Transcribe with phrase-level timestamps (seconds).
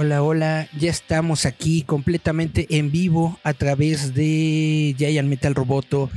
[0.00, 6.08] Hola, hola, ya estamos aquí completamente en vivo a través de Giant Metal Roboto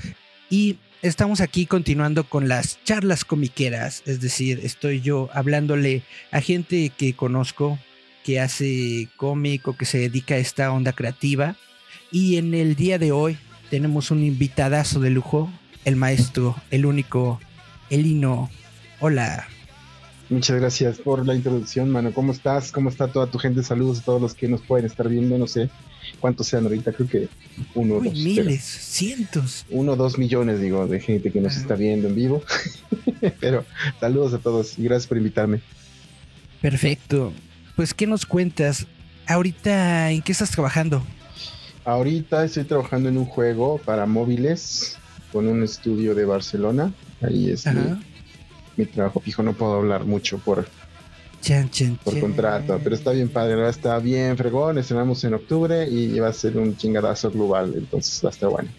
[0.52, 6.92] y estamos aquí continuando con las charlas comiqueras, es decir, estoy yo hablándole a gente
[6.96, 7.80] que conozco
[8.24, 11.56] que hace cómic o que se dedica a esta onda creativa
[12.12, 13.36] y en el día de hoy
[13.72, 15.50] tenemos un invitadazo de lujo,
[15.86, 17.40] el maestro, el único,
[17.90, 18.52] Elino.
[19.00, 19.51] Hola.
[20.32, 22.14] Muchas gracias por la introducción, mano.
[22.14, 22.72] ¿Cómo estás?
[22.72, 23.64] ¿Cómo está toda tu gente?
[23.64, 25.38] Saludos a todos los que nos pueden estar viendo.
[25.38, 25.70] No sé
[26.22, 27.28] cuántos sean ahorita, creo que
[27.76, 28.18] uno Uy, dos.
[28.18, 29.66] Miles, cientos.
[29.70, 32.42] Uno o dos millones, digo, de gente que nos está viendo en vivo.
[33.42, 33.66] pero
[34.00, 35.60] saludos a todos y gracias por invitarme.
[36.62, 37.34] Perfecto.
[37.76, 38.88] Pues, ¿qué nos cuentas?
[39.28, 41.04] Ahorita, ¿en qué estás trabajando?
[41.84, 44.98] Ahorita estoy trabajando en un juego para móviles
[45.34, 46.94] con un estudio de Barcelona.
[47.22, 47.68] Ahí es
[48.82, 50.68] mi trabajo fijo, no puedo hablar mucho por,
[52.04, 56.34] por contrato, pero está bien padre, está bien fregón, estrenamos en octubre y va a
[56.34, 58.70] ser un chingadazo global, entonces va a estar bueno.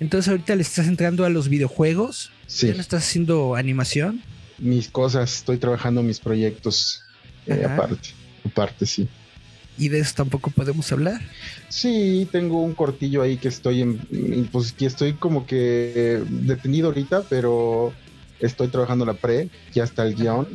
[0.00, 2.68] Entonces ahorita le estás entrando a los videojuegos, sí.
[2.68, 4.22] ¿Ya no estás haciendo animación?
[4.58, 7.02] Mis cosas, estoy trabajando mis proyectos
[7.46, 8.10] eh, aparte,
[8.44, 9.08] aparte sí.
[9.78, 11.20] ¿Y de eso tampoco podemos hablar?
[11.68, 17.22] Sí, tengo un cortillo ahí que estoy en, pues que estoy como que detenido ahorita,
[17.28, 17.92] pero
[18.40, 20.48] estoy trabajando la pre, ya está el guion.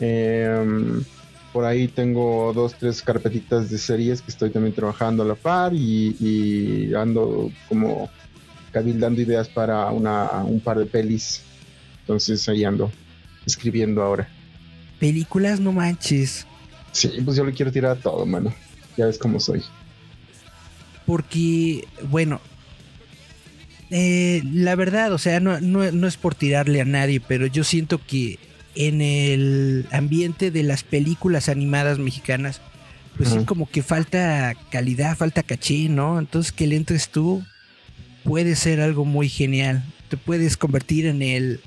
[0.00, 1.02] Em,
[1.52, 5.72] por ahí tengo dos, tres carpetitas de series que estoy también trabajando a la par
[5.74, 8.10] y, ando como
[8.70, 11.42] cabildando ideas para una, un par de pelis.
[12.00, 12.90] Entonces ahí ando
[13.46, 14.28] escribiendo ahora.
[14.98, 16.46] Películas, no manches.
[16.92, 18.52] Sí, pues yo le quiero tirar a todo, mano.
[18.96, 19.62] Ya ves cómo soy.
[21.06, 22.40] Porque, bueno,
[23.90, 28.00] eh, la verdad, o sea, no, no, es por tirarle a nadie, pero yo siento
[28.04, 28.38] que
[28.74, 32.60] en el ambiente de las películas animadas mexicanas,
[33.16, 36.18] pues sí, como que falta calidad, falta caché, ¿no?
[36.18, 37.42] Entonces que le entres tú
[38.24, 39.82] puede ser algo muy genial.
[40.08, 41.60] Te puedes convertir en el.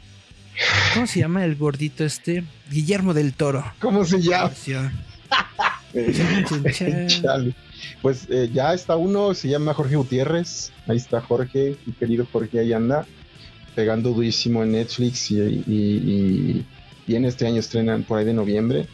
[0.93, 2.43] ¿Cómo se llama el gordito este?
[2.69, 3.65] Guillermo del Toro.
[3.79, 4.51] ¿Cómo se llama?
[8.01, 10.71] Pues eh, ya está uno, se llama Jorge Gutiérrez.
[10.87, 13.05] Ahí está Jorge, mi querido Jorge, ahí anda,
[13.75, 16.65] pegando durísimo en Netflix y, y,
[17.07, 18.87] en este año estrenan por ahí de noviembre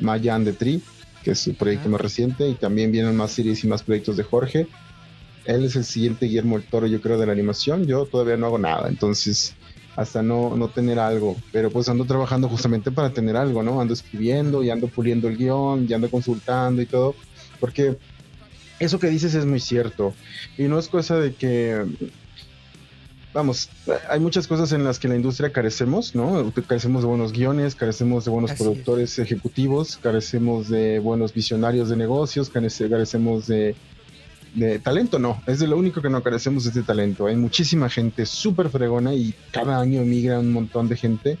[0.00, 0.80] Maya and the Tree,
[1.22, 4.22] que es su proyecto más reciente, y también vienen más series y más proyectos de
[4.22, 4.66] Jorge.
[5.44, 7.86] Él es el siguiente Guillermo el Toro, yo creo, de la animación.
[7.86, 9.54] Yo todavía no hago nada, entonces
[9.96, 13.80] hasta no, no tener algo, pero pues ando trabajando justamente para tener algo, ¿no?
[13.80, 17.16] Ando escribiendo y ando puliendo el guion, y ando consultando y todo,
[17.58, 17.96] porque
[18.78, 20.14] eso que dices es muy cierto.
[20.56, 21.84] Y no es cosa de que,
[23.32, 23.68] vamos,
[24.08, 26.52] hay muchas cosas en las que la industria carecemos, ¿no?
[26.66, 32.50] Carecemos de buenos guiones, carecemos de buenos productores ejecutivos, carecemos de buenos visionarios de negocios,
[32.50, 33.74] carecemos de,
[34.54, 35.42] de talento, no.
[35.46, 37.26] Es de lo único que no carecemos es de talento.
[37.26, 41.38] Hay muchísima gente súper fregona y cada año emigra un montón de gente.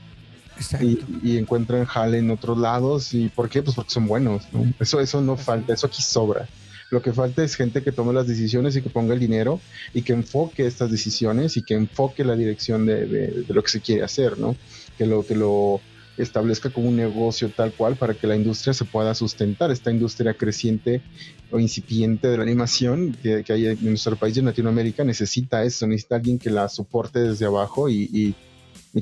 [0.80, 3.14] Y, y, encuentran jale en otros lados.
[3.14, 3.62] ¿Y por qué?
[3.62, 4.72] Pues porque son buenos, ¿no?
[4.80, 6.48] Eso, eso no falta, eso aquí sobra.
[6.90, 9.60] Lo que falta es gente que tome las decisiones y que ponga el dinero
[9.92, 14.02] y que enfoque estas decisiones y que enfoque la dirección de, lo que se quiere
[14.02, 14.56] hacer, ¿no?
[14.96, 15.80] Que lo, que lo
[16.16, 20.34] establezca como un negocio tal cual para que la industria se pueda sustentar, esta industria
[20.34, 21.02] creciente
[21.50, 26.16] o incipiente de la animación que, hay en nuestro país de Latinoamérica necesita eso, necesita
[26.16, 28.34] alguien que la soporte desde abajo y,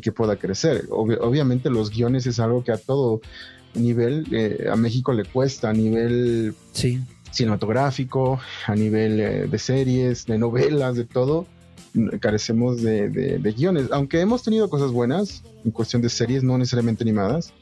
[0.03, 0.85] que pueda crecer.
[0.91, 3.23] obviamente los guiones es algo que a todo
[3.73, 7.01] nivel eh, a México le cuesta, a nivel sí
[7.31, 11.47] cinematográfico, a nivel eh, de series, de novelas, de todo,
[12.21, 13.89] carecemos de, guiones.
[13.91, 17.53] Aunque hemos tenido cosas buenas en cuestión de series, no necesariamente animadas,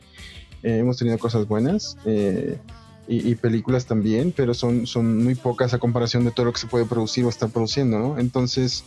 [0.62, 2.58] eh, hemos tenido cosas buenas eh,
[3.06, 6.66] y, películas también, pero son, son muy pocas a comparación de todo lo que se
[6.66, 8.18] puede producir o estar produciendo, ¿no?
[8.18, 8.82] Entonces,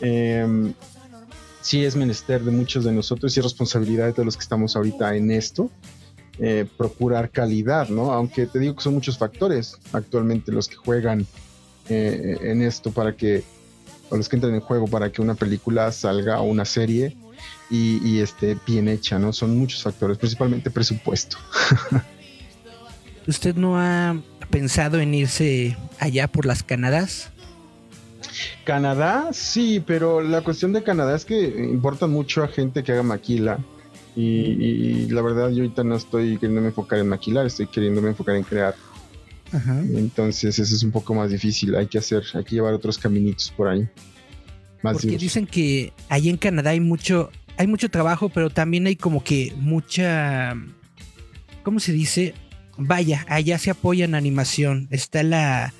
[0.00, 0.74] em,
[1.62, 5.16] sí es menester de muchos de nosotros y responsabilidad de todos los que estamos ahorita
[5.16, 5.70] en esto,
[6.38, 8.12] eh, procurar calidad, ¿no?
[8.12, 11.26] Aunque te digo que son muchos factores actualmente los que juegan
[11.88, 13.44] eh, en esto para que,
[14.10, 17.16] o los que entran en juego para que una película salga o una serie
[17.70, 19.32] y, esté bien hecha, ¿no?
[19.32, 21.36] Son muchos factores, principalmente presupuesto.
[23.26, 24.16] ¿Usted no ha
[24.50, 27.30] pensado en irse allá por las Canadas?
[28.64, 33.02] Canadá, sí, pero la cuestión de Canadá es que importa mucho a gente que haga
[33.02, 33.58] maquila.
[34.16, 38.44] Y, la verdad, yo ahorita no estoy queriéndome enfocar en maquilar, estoy queriéndome enfocar en
[38.44, 38.74] crear.
[39.94, 41.74] Entonces, eso es un poco más difícil.
[41.74, 43.88] Hay que hacer, hay que llevar otros caminitos por ahí.
[44.82, 48.96] Más Porque dicen que ahí en Canadá hay mucho, hay mucho trabajo, pero también hay
[48.96, 50.54] como que mucha,
[51.62, 52.34] ¿cómo se dice?
[52.76, 54.88] Vaya, allá se apoya en animación.
[54.90, 55.72] Está la,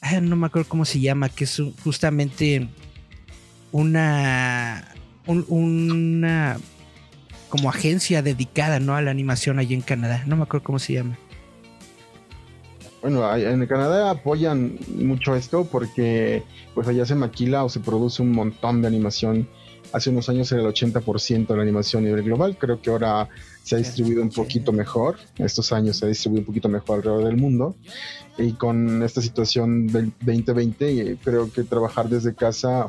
[0.00, 2.68] ah, no me acuerdo cómo se llama, que es justamente
[3.72, 4.94] una,
[5.26, 6.58] una
[7.48, 8.94] como agencia dedicada, ¿no?
[8.94, 10.24] A la animación allí en Canadá.
[10.26, 11.18] No me acuerdo cómo se llama.
[13.00, 16.42] Bueno, en Canadá apoyan mucho esto porque
[16.74, 19.48] pues allá se maquila o se produce un montón de animación.
[19.92, 22.58] Hace unos años era el 80% de la animación a nivel global.
[22.58, 23.28] Creo que ahora
[23.62, 25.16] se ha distribuido un poquito mejor.
[25.38, 27.76] Estos años se ha distribuido un poquito mejor alrededor del mundo.
[28.36, 32.88] Y con esta situación del 2020, creo que trabajar desde casa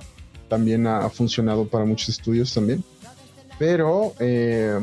[0.50, 2.84] también ha funcionado para muchos estudios también.
[3.60, 4.80] Pero, eh,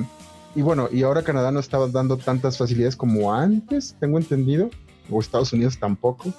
[0.55, 4.71] y bueno, y ahora Canadá no estaba dando tantas facilidades como antes, tengo entendido,
[5.11, 6.33] o Estados Unidos tampoco.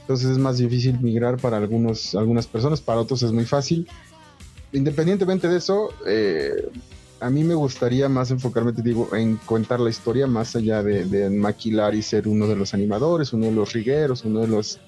[0.00, 3.86] Entonces es más difícil migrar para algunos, algunas personas, para otros es muy fácil.
[4.72, 6.70] Independientemente de eso, eh,
[7.20, 11.30] a mí me gustaría más enfocarme, te digo, en contar la historia más allá de,
[11.30, 14.80] maquilar y ser uno de los animadores, uno de los rigueros, uno de los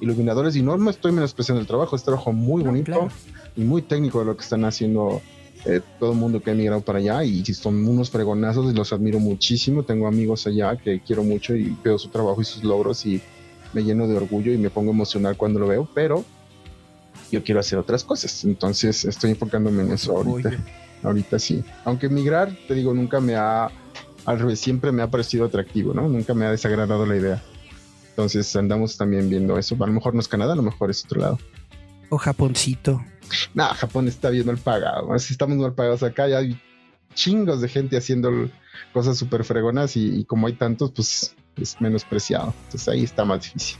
[0.00, 0.54] iluminadores.
[0.56, 3.08] Y no me estoy menospreciando el trabajo, es trabajo muy bonito
[3.56, 5.22] y muy técnico de lo que están haciendo
[5.68, 8.90] eh, todo el mundo que ha emigrado para allá y son unos fregonazos y los
[8.94, 9.82] admiro muchísimo.
[9.82, 13.20] Tengo amigos allá que quiero mucho y veo su trabajo y sus logros y
[13.74, 16.24] me lleno de orgullo y me pongo emocional cuando lo veo, pero
[17.30, 18.44] yo quiero hacer otras cosas.
[18.44, 20.52] Entonces estoy enfocándome en eso ahorita.
[21.02, 21.62] Ahorita sí.
[21.84, 23.70] Aunque emigrar, te digo, nunca me ha,
[24.24, 26.08] al revés, siempre me ha parecido atractivo, ¿no?
[26.08, 27.42] Nunca me ha desagradado la idea.
[28.08, 29.76] Entonces andamos también viendo eso.
[29.78, 31.38] A lo mejor no es Canadá, a lo mejor es otro lado.
[32.10, 33.04] O Japoncito.
[33.54, 35.14] No, Japón está bien mal pagado.
[35.14, 36.28] Estamos mal pagados acá.
[36.28, 36.60] Ya hay
[37.14, 38.48] chingos de gente haciendo
[38.92, 42.54] cosas súper fregonas y, como hay tantos, pues es menospreciado.
[42.64, 43.76] Entonces ahí está más difícil.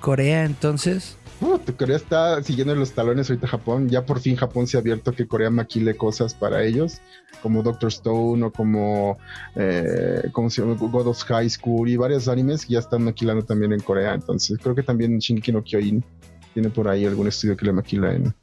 [0.00, 1.16] Corea, entonces.
[1.40, 3.88] Uh, Corea está siguiendo los talones ahorita Japón.
[3.88, 7.00] Ya por fin Japón se ha abierto que Corea maquile cosas para ellos,
[7.42, 9.18] como Doctor Stone o como,
[9.56, 10.74] eh, como se llama?
[10.74, 14.14] God of High School y varios animes que ya están maquilando también en Corea.
[14.14, 16.04] Entonces creo que también Shinki no Kyojin
[16.52, 18.34] tiene por ahí algún estudio que le maquila en,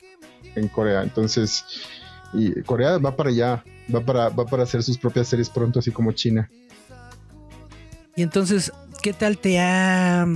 [0.56, 1.04] en Corea.
[1.04, 1.66] Entonces,
[2.34, 3.64] y Corea va para allá,
[3.94, 6.50] va para, va para hacer sus propias series pronto, así como China.
[8.16, 8.72] Y entonces,
[9.02, 10.28] ¿qué tal te ha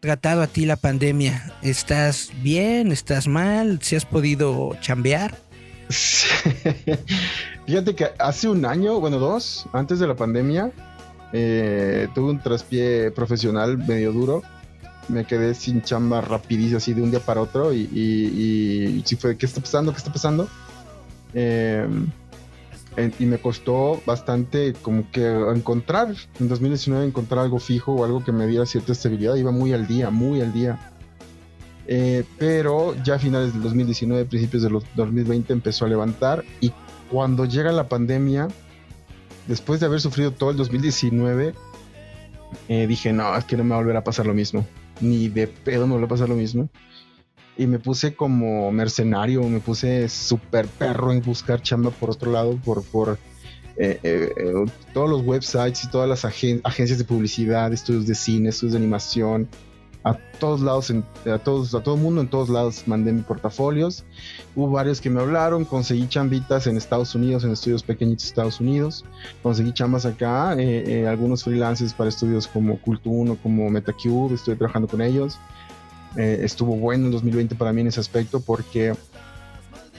[0.00, 1.52] tratado a ti la pandemia?
[1.62, 2.92] ¿Estás bien?
[2.92, 3.80] ¿Estás mal?
[3.82, 5.36] ¿Si has podido chambear?
[7.66, 10.72] Fíjate que hace un año, bueno, dos, antes de la pandemia,
[11.32, 14.42] eh, tuve un traspié profesional medio duro
[15.08, 17.72] me quedé sin chamba rapidísimo, así de un día para otro.
[17.72, 19.92] Y, y, sí fue, ¿qué está pasando?
[19.92, 20.48] ¿Qué está pasando?
[21.34, 22.10] Em,
[23.18, 28.32] y me costó bastante como que encontrar, en 2019 encontrar algo fijo o algo que
[28.32, 29.36] me diera cierta estabilidad.
[29.36, 30.78] Iba muy al día, muy al día.
[31.86, 36.72] Eh, pero ya a finales del 2019, principios del 2020 empezó a levantar y
[37.10, 38.46] cuando llega la pandemia,
[39.48, 41.54] después de haber sufrido todo el 2019,
[42.68, 44.64] eh, dije, no, es que no me va a volver a pasar lo mismo
[45.00, 46.68] ni de pedo me vuelve a pasar lo mismo.
[47.56, 52.56] Y me puse como mercenario, me puse súper perro en buscar chamba por otro lado,
[52.64, 53.18] por, por
[53.76, 58.48] eh, eh, eh, todos los websites y todas las agencias de publicidad, estudios de cine,
[58.50, 59.48] estudios de animación,
[60.02, 60.90] a todos lados,
[61.26, 64.04] a todos, a todo mundo en todos lados mandé mis portafolios.
[64.56, 68.60] Hubo varios que me hablaron, conseguí chambitas en Estados Unidos, en estudios pequeñitos de Estados
[68.60, 69.04] Unidos,
[69.42, 74.88] conseguí chambas acá, eh, eh, algunos freelancers para estudios como Cult1, como MetaCube, estoy trabajando
[74.88, 75.38] con ellos.
[76.16, 78.94] Eh, estuvo bueno el 2020 para mí en ese aspecto porque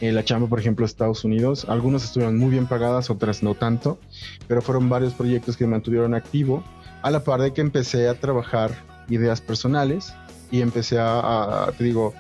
[0.01, 4.00] la chamba, por ejemplo, Estados Unidos, algunos estuvieron muy bien pagadas, otras no tanto,
[4.48, 6.63] pero fueron varios proyectos que me mantuvieron activo,
[7.03, 10.13] a la par de que empecé a trabajar ideas personales
[10.51, 12.13] y empecé a, te digo,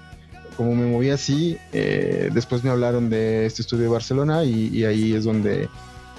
[0.55, 5.13] como me moví así, eh, después me hablaron de este estudio de Barcelona y, ahí
[5.13, 5.69] es donde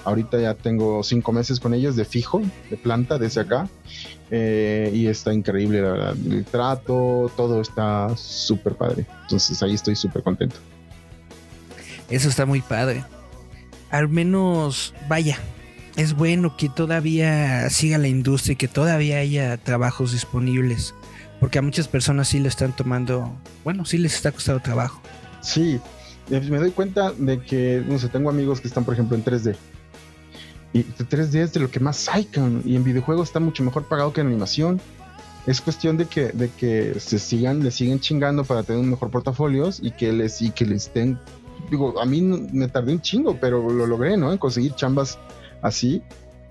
[0.05, 3.69] ahorita ya tengo cinco meses con ellos de fijo, de planta desde acá
[4.29, 6.15] eh, y está increíble, la verdad.
[6.29, 9.05] El trato, todo está súper padre.
[9.21, 10.57] Entonces ahí estoy súper contento.
[12.09, 13.03] Eso está muy padre.
[13.89, 15.37] Al menos, vaya,
[15.95, 20.93] es bueno que todavía siga la industria y que todavía haya trabajos disponibles.
[21.39, 25.01] Porque a muchas personas sí le están tomando, bueno, sí les está costando trabajo.
[25.41, 25.79] Sí,
[26.31, 29.25] eh, me doy cuenta de que, no sé, tengo amigos que están, por ejemplo, en
[29.25, 29.55] 3D.
[30.71, 32.27] Y 3D es de lo que más hay,
[32.65, 34.81] y en videojuegos está mucho mejor pagado que en animación.
[35.45, 39.11] Es cuestión de que, de que se sigan, le siguen chingando para tener un mejor
[39.11, 41.19] portafolios y que les, y que les estén,
[41.69, 44.31] digo, a mí me tardé un chingo, pero lo logré, ¿no?
[44.31, 45.19] En conseguir chambas
[45.63, 46.03] así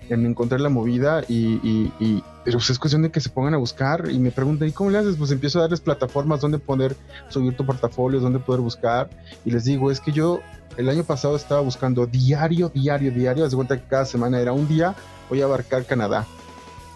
[0.09, 4.09] en encontrar la movida y, pero pues es cuestión de que se pongan a buscar
[4.11, 5.15] y me preguntan, ¿y cómo le haces?
[5.15, 6.95] Pues empiezo a darles plataformas donde poder
[7.29, 9.09] subir tu portafolio, donde poder buscar
[9.45, 10.41] y les digo, es que yo
[10.75, 14.67] el año pasado estaba buscando diario, diario, diario, de cuenta que cada semana era un
[14.67, 14.95] día
[15.29, 16.25] voy a abarcar Canadá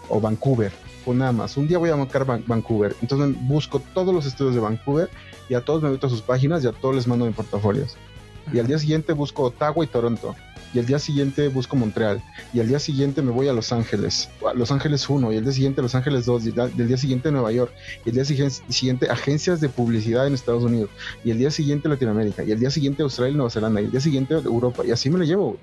[0.08, 0.72] o Vancouver
[1.06, 4.60] o nada más, un día voy a abarcar Vancouver, entonces busco todos los estudios de
[4.60, 5.08] Vancouver
[5.48, 7.96] y a todos me meto a sus páginas y a todos les mando mis portafolios
[8.52, 10.34] y al día siguiente busco Ottawa y Toronto
[10.72, 12.22] y el día siguiente busco Montreal,
[12.52, 15.44] y al día siguiente me voy a Los Ángeles, a Los Ángeles 1, y el
[15.44, 16.48] día siguiente Los Ángeles 2, y
[16.80, 17.72] el día siguiente Nueva York,
[18.04, 20.90] y el día siguiente agencias de publicidad en Estados Unidos,
[21.24, 23.90] y el día siguiente Latinoamérica, y el día siguiente Australia y Nueva Zelanda, y el
[23.90, 25.58] día siguiente Europa, y así me lo llevo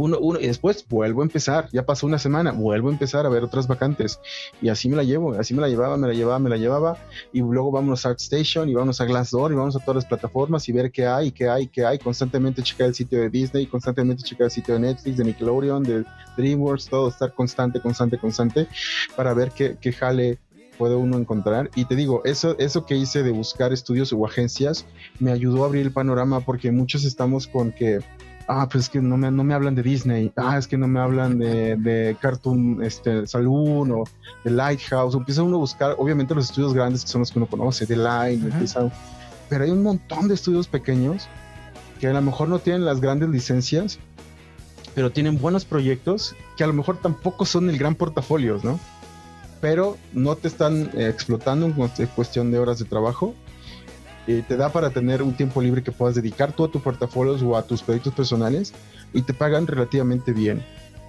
[0.00, 3.28] uno, uno, y después vuelvo a empezar, ya pasó una semana, vuelvo a empezar a
[3.28, 4.18] ver otras vacantes.
[4.62, 6.96] Y así me la llevo, así me la llevaba, me la llevaba, me la llevaba.
[7.34, 10.66] Y luego vamos a ArtStation y vamos a Glassdoor y vamos a todas las plataformas
[10.68, 14.22] y ver qué hay, qué hay, qué hay, constantemente checar el sitio de Disney, constantemente
[14.22, 16.04] checar el sitio de Netflix, de Nickelodeon, de
[16.36, 18.68] DreamWorks, todo estar constante, constante, constante
[19.16, 20.38] para ver qué, qué jale
[20.78, 21.70] puede uno encontrar.
[21.74, 24.86] Y te digo, eso, eso que hice de buscar estudios o agencias
[25.18, 28.00] me ayudó a abrir el panorama porque muchos estamos con que
[28.50, 30.88] ah, pues es que no me, no me hablan de Disney, ah, es que no
[30.88, 34.04] me hablan de, de Cartoon este, Saloon o
[34.42, 37.46] de Lighthouse, empieza uno a buscar, obviamente los estudios grandes que son los que uno
[37.46, 38.50] conoce, de Line,
[39.48, 41.28] pero hay un montón de estudios pequeños
[42.00, 44.00] que a lo mejor no tienen las grandes licencias,
[44.96, 48.80] pero tienen buenos proyectos que a lo mejor tampoco son el gran portafolio, ¿no?
[49.60, 53.34] Pero no te están eh, explotando en cuestión de horas de trabajo
[54.30, 57.42] eh, te da para tener un tiempo libre que puedas dedicar tú a tus portafolios
[57.42, 58.72] o a tus proyectos personales
[59.12, 60.62] y te pagan relativamente bien.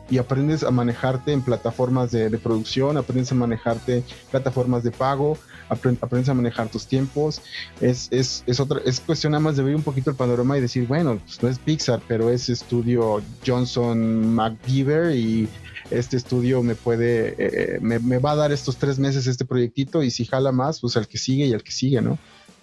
[0.09, 5.37] Y aprendes a manejarte en plataformas de, producción, aprendes a manejarte plataformas de pago,
[5.69, 7.41] aprendes a manejar tus tiempos.
[7.79, 10.61] Es, es, es, otra, es cuestión nada más de ver un poquito el panorama y
[10.61, 15.47] decir, bueno, pues no es Pixar, pero es estudio Johnson McGiver y
[15.91, 19.45] este estudio me puede, eh, eh, me, me, va a dar estos tres meses este
[19.45, 22.17] proyectito y si jala más, pues al que sigue y al que sigue, ¿no?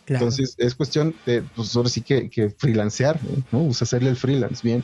[0.08, 3.20] Entonces es cuestión de, pues ahora sí que, que freelancear,
[3.52, 3.64] ¿no?
[3.64, 4.82] Pues hacerle el freelance bien.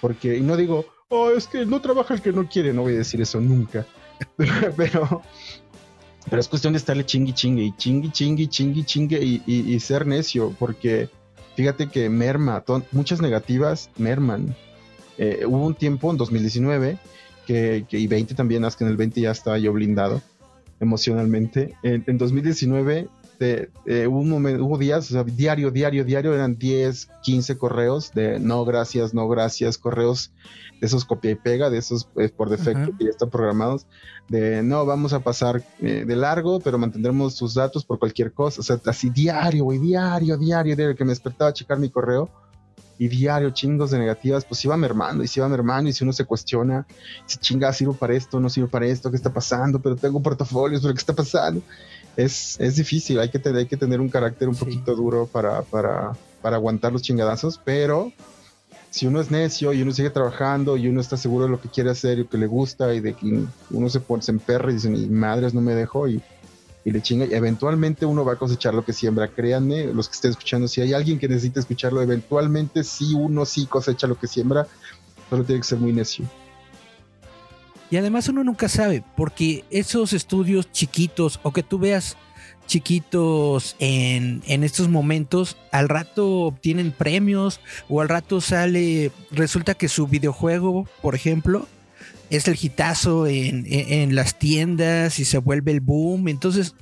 [0.00, 2.94] Porque, y no digo, oh, es que no trabaja el que no quiere, no voy
[2.94, 3.86] a decir eso nunca.
[4.76, 5.22] pero,
[6.28, 10.06] pero es cuestión de estarle chingui chingue y chingui chingui chingui chingue y, y, ser
[10.06, 11.08] necio, porque
[11.56, 14.54] fíjate que merma, muchas negativas merman.
[15.16, 16.98] Eh, hubo un tiempo en 2019
[17.46, 20.22] que, que, y 20 también, hasta que en el 20 ya estaba yo blindado
[20.80, 21.74] emocionalmente.
[21.82, 26.34] En, en 2019 este, eh, hubo, un momento, hubo días, o sea, diario, diario, diario,
[26.34, 30.32] eran 10, 15 correos de no gracias, no gracias, correos
[30.80, 33.86] de esos copia y pega, de esos eh, por defecto que ya están programados,
[34.28, 38.60] de no, vamos a pasar eh, de largo, pero mantendremos sus datos por cualquier cosa,
[38.60, 42.28] o sea, así diario, güey, diario, diario, diario, que me despertaba a checar mi correo
[42.98, 46.12] y diario chingos de negativas, pues iba mermando y se iba mermando y si uno
[46.12, 46.86] se cuestiona,
[47.26, 49.80] si chinga, sirvo para esto, no sirvo para esto, ¿qué está pasando?
[49.80, 51.62] Pero tengo portafolios, pero ¿qué está pasando?
[52.18, 55.62] Es, es difícil, hay que, tener, hay que tener un carácter un poquito duro para,
[55.62, 58.12] para, para aguantar los chingadazos, pero
[58.90, 61.68] si uno es necio y uno sigue trabajando y uno está seguro de lo que
[61.68, 64.72] quiere hacer y lo que le gusta y de que uno se, pone, se emperra
[64.72, 66.20] y dice, mi madres no me dejo y,
[66.84, 69.28] y le chinga, y eventualmente uno va a cosechar lo que siembra.
[69.28, 73.66] Créanme, los que estén escuchando, si hay alguien que necesita escucharlo, eventualmente sí uno sí
[73.66, 74.66] cosecha lo que siembra,
[75.30, 76.24] solo tiene que ser muy necio.
[77.90, 82.16] Y además uno nunca sabe, porque esos estudios chiquitos o que tú veas
[82.66, 89.88] chiquitos en, en, estos momentos, al rato obtienen premios o al rato sale, resulta que
[89.88, 91.66] su videojuego, por ejemplo,
[92.30, 96.28] es el hitazo en, en, las tiendas y se vuelve el boom.
[96.28, 96.74] Entonces,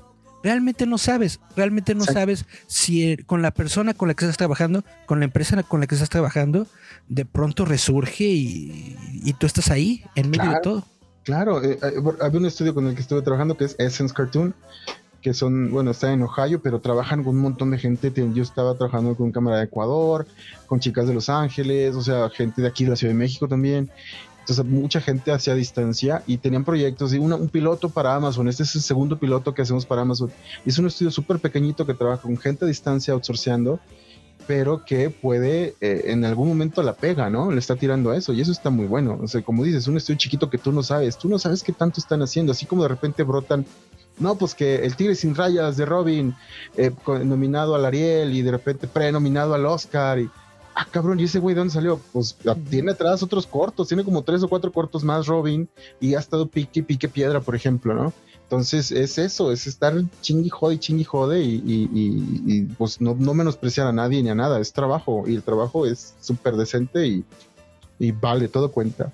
[0.43, 4.85] realmente no sabes, realmente no sabes si con la persona con la que estás trabajando,
[5.07, 6.67] con la empresa con la que estás trabajando,
[7.09, 10.96] de pronto resurge y, y tú estás ahí, en medio de todo.
[11.27, 14.55] Claro, eh, eh, había un estudio con el que estuve trabajando que es Essence Cartoon,
[15.21, 18.13] que son, bueno, está en Ohio, pero trabajan con un montón de gente.
[18.33, 20.25] Yo estaba trabajando con cámara de Ecuador,
[20.69, 23.49] con chicas de Los Ángeles, o sea, gente de aquí de la Ciudad de México
[23.49, 23.91] también.
[24.39, 28.47] Entonces, mucha gente hacía distancia y tenían proyectos y un piloto para Amazon.
[28.47, 30.31] Este es el segundo piloto que hacemos para Amazon.
[30.65, 33.81] es un estudio súper pequeñito que trabaja con gente a distancia outsourceando
[34.47, 37.51] pero que puede eh, en algún momento la pega, ¿no?
[37.51, 39.19] Le está tirando a eso y eso está muy bueno.
[39.23, 41.73] O sea, como dices, un estudio chiquito que tú no sabes, tú no sabes qué
[41.73, 43.67] tanto están haciendo, así como de repente brotan.
[44.19, 46.35] No, pues que el Tigre sin rayas de Robin,
[46.77, 46.91] eh,
[47.25, 50.19] nominado al Ariel y de repente prenominado al Oscar.
[50.19, 50.31] Y,
[50.75, 52.01] ah, cabrón, ¿y ese güey de dónde salió?
[52.13, 52.37] Pues
[52.71, 55.69] tiene atrás otros cortos, tiene como tres o cuatro cortos más Robin
[56.01, 58.13] y ha estado pique, pique piedra, por ejemplo, ¿no?
[58.47, 63.89] Entonces es eso, es estar chingui jode, chingui jode y, y, pues no, no, menospreciar
[63.89, 67.25] a nadie ni a nada, es trabajo y el trabajo es súper decente y,
[67.99, 69.11] y, vale, todo cuenta.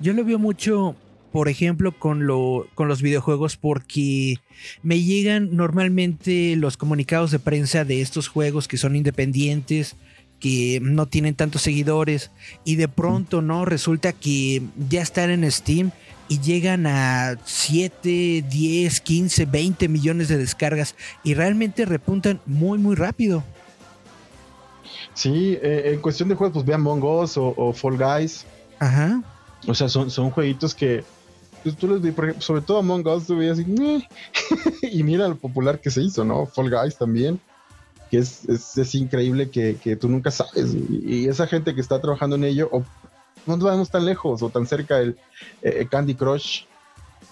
[0.00, 0.94] Yo lo veo mucho,
[1.32, 4.36] por ejemplo, con, lo, con los videojuegos porque
[4.82, 9.96] me llegan normalmente los comunicados de prensa de estos juegos que son independientes,
[10.40, 12.30] que no tienen tantos seguidores
[12.66, 14.60] y de pronto no resulta que
[14.90, 15.90] ya están en Steam
[16.30, 20.94] y llegan a 7, 10, 15, 20 millones de descargas
[21.24, 23.42] y realmente repuntan muy, muy rápido.
[25.12, 28.46] Sí, eh, en cuestión de juegos, pues vean Among Us o, Fall Guys.
[28.78, 29.20] Ajá.
[29.66, 31.02] O sea, son, son jueguitos que
[31.64, 34.06] pues, tú les sobre todo Among Us, tú veías así,
[34.82, 36.46] y mira lo popular que se hizo, ¿no?
[36.46, 37.40] Fall Guys también,
[38.08, 40.76] que es, es, increíble que, que, tú nunca sabes.
[40.88, 42.84] Y, esa gente que está trabajando en ello, o
[43.46, 45.16] no nos vamos tan lejos o tan cerca el
[45.62, 46.64] eh, Candy Crush,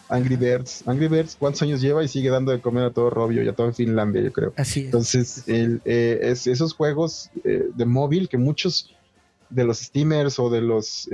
[0.09, 0.87] Angry Birds.
[0.87, 3.55] Angry Birds, ¿cuántos años lleva y sigue dando de comer a todo Robio y a
[3.55, 4.53] todo Finlandia, yo creo?
[4.57, 4.87] Así es.
[4.87, 8.95] Entonces, eh, es, esos juegos eh, de móvil que muchos
[9.51, 11.09] de los steamers o de los,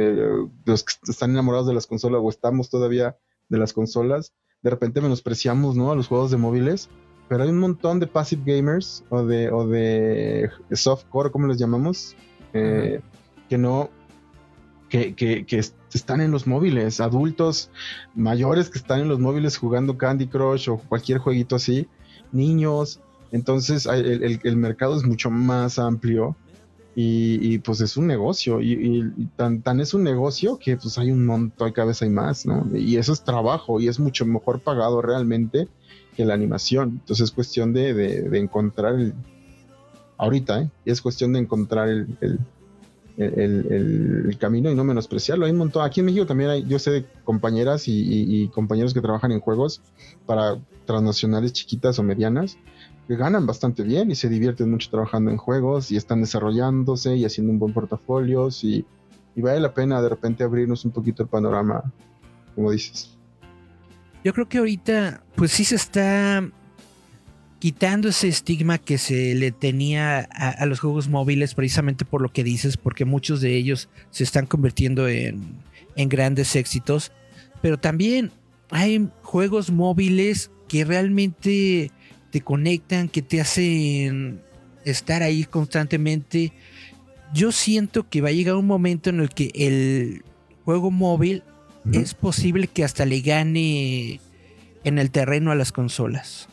[0.64, 3.16] los que están enamorados de las consolas o estamos todavía
[3.48, 4.32] de las consolas,
[4.62, 5.92] de repente menospreciamos, ¿no?
[5.92, 6.88] A los juegos de móviles,
[7.28, 12.16] pero hay un montón de passive gamers o de, o de softcore, como les llamamos,
[12.52, 13.90] que no
[14.98, 17.70] que, están en los móviles, adultos
[18.14, 21.88] mayores que están en los móviles jugando Candy Crush o cualquier jueguito así,
[22.32, 23.00] niños.
[23.32, 26.36] Entonces el, mercado es mucho más amplio
[26.94, 31.72] y, pues es un negocio y, tan, es un negocio que pues hay un montón,
[31.72, 32.64] cada vez hay más, ¿no?
[32.72, 35.68] Y eso es trabajo y es mucho mejor pagado realmente
[36.16, 37.00] que la animación.
[37.00, 39.14] Entonces es cuestión de, encontrar el...
[40.16, 40.70] Ahorita, ¿eh?
[40.84, 42.38] Es cuestión de encontrar el,
[44.38, 45.46] camino y no menospreciarlo.
[45.46, 45.84] Hay un montón.
[45.84, 49.80] Aquí en México también hay, yo sé de compañeras y, compañeros que trabajan en juegos
[50.26, 52.58] para transnacionales chiquitas o medianas
[53.06, 57.24] que ganan bastante bien y se divierten mucho trabajando en juegos y están desarrollándose y
[57.24, 58.84] haciendo un buen portafolio y
[59.36, 61.82] vale la pena de repente abrirnos un poquito el panorama,
[62.54, 63.18] como dices.
[64.24, 66.50] Yo creo que ahorita, pues sí se está
[67.64, 72.44] quitando ese estigma que se le tenía a, los juegos móviles precisamente por lo que
[72.44, 75.56] dices, porque muchos de ellos se están convirtiendo en,
[75.96, 77.10] grandes éxitos,
[77.62, 78.32] pero también
[78.68, 81.90] hay juegos móviles que realmente
[82.30, 84.42] te conectan, que te hacen
[84.84, 86.52] estar ahí constantemente.
[87.32, 90.22] Yo siento que va a llegar un momento en el que el
[90.66, 91.42] juego móvil
[91.94, 94.20] es posible que hasta le gane
[94.84, 96.50] en el terreno a las consolas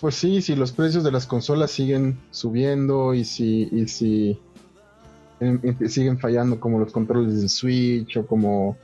[0.00, 4.38] pues sí, si los precios de las consolas siguen subiendo y si, y si
[5.40, 8.76] em, siguen fallando como los controles del Switch o como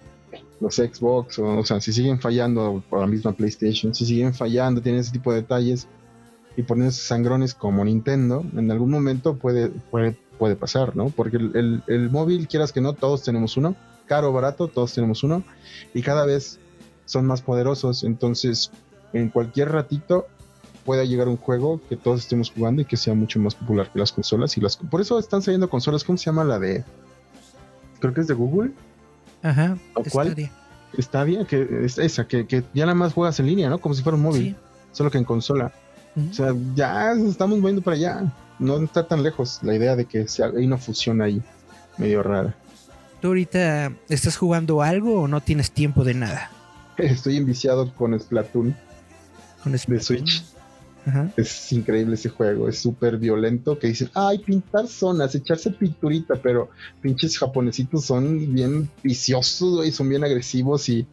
[0.60, 5.00] los Xbox, o, sea, si siguen fallando por la misma PlayStation, si siguen fallando, tienen
[5.00, 5.86] ese tipo de detalles
[6.56, 11.10] y ponen esos sangrones como Nintendo, en algún momento puede, puede, puede pasar, ¿no?
[11.10, 15.22] Porque el, el móvil, quieras que no, todos tenemos uno, caro o barato, todos tenemos
[15.22, 15.44] uno,
[15.92, 16.58] y cada vez
[17.04, 18.70] son más poderosos, entonces
[19.12, 20.26] en cualquier ratito
[20.86, 23.98] pueda llegar un juego que todos estemos jugando y que sea mucho más popular que
[23.98, 26.84] las consolas y las por eso están saliendo consolas ¿cómo se llama la de
[28.00, 28.70] creo que es de Google.
[29.42, 30.50] Ajá ¿O cuál
[30.96, 34.02] está bien que es esa que, ya nada más juegas en línea no como si
[34.02, 34.56] fuera un móvil
[34.92, 35.72] solo que en consola.
[36.30, 38.32] O sea ya estamos moviendo para allá.
[38.58, 41.42] No está tan lejos la idea de que sea, hay una fusión ahí
[41.98, 42.54] medio rara.
[43.20, 46.50] ¿Tú ahorita estás jugando algo o no tienes tiempo de nada?
[46.96, 48.74] Estoy enviciado con Splatoon.
[49.62, 49.98] Con Splatoon.
[49.98, 50.55] De Switch.
[51.36, 56.70] Es increíble ese juego, es súper violento que dicen, ay, pintar zonas, echarse pinturita, pero
[57.00, 61.06] pinches japonesitos son bien viciosos, y son bien agresivos y,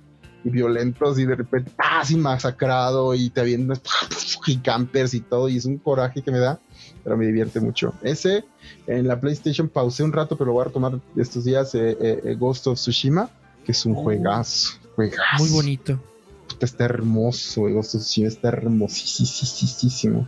[0.45, 2.01] violentos y de repente, ¡ah!
[2.01, 3.81] Así masacrado y te avientas
[4.47, 6.59] y campers y todo y es un coraje que me da,
[7.01, 7.93] pero me divierte mucho.
[8.01, 8.43] Ese
[8.87, 12.21] en la PlayStation pausé un rato, pero lo voy a retomar estos días, eh, eh,
[12.25, 13.29] eh, Ghost of Tsushima,
[13.63, 14.03] que es un oh.
[14.03, 15.43] juegazo, juegazo.
[15.43, 16.12] Muy bonito
[16.61, 20.27] está hermoso, está hermosísimo.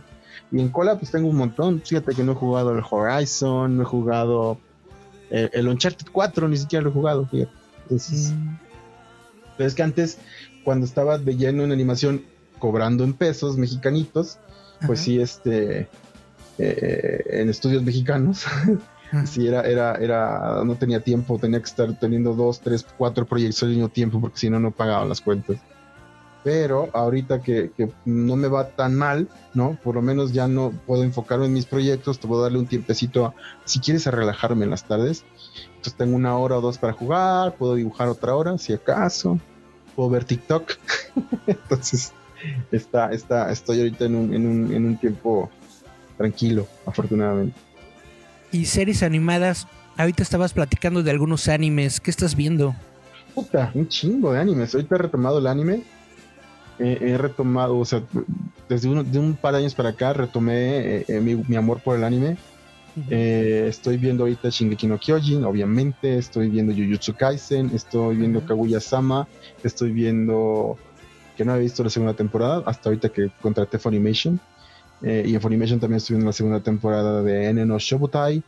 [0.52, 1.82] Y en cola, pues tengo un montón.
[1.84, 4.58] Fíjate que no he jugado el Horizon, no he jugado
[5.30, 7.52] eh, el Uncharted 4, ni siquiera lo he jugado, fíjate.
[7.90, 8.58] Mm.
[9.56, 10.18] Pero es que antes,
[10.64, 12.24] cuando estaba de lleno en animación,
[12.58, 14.38] cobrando en pesos mexicanitos,
[14.86, 15.88] pues sí, este.
[16.58, 18.44] eh, en estudios mexicanos.
[19.26, 23.62] sí, era, era, era, no tenía tiempo, tenía que estar teniendo dos, tres, cuatro proyectos
[23.64, 25.58] al mismo tiempo porque si no, no pagaban las cuentas.
[26.46, 29.76] Pero ahorita que, que, no me va tan mal, ¿no?
[29.82, 33.34] Por lo menos ya no puedo enfocarme en mis proyectos, te puedo darle un tiempecito,
[33.64, 35.24] si quieres, a relajarme en las tardes.
[35.70, 39.40] Entonces tengo una hora o dos para jugar, puedo dibujar otra hora, si acaso,
[39.96, 40.70] puedo ver TikTok.
[41.48, 42.12] Entonces,
[42.70, 45.50] está, está, estoy ahorita en un, en un, en un tiempo
[46.16, 47.58] tranquilo, afortunadamente.
[48.52, 52.76] Y series animadas, ahorita estabas platicando de algunos animes, ¿qué estás viendo?
[53.34, 54.76] Puta, un chingo de animes.
[54.76, 55.82] Ahorita he retomado el anime.
[56.78, 58.02] He retomado, o sea,
[58.68, 61.96] desde un, de un par de años para acá retomé eh, eh, mi, amor por
[61.96, 62.36] el anime.
[63.10, 66.16] Eh, estoy viendo ahorita Shingeki no Kyojin, obviamente.
[66.16, 67.70] Estoy viendo Jujutsu Kaisen.
[67.74, 69.28] Estoy viendo Kaguya-sama.
[69.62, 70.78] Estoy viendo.
[71.36, 72.62] Que no he visto la segunda temporada.
[72.66, 74.40] Hasta ahorita que contraté Funimation.
[75.02, 78.42] Eh, y en Funimation también estoy viendo la segunda temporada de N no Shobutai.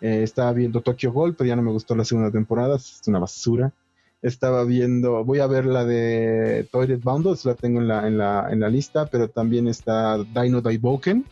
[0.00, 3.18] Eh, estaba viendo Tokyo Ghoul, pero ya no me gustó la segunda temporada, es una
[3.18, 3.72] basura.
[4.24, 8.48] Estaba viendo, voy a ver la de Toilet Bound, la tengo en la, en la,
[8.50, 11.26] en la lista, pero también está Dino Daiboken,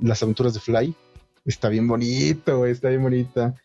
[0.00, 0.94] las aventuras de Fly.
[1.44, 3.56] Está bien bonito, está bien bonita.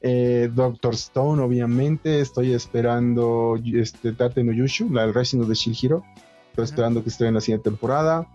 [0.00, 2.20] Eh, Doctor Stone, obviamente.
[2.20, 6.04] Estoy esperando este, Tate no Yushu, la del Rising of the Shield Hero.
[6.50, 8.28] Estoy esperando que esté en la siguiente temporada.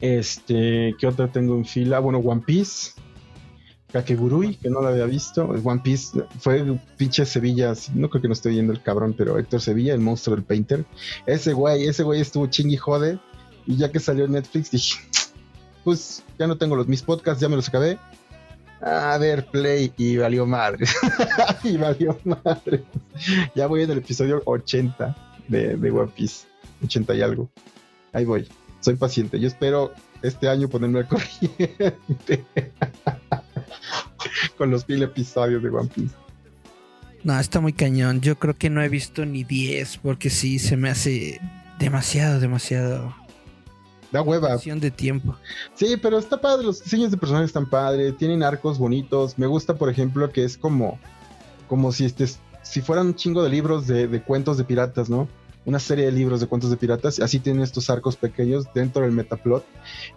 [0.00, 1.98] Este, ¿qué otra tengo en fila?
[1.98, 2.92] Bueno, One Piece.
[3.92, 5.44] Kakegurui, que no la había visto.
[5.44, 7.72] One Piece fue pinche Sevilla.
[7.94, 10.84] No creo que no esté viendo el cabrón, pero Héctor Sevilla, el monstruo del Painter.
[11.26, 13.18] Ese güey, ese güey estuvo chingui jode.
[13.66, 14.98] Y ya que salió Netflix, dije,
[15.82, 17.98] pues ya no tengo los mis podcasts, ya me los acabé.
[18.80, 19.92] A ver, play.
[19.96, 20.86] Y valió madre.
[21.64, 22.84] y valió madre.
[23.54, 25.16] Ya voy en el episodio 80
[25.48, 26.46] de, de One Piece.
[26.84, 27.48] 80 y algo.
[28.12, 28.46] Ahí voy
[28.86, 29.40] soy paciente.
[29.40, 32.44] Yo espero este año ponerme al corriente
[34.58, 36.14] con los mil episodios de One Piece.
[37.24, 38.20] No, está muy cañón.
[38.20, 41.40] Yo creo que no he visto ni 10 porque sí se me hace
[41.78, 43.14] demasiado, demasiado.
[44.12, 44.56] Da hueva.
[44.56, 45.36] de tiempo.
[45.74, 46.64] Sí, pero está padre.
[46.64, 48.16] Los diseños de personajes están padres.
[48.16, 49.38] Tienen arcos bonitos.
[49.38, 50.98] Me gusta, por ejemplo, que es como,
[51.66, 52.26] como si, este,
[52.62, 55.28] si fueran un chingo de libros de, de cuentos de piratas, ¿no?
[55.66, 59.12] Una serie de libros de cuentos de piratas, así tienen estos arcos pequeños dentro del
[59.12, 59.66] metaplot.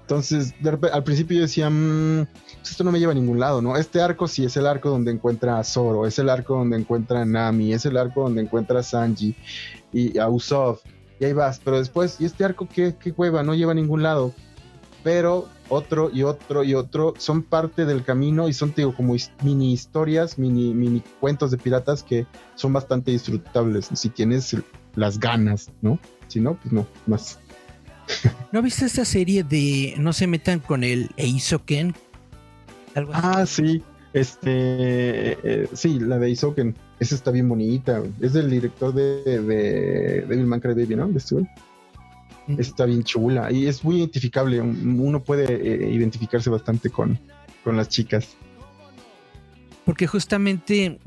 [0.01, 0.53] Entonces,
[0.93, 2.27] al principio yo decía, mmm,
[2.63, 3.75] esto no me lleva a ningún lado, ¿no?
[3.75, 7.23] Este arco sí es el arco donde encuentra a Zoro, es el arco donde encuentra
[7.23, 9.35] a Nami, es el arco donde encuentra a Sanji
[9.91, 10.81] y a Usopp,
[11.19, 13.43] y ahí vas, pero después, ¿y este arco qué, qué hueva?
[13.43, 14.33] No lleva a ningún lado.
[15.01, 20.37] Pero otro y otro y otro son parte del camino y son, como mini historias,
[20.37, 23.89] mini, mini cuentos de piratas que son bastante disfrutables.
[23.93, 24.55] Si tienes
[24.99, 25.99] las ganas, ¿no?
[26.27, 27.39] Si no, pues no, más.
[28.51, 31.95] ¿No viste esta serie de No se metan con el Eisoken?
[33.13, 33.83] ah, sí.
[34.11, 36.75] Este, eh, sí, la de Eisoken.
[36.99, 38.01] Esa está bien bonita.
[38.19, 41.07] Es del director de, de Devil May Cry Baby, ¿no?
[41.07, 41.35] De este
[42.57, 44.59] Está bien chula y es muy identificable.
[44.59, 47.19] Uno puede eh, identificarse bastante con,
[47.63, 48.35] con las chicas.
[49.85, 50.99] Porque justamente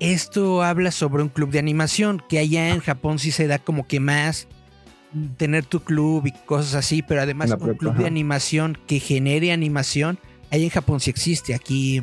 [0.00, 3.86] esto habla sobre un club de animación, que allá en Japón sí se da como
[3.86, 4.48] que más
[5.36, 10.18] tener tu club y cosas así, pero además un club de animación que genere animación,
[10.50, 12.02] allá en Japón sí existe, aquí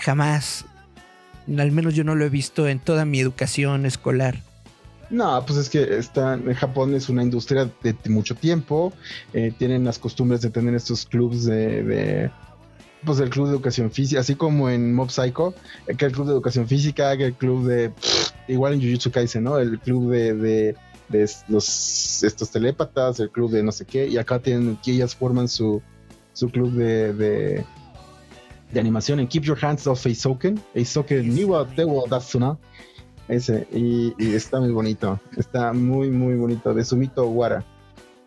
[0.00, 0.64] jamás,
[1.56, 4.40] al menos yo no lo he visto en toda mi educación escolar.
[5.10, 8.94] No, pues es que está, en Japón es una industria de, mucho tiempo,
[9.34, 12.30] eh, tienen las costumbres de tener estos clubs de
[13.04, 15.54] pues el club de educación física, así como en Mob Psycho,
[15.86, 17.92] eh, que el club de educación física, que el club de,
[18.48, 19.58] igual en Jujutsu Kaisen, ¿no?
[19.58, 24.38] El club de, de, los, estos telépatas, el club de no sé qué, y acá
[24.38, 25.82] tienen, que ellas forman su,
[26.32, 27.64] su club de, de,
[28.72, 32.56] de animación en Keep Your Hands Off Eisoken, Eisoken Niwa Dewa Datsuna,
[33.28, 37.64] ese, y, y, está muy bonito, está muy, muy bonito, de Sumito Wara.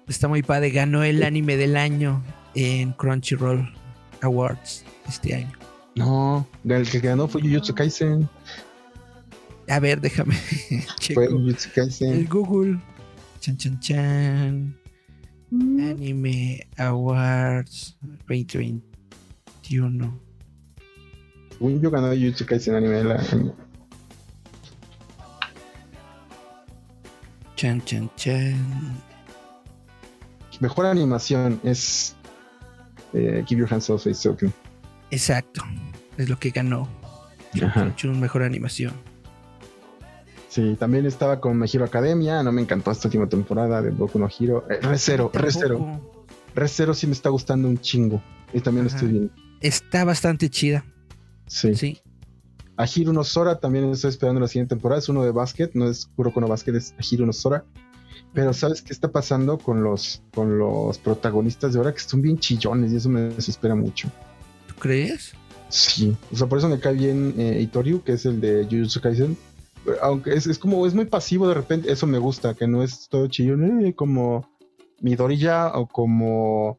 [0.07, 3.84] Está muy padre, ganó el anime del año en Crunchyroll.
[4.21, 5.51] Awards este año.
[5.95, 8.27] No, el que ganó fue Jujutsu Kaisen.
[9.69, 10.35] A ver, déjame.
[11.13, 12.13] Fue Jujutsu Kaisen.
[12.13, 12.79] El Google.
[13.39, 14.77] Chan, chan, chan.
[15.51, 15.89] Mm.
[15.89, 17.97] Anime Awards
[18.27, 20.19] 2021.
[21.51, 23.23] Según yo ganó Jujutsu Kaisen Anime la
[27.55, 29.01] Chan, chan, chan.
[30.59, 32.15] Mejor animación es
[33.15, 34.53] eh, Keep Your Hands Off Soken.
[35.11, 35.63] Exacto,
[36.17, 36.87] es lo que ganó.
[37.53, 38.93] Mucho mejor animación.
[40.49, 44.19] Sí, también estaba con My Hero Academia, no me encantó esta última temporada de Boku
[44.19, 44.65] no Hero.
[44.69, 46.15] Eh, Re Zero, Re Zero.
[46.55, 48.23] Recero sí me está gustando un chingo.
[48.53, 49.33] Y también lo estoy viendo.
[49.59, 50.85] Está bastante chida.
[51.47, 51.75] Sí.
[51.75, 52.01] Sí.
[52.77, 54.99] Ahiro no Sora también estoy esperando la siguiente temporada.
[54.99, 57.65] Es uno de básquet, no es Kuroko no básquet, es Ahiro no Sora.
[58.35, 61.93] Pero ¿sabes qué está pasando con los, con los protagonistas de ahora?
[61.93, 64.11] Que son bien chillones y eso me desespera mucho.
[64.67, 65.33] ¿Tú crees?
[65.69, 68.99] Sí, o sea, por eso me cae bien eh, Itoriu, que es el de Jujutsu
[68.99, 69.37] Kaisen.
[70.01, 73.07] Aunque es, es como, es muy pasivo de repente, eso me gusta, que no es
[73.07, 74.49] todo chillón, eh, como
[74.99, 76.77] Midoriya o como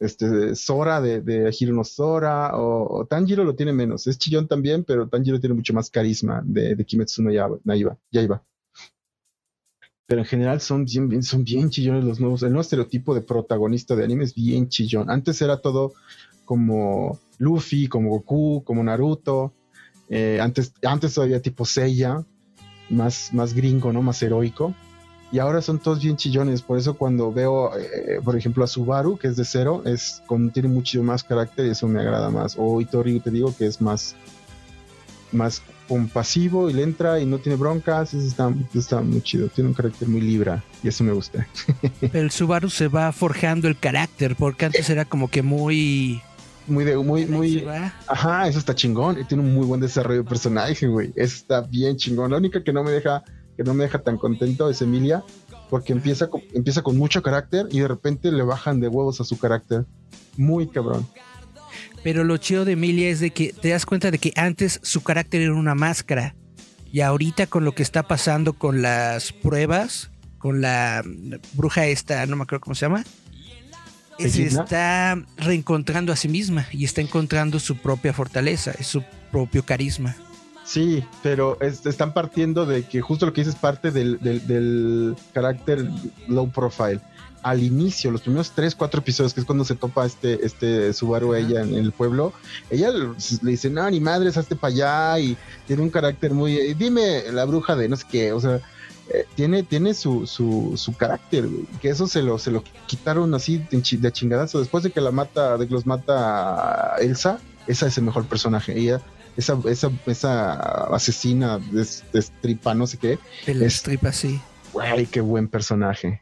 [0.00, 4.08] este Sora de, de Hiro no Sora o, o Tanjiro lo tiene menos.
[4.08, 8.42] Es chillón también, pero Tanjiro tiene mucho más carisma de, de Kimetsu no Yaiba.
[10.08, 12.42] Pero en general son bien, son bien chillones los nuevos.
[12.42, 15.10] El nuevo estereotipo de protagonista de anime es bien chillón.
[15.10, 15.92] Antes era todo
[16.46, 19.52] como Luffy, como Goku, como Naruto.
[20.08, 22.24] Eh, antes, antes todavía tipo Seiya,
[22.88, 24.00] más, más gringo, ¿no?
[24.00, 24.74] Más heroico.
[25.30, 26.62] Y ahora son todos bien chillones.
[26.62, 30.50] Por eso cuando veo, eh, por ejemplo, a Subaru, que es de cero, es con,
[30.52, 32.56] tiene mucho más carácter y eso me agrada más.
[32.58, 34.16] O Itori, te digo, que es más,
[35.32, 38.14] más compasivo y le entra y no tiene broncas.
[38.14, 39.48] Eso está, está muy chido.
[39.48, 41.48] Tiene un carácter muy libra y eso me gusta.
[42.12, 46.22] El Subaru se va forjando el carácter, porque antes era como que muy.
[46.66, 47.66] Muy, de, muy, muy.
[48.06, 49.26] Ajá, eso está chingón.
[49.26, 51.12] Tiene un muy buen desarrollo de personaje, güey.
[51.16, 52.30] Eso está bien chingón.
[52.30, 53.24] La única que no me deja,
[53.56, 55.24] que no me deja tan contento es Emilia,
[55.70, 59.24] porque empieza con, empieza con mucho carácter y de repente le bajan de huevos a
[59.24, 59.86] su carácter.
[60.36, 61.06] Muy cabrón.
[62.02, 65.02] Pero lo chido de Emilia es de que te das cuenta de que antes su
[65.02, 66.34] carácter era una máscara.
[66.90, 71.02] Y ahorita con lo que está pasando con las pruebas, con la
[71.54, 73.04] bruja esta, no me acuerdo cómo se llama,
[74.18, 80.16] se está reencontrando a sí misma y está encontrando su propia fortaleza, su propio carisma.
[80.64, 85.16] Sí, pero es- están partiendo de que justo lo que dices parte del, del- del
[85.32, 85.88] carácter
[86.26, 87.00] low profile.
[87.42, 91.34] Al inicio, los primeros tres, cuatro episodios, que es cuando se topa este, este Subaru
[91.34, 92.32] ella en el pueblo,
[92.70, 96.74] ella le dice, no, ni madres, hazte para allá, y tiene un carácter muy, eh,
[96.76, 98.60] dime la bruja de no sé qué, o sea,
[99.10, 103.32] eh, tiene, tiene su, su, su carácter, güey, que eso se lo, se lo quitaron
[103.34, 104.58] así de, de chingadazo.
[104.58, 108.78] Después de que la mata, de que los mata Elsa, esa es el mejor personaje.
[108.78, 109.00] Ella,
[109.36, 110.52] esa, esa, esa
[110.94, 114.40] asesina de, de stripa, no sé qué, De la Es- strip así.
[114.72, 116.18] güey, qué buen personaje.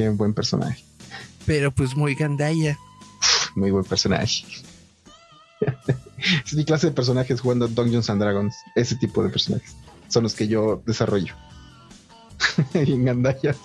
[0.00, 0.82] Qué buen personaje.
[1.44, 2.78] Pero pues muy gandalla.
[3.54, 4.44] Muy buen personaje.
[6.46, 8.54] es mi clase de personajes jugando Dungeons and Dragons.
[8.76, 9.74] Ese tipo de personajes
[10.08, 11.34] son los que yo desarrollo.
[12.74, 13.58] y en gandallas.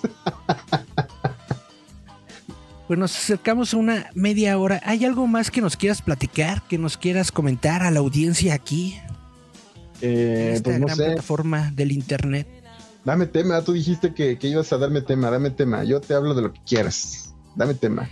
[2.88, 4.82] Pues nos acercamos a una media hora.
[4.84, 9.00] ¿Hay algo más que nos quieras platicar, que nos quieras comentar a la audiencia aquí,
[10.02, 11.06] en Eh, esta pues no gran sé.
[11.06, 12.48] plataforma del internet?
[13.06, 13.62] Dame tema.
[13.62, 15.30] Tú dijiste que, que ibas a darme tema.
[15.30, 15.84] Dame tema.
[15.84, 17.34] Yo te hablo de lo que quieras.
[17.56, 18.10] Dame tema.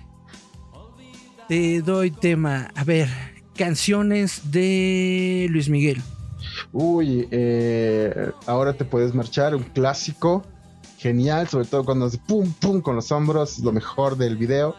[1.48, 2.72] Te doy tema.
[2.76, 3.10] A ver,
[3.56, 6.02] canciones de Luis Miguel.
[6.72, 10.44] Uy, eh, ahora te puedes marchar, un clásico,
[10.98, 14.76] genial, sobre todo cuando hace pum pum con los hombros, es lo mejor del video.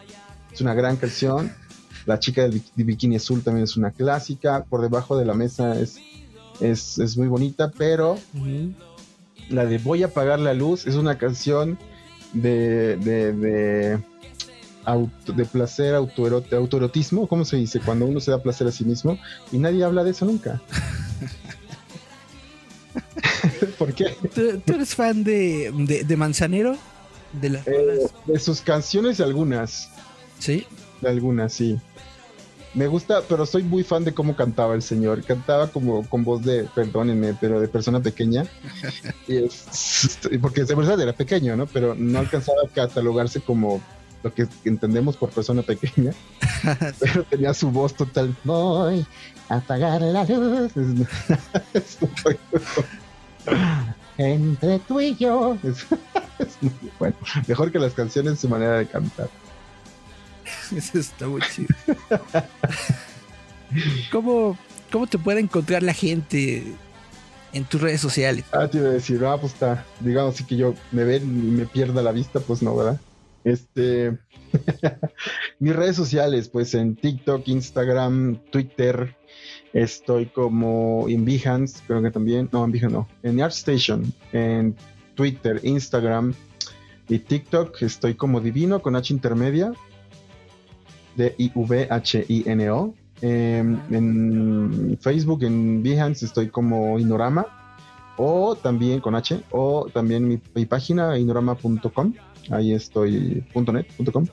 [0.51, 1.51] Es una gran canción.
[2.05, 4.63] La chica del bi- de bikini azul también es una clásica.
[4.63, 5.97] Por debajo de la mesa es,
[6.61, 8.17] es, es muy bonita, pero
[9.49, 11.77] la de Voy a apagar la luz es una canción
[12.33, 13.99] de, de, de,
[14.85, 17.79] auto- de placer, autoerot- autoerotismo, ¿cómo se dice?
[17.79, 19.17] Cuando uno se da placer a sí mismo
[19.51, 20.61] y nadie habla de eso nunca.
[23.77, 24.15] ¿Por qué?
[24.33, 26.77] ¿Tú, tú eres fan de, de, de Manzanero?
[27.33, 29.89] De las Eh, de sus canciones, algunas,
[30.39, 30.65] Sí.
[31.01, 31.77] de algunas, sí.
[32.75, 35.23] Me gusta, pero soy muy fan de cómo cantaba el señor.
[35.23, 38.45] Cantaba como con voz de, perdónenme, pero de persona pequeña.
[39.27, 41.67] y es, porque de verdad era pequeño, ¿no?
[41.67, 43.81] Pero no alcanzaba a catalogarse como
[44.23, 46.11] lo que entendemos por persona pequeña.
[46.99, 48.35] pero tenía su voz total.
[48.43, 49.05] Voy
[49.47, 50.71] a apagar la luz.
[50.75, 52.37] Es muy-
[54.17, 55.57] Entre tú y yo.
[55.63, 57.15] Es muy bueno.
[57.47, 59.29] Mejor que las canciones, su manera de cantar.
[60.75, 61.69] Eso está muy chido.
[64.11, 64.57] ¿Cómo,
[64.91, 66.63] ¿Cómo te puede encontrar la gente
[67.53, 68.45] en tus redes sociales?
[68.51, 71.51] Ah, te iba a decir, ah, pues está, digamos así que yo me ven y
[71.51, 72.99] me pierda la vista, pues no, ¿verdad?
[73.43, 74.17] Este,
[75.59, 79.15] mis redes sociales, pues en TikTok, Instagram, Twitter,
[79.73, 84.75] estoy como en Behance, creo que también, no, en Behance no, en ArtStation, en
[85.15, 86.33] Twitter, Instagram
[87.07, 89.73] y TikTok estoy como Divino con H intermedia,
[91.15, 92.93] D-I-V-H-I-N-O.
[93.21, 97.45] Em, en Facebook, en Behance estoy como Inorama
[98.17, 102.13] o también con H, o también mi, mi página inorama.com,
[102.49, 104.25] ahí estoy, punto .net, punto .com.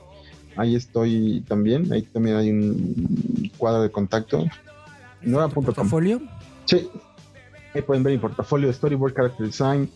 [0.55, 1.91] ahí estoy también.
[1.91, 4.45] Ahí también hay un cuadro de contacto.
[5.21, 5.65] Nueva.com.
[5.65, 6.21] ¿Portafolio?
[6.65, 6.87] Sí.
[7.73, 9.89] Ahí pueden ver mi portafolio de Storyboard, Character Design,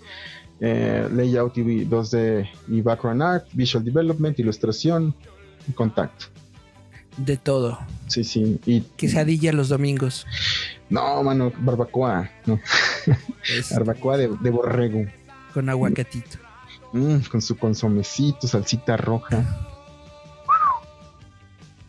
[0.59, 5.13] eh, Layout y 2D y Background Art, Visual Development, Ilustración
[5.67, 6.25] y Contacto.
[7.17, 7.79] De todo.
[8.07, 8.59] Sí, sí.
[8.65, 10.25] Y Quesadilla los domingos.
[10.89, 12.29] no, mano, barbacoa.
[12.45, 12.59] No,
[13.71, 15.05] barbacoa de, de borrego.
[15.53, 16.37] con aguacatito.
[16.93, 19.43] Mm, con su consomecito, salsita roja.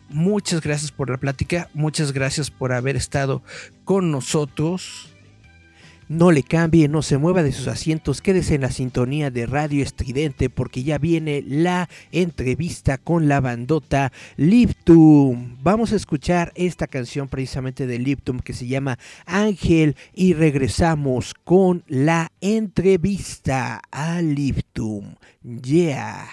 [0.09, 1.69] Muchas gracias por la plática.
[1.73, 3.43] Muchas gracias por haber estado
[3.83, 5.13] con nosotros.
[6.09, 9.83] No le cambie, no se mueva de sus asientos, quédese en la sintonía de Radio
[9.83, 15.57] Estridente porque ya viene la entrevista con la bandota Liptum.
[15.61, 21.83] Vamos a escuchar esta canción precisamente de Liptum que se llama Ángel y regresamos con
[21.87, 25.13] la entrevista a Liptum.
[25.43, 26.27] Yeah.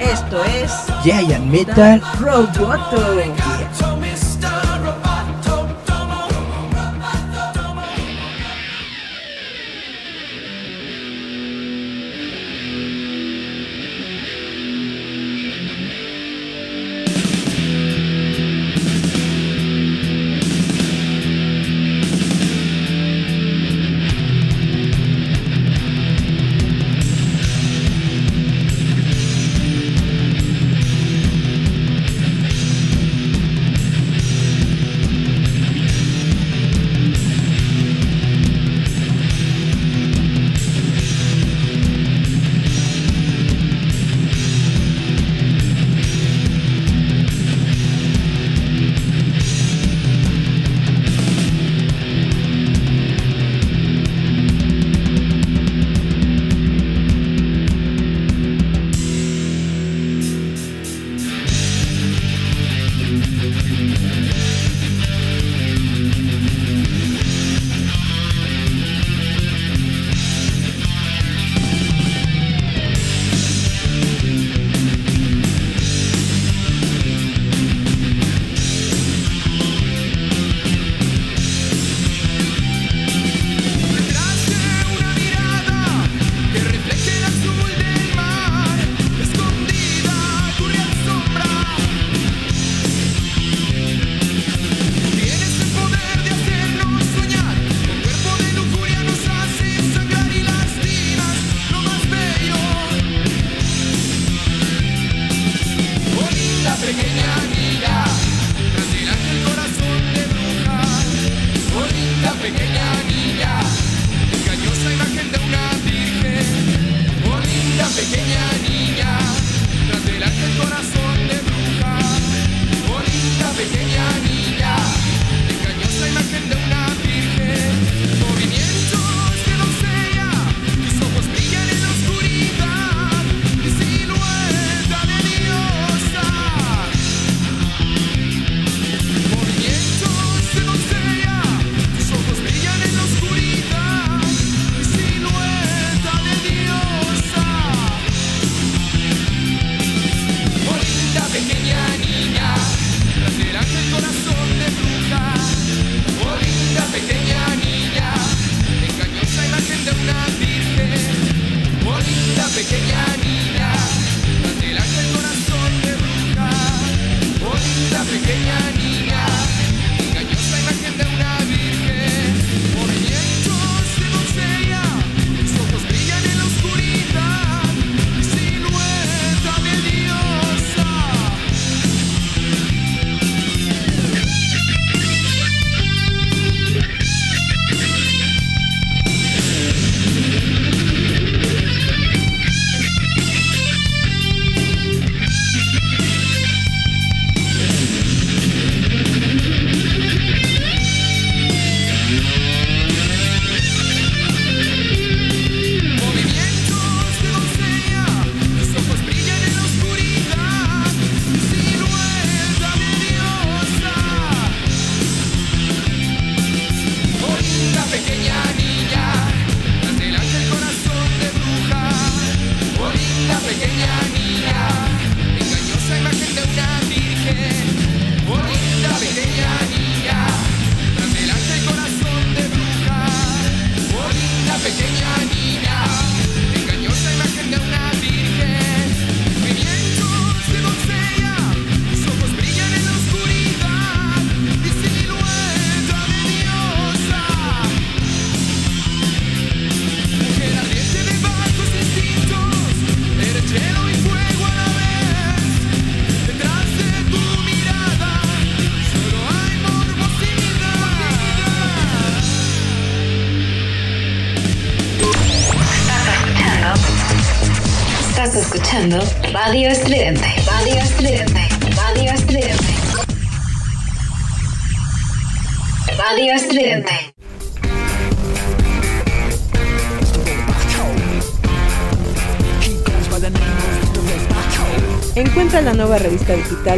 [0.00, 0.72] Esto es
[1.04, 3.43] Giant Metal Roboto.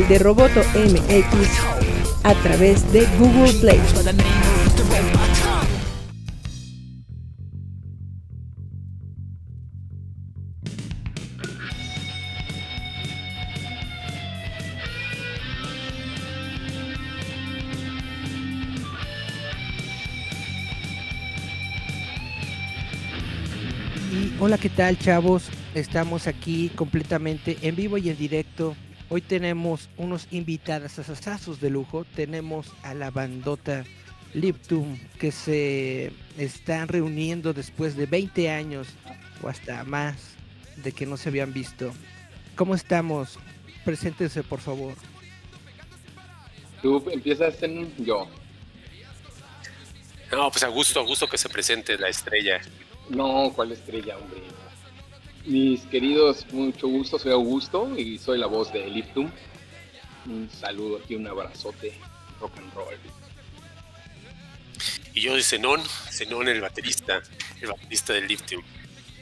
[0.08, 1.50] De Roboto MX
[2.22, 3.80] a través de Google Play.
[24.38, 25.48] Hola, ¿qué tal, chavos?
[25.74, 28.76] Estamos aquí completamente en vivo y en directo.
[29.08, 32.04] Hoy tenemos unos invitados asazazos de lujo.
[32.16, 33.84] Tenemos a la bandota
[34.34, 38.88] Liptum que se están reuniendo después de 20 años
[39.42, 40.16] o hasta más
[40.76, 41.92] de que no se habían visto.
[42.56, 43.38] ¿Cómo estamos?
[43.84, 44.94] Preséntense, por favor.
[46.82, 48.26] Tú empiezas en yo.
[50.32, 52.60] No, pues a gusto, a gusto que se presente la estrella.
[53.08, 54.55] No, ¿cuál estrella, hombre?
[55.46, 59.30] Mis queridos, mucho gusto, soy Augusto y soy la voz de Liftum.
[60.26, 61.92] Un saludo aquí, un abrazote,
[62.40, 62.94] rock and roll.
[65.14, 65.80] Y yo soy Zenón,
[66.10, 67.22] Zenón el baterista,
[67.60, 68.60] el baterista del Liftum.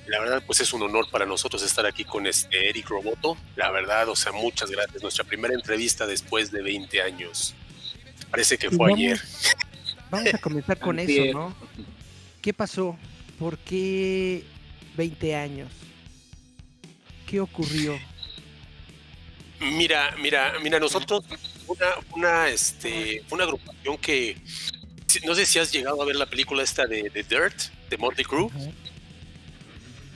[0.07, 3.37] La verdad, pues es un honor para nosotros estar aquí con este Eric Roboto.
[3.57, 5.03] La verdad, o sea, muchas gracias.
[5.03, 7.55] Nuestra primera entrevista después de 20 años.
[8.31, 9.20] Parece que Y fue vamos- ayer.
[10.11, 11.33] Vamos a comenzar con eso.
[11.33, 11.55] ¿no?
[12.41, 12.97] ¿Qué pasó?
[13.39, 14.45] ¿Por qué
[14.97, 15.68] 20 años?
[17.27, 17.99] ¿Qué ocurrió?
[19.61, 21.25] Mira, mira, mira, nosotros
[21.66, 24.37] una, una, este, una agrupación que
[25.25, 27.55] no sé si has llegado a ver la película esta de, de Dirt,
[27.89, 28.51] de Motley Crue.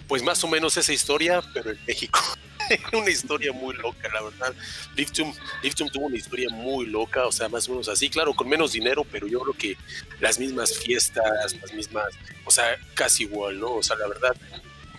[0.07, 2.21] Pues más o menos esa historia, pero en México.
[2.93, 4.55] una historia muy loca, la verdad.
[4.97, 5.33] Liftum,
[5.63, 8.73] Liftum tuvo una historia muy loca, o sea, más o menos así, claro, con menos
[8.73, 9.77] dinero, pero yo creo que
[10.21, 12.07] las mismas fiestas, las mismas,
[12.45, 13.75] o sea, casi igual, ¿no?
[13.75, 14.37] O sea, la verdad,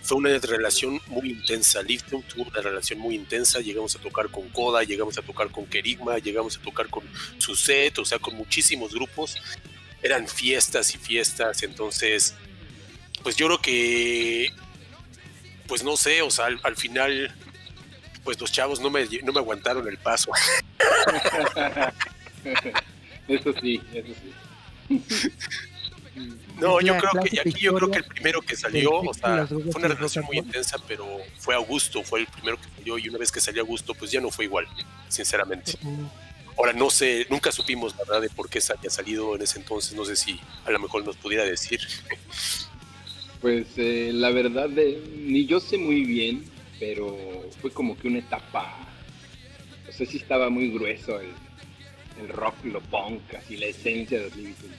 [0.02, 1.82] fue una relación muy intensa.
[1.82, 3.60] Liftum tuvo una relación muy intensa.
[3.60, 7.04] Llegamos a tocar con Koda, llegamos a tocar con Kerigma, llegamos a tocar con
[7.38, 9.36] Suset, o sea, con muchísimos grupos.
[10.02, 12.34] Eran fiestas y fiestas, entonces,
[13.22, 14.50] pues yo creo que,
[15.66, 17.34] pues no sé, o sea, al, al final,
[18.24, 20.30] pues los chavos no me, no me aguantaron el paso.
[23.28, 24.32] eso sí, eso sí.
[26.58, 29.58] No, yo creo que aquí yo creo que el primero que salió, o sea, fue
[29.76, 31.06] una relación muy intensa, pero
[31.38, 34.20] fue Augusto, fue el primero que salió y una vez que salió Augusto, pues ya
[34.20, 34.66] no fue igual,
[35.08, 35.72] sinceramente.
[36.58, 39.58] Ahora no sé, nunca supimos la verdad de por qué se había salido en ese
[39.58, 41.80] entonces, no sé si a lo mejor nos pudiera decir.
[43.40, 46.44] Pues eh, la verdad, de, ni yo sé muy bien,
[46.78, 47.16] pero
[47.62, 48.76] fue como que una etapa.
[49.86, 51.30] No sé si estaba muy grueso el,
[52.20, 54.70] el rock, lo punk, así la esencia de los Liverpool.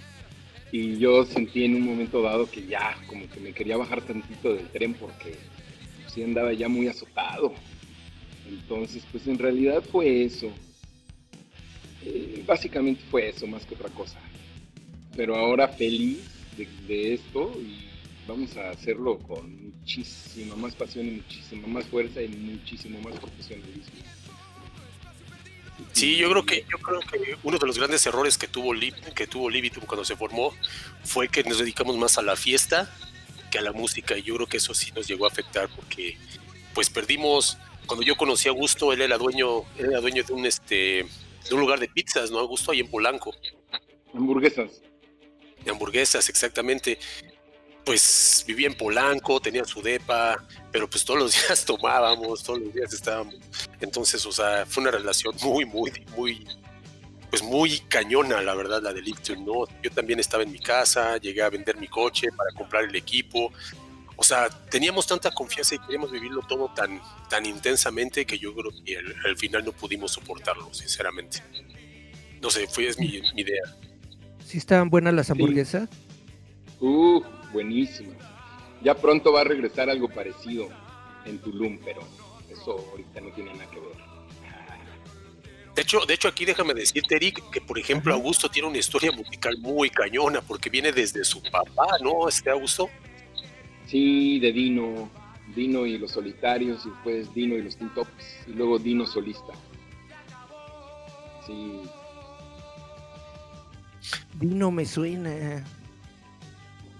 [0.71, 4.53] Y yo sentí en un momento dado que ya, como que me quería bajar tantito
[4.53, 5.35] del tren porque
[6.07, 7.53] sí andaba ya muy azotado.
[8.47, 10.49] Entonces, pues en realidad fue eso.
[12.05, 14.19] Eh, básicamente fue eso, más que otra cosa.
[15.15, 16.19] Pero ahora feliz
[16.57, 17.91] de, de esto y
[18.27, 24.20] vamos a hacerlo con muchísima más pasión y muchísima más fuerza y muchísimo más profesionalismo.
[25.91, 28.95] Sí, yo creo que yo creo que uno de los grandes errores que tuvo Lib,
[29.13, 30.53] que tuvo Libitum cuando se formó
[31.03, 32.93] fue que nos dedicamos más a la fiesta
[33.51, 36.17] que a la música y yo creo que eso sí nos llegó a afectar porque
[36.73, 40.45] pues perdimos cuando yo conocí a Augusto, él era dueño, él era dueño de un
[40.45, 41.05] este
[41.49, 42.39] de un lugar de pizzas, ¿no?
[42.39, 43.35] Augusto ahí en Polanco.
[44.13, 44.81] Hamburguesas.
[45.65, 46.99] de hamburguesas, exactamente.
[47.85, 52.73] Pues vivía en Polanco, tenía su depa, pero pues todos los días tomábamos, todos los
[52.73, 53.35] días estábamos.
[53.79, 56.47] Entonces, o sea, fue una relación muy, muy, muy,
[57.29, 59.65] pues muy cañona, la verdad, la de Lipton, ¿no?
[59.81, 63.51] Yo también estaba en mi casa, llegué a vender mi coche para comprar el equipo.
[64.15, 68.71] O sea, teníamos tanta confianza y queríamos vivirlo todo tan, tan intensamente que yo creo
[68.85, 71.41] que al, al final no pudimos soportarlo, sinceramente.
[72.41, 73.63] No sé, fue es mi, mi idea.
[74.45, 75.89] ¿Sí estaban buenas las hamburguesas?
[76.79, 77.21] Uh,
[77.51, 78.13] buenísima.
[78.81, 80.69] Ya pronto va a regresar algo parecido
[81.25, 82.01] en Tulum, pero
[82.49, 84.11] eso ahorita no tiene nada que ver.
[85.75, 89.11] De hecho, de hecho, aquí déjame decirte, Eric, que por ejemplo Augusto tiene una historia
[89.11, 92.27] musical muy cañona, porque viene desde su papá, ¿no?
[92.27, 92.89] Este Augusto.
[93.87, 95.09] Sí, de Dino,
[95.55, 98.09] Dino y los solitarios, y después Dino y los Teen Tops,
[98.47, 99.53] y luego Dino solista.
[101.47, 101.81] Sí,
[104.33, 105.65] Dino me suena.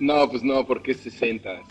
[0.01, 1.61] No, pues no, porque es 60.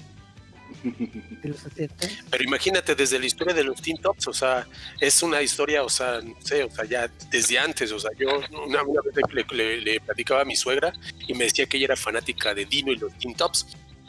[0.85, 1.95] de los 70.
[2.31, 4.67] Pero imagínate desde la historia de los Teen Tops, o sea,
[5.01, 8.29] es una historia, o sea, no sé, o sea, ya desde antes, o sea, yo
[8.67, 10.93] una, una vez le, le- le platicaba a mi suegra
[11.27, 13.67] y me decía que ella era fanática de Dino y los Teen Tops.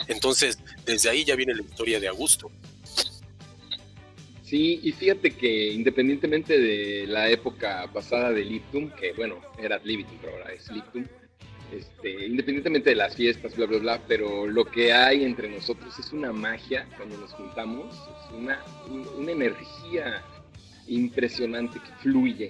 [0.07, 2.49] Entonces, desde ahí ya viene la historia de Augusto.
[4.43, 10.17] Sí, y fíjate que independientemente de la época pasada de Liptum, que bueno, era Libitum,
[10.19, 11.05] pero ahora es Liptum,
[11.71, 16.11] este, independientemente de las fiestas, bla, bla, bla, pero lo que hay entre nosotros es
[16.11, 18.59] una magia cuando nos juntamos, es una,
[18.89, 20.23] un- una energía
[20.87, 22.49] impresionante que fluye.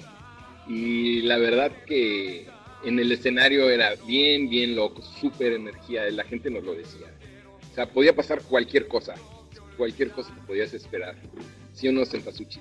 [0.68, 2.48] Y la verdad que
[2.84, 7.08] en el escenario era bien, bien loco, súper energía, la gente nos lo decía.
[7.72, 9.14] O sea, podía pasar cualquier cosa,
[9.78, 11.16] cualquier cosa que podías esperar.
[11.74, 12.60] ¿Sí o no, Sempasuchi?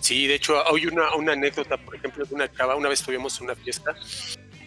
[0.00, 3.40] Sí, de hecho, hay una, una anécdota, por ejemplo, de una chava, una vez tuvimos
[3.40, 3.94] una fiesta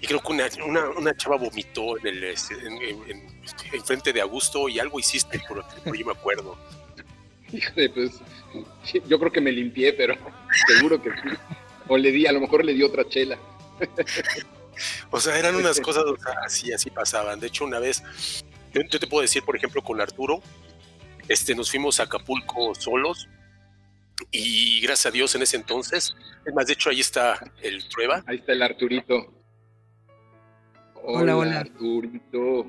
[0.02, 3.41] y creo que una, una, una chava vomitó en el este, en, en- en-
[3.74, 6.58] en frente de Augusto y algo hiciste, por, por yo me acuerdo.
[7.52, 8.14] Híjole, pues
[9.08, 10.16] yo creo que me limpié, pero
[10.68, 11.30] seguro que sí.
[11.88, 13.38] O le di, a lo mejor le di otra chela.
[15.10, 17.39] O sea, eran unas cosas o sea, así, así pasaban.
[17.39, 18.04] De hecho, una vez,
[18.74, 20.41] yo, yo te puedo decir, por ejemplo, con Arturo,
[21.28, 23.28] este, nos fuimos a Acapulco solos
[24.32, 28.24] y gracias a Dios en ese entonces, es más, de hecho ahí está el prueba.
[28.28, 29.34] Ahí está el Arturito.
[31.04, 31.60] Hola, hola.
[31.62, 32.66] Arturito.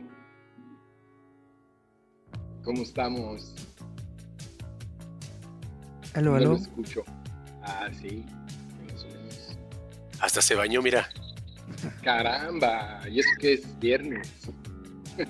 [2.64, 3.54] ¿Cómo estamos?
[6.14, 6.50] Aló, No aló.
[6.50, 7.02] lo escucho.
[7.62, 8.24] Ah, sí.
[10.20, 11.08] Hasta se bañó, mira.
[12.02, 14.30] Caramba, ¿y eso qué es viernes?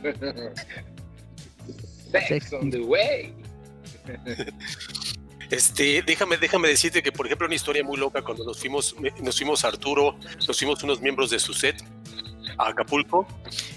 [2.11, 2.53] Sex Sex.
[2.53, 3.35] on the way.
[5.51, 9.37] Este, déjame, déjame decirte que, por ejemplo, una historia muy loca cuando nos fuimos, nos
[9.37, 11.83] fuimos Arturo, nos fuimos unos miembros de su set
[12.59, 13.27] a Acapulco.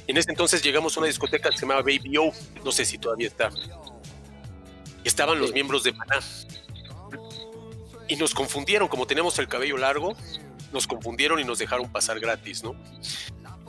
[0.07, 2.31] En ese entonces llegamos a una discoteca que se llamaba Baby O,
[2.63, 3.49] no sé si todavía está.
[5.03, 6.19] Estaban los miembros de Maná.
[8.07, 10.15] Y nos confundieron, como teníamos el cabello largo,
[10.71, 12.75] nos confundieron y nos dejaron pasar gratis, ¿no?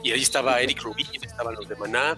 [0.03, 2.17] Y ahí estaba Eric Rubin, estaban los de Maná.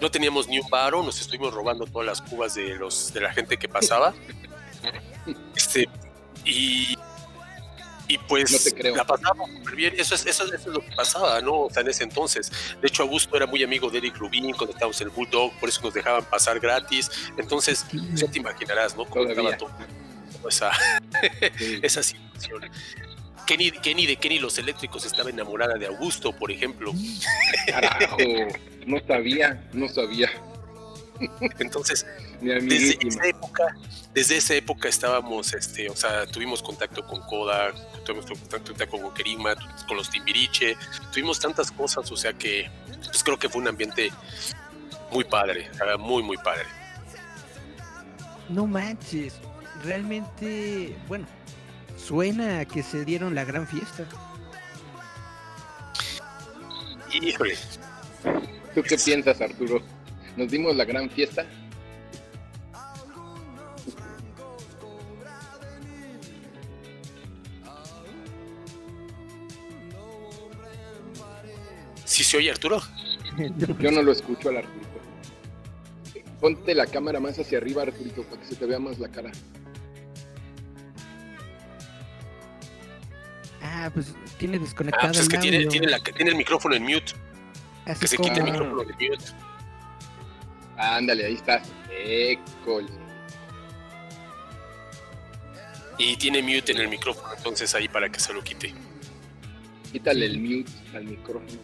[0.00, 3.32] No teníamos ni un varo, nos estuvimos robando todas las cubas de los de la
[3.32, 4.14] gente que pasaba.
[5.54, 5.86] Este,
[6.46, 6.96] y,
[8.14, 8.96] y pues No te creo.
[8.96, 9.94] la pasábamos súper bien.
[9.96, 11.60] Eso es, eso, es- eso es lo que pasaba, ¿no?
[11.62, 12.50] O sea, en ese entonces.
[12.80, 15.68] De hecho, Augusto era muy amigo de Eric Rubin cuando estábamos en el Bulldog, por
[15.68, 17.10] eso nos dejaban pasar gratis.
[17.38, 19.04] Entonces, ya te imaginarás, ¿no?
[19.04, 19.70] Cómo estaba todo-
[20.48, 20.70] esa,
[21.58, 21.80] Sí.
[21.82, 22.70] esa situación.
[23.46, 26.92] Kenny, Kenny de Kenny los Eléctricos estaba enamorada de Augusto, por ejemplo.
[27.66, 28.16] Carajo,
[28.86, 30.30] no sabía, no sabía.
[31.58, 32.06] Entonces,
[32.40, 33.76] desde esa época,
[34.14, 37.72] desde esa época estábamos, este, o sea, tuvimos contacto con Koda,
[38.04, 39.54] tuvimos contacto con Kerima,
[39.86, 40.76] con los Timbiriche,
[41.12, 42.70] tuvimos tantas cosas, o sea que,
[43.04, 44.10] pues creo que fue un ambiente
[45.10, 46.64] muy padre, muy, muy padre.
[48.48, 49.34] No manches,
[49.84, 51.26] realmente, bueno,
[51.96, 54.04] suena a que se dieron la gran fiesta.
[57.12, 57.56] Híjole,
[58.74, 59.82] ¿Tú qué piensas, Arturo?
[60.36, 61.46] ¿Nos dimos la gran fiesta?
[72.04, 72.80] ¿sí se oye Arturo?
[73.78, 74.88] Yo no lo escucho al Arturito.
[76.40, 79.30] Ponte la cámara más hacia arriba, Arturito, para que se te vea más la cara.
[83.62, 85.68] Ah, pues tiene Ah, desconectado pues es que el tiene, audio.
[85.70, 87.12] tiene, la, tiene el micrófono en mute,
[87.86, 88.50] Así que se como- quite el Ah.
[88.52, 89.24] micrófono de mute.
[90.80, 91.68] Ándale, ahí estás.
[91.90, 92.88] École.
[95.98, 98.72] Y tiene mute en el micrófono, entonces ahí para que se lo quite.
[99.92, 101.60] Quítale el mute al micrófono.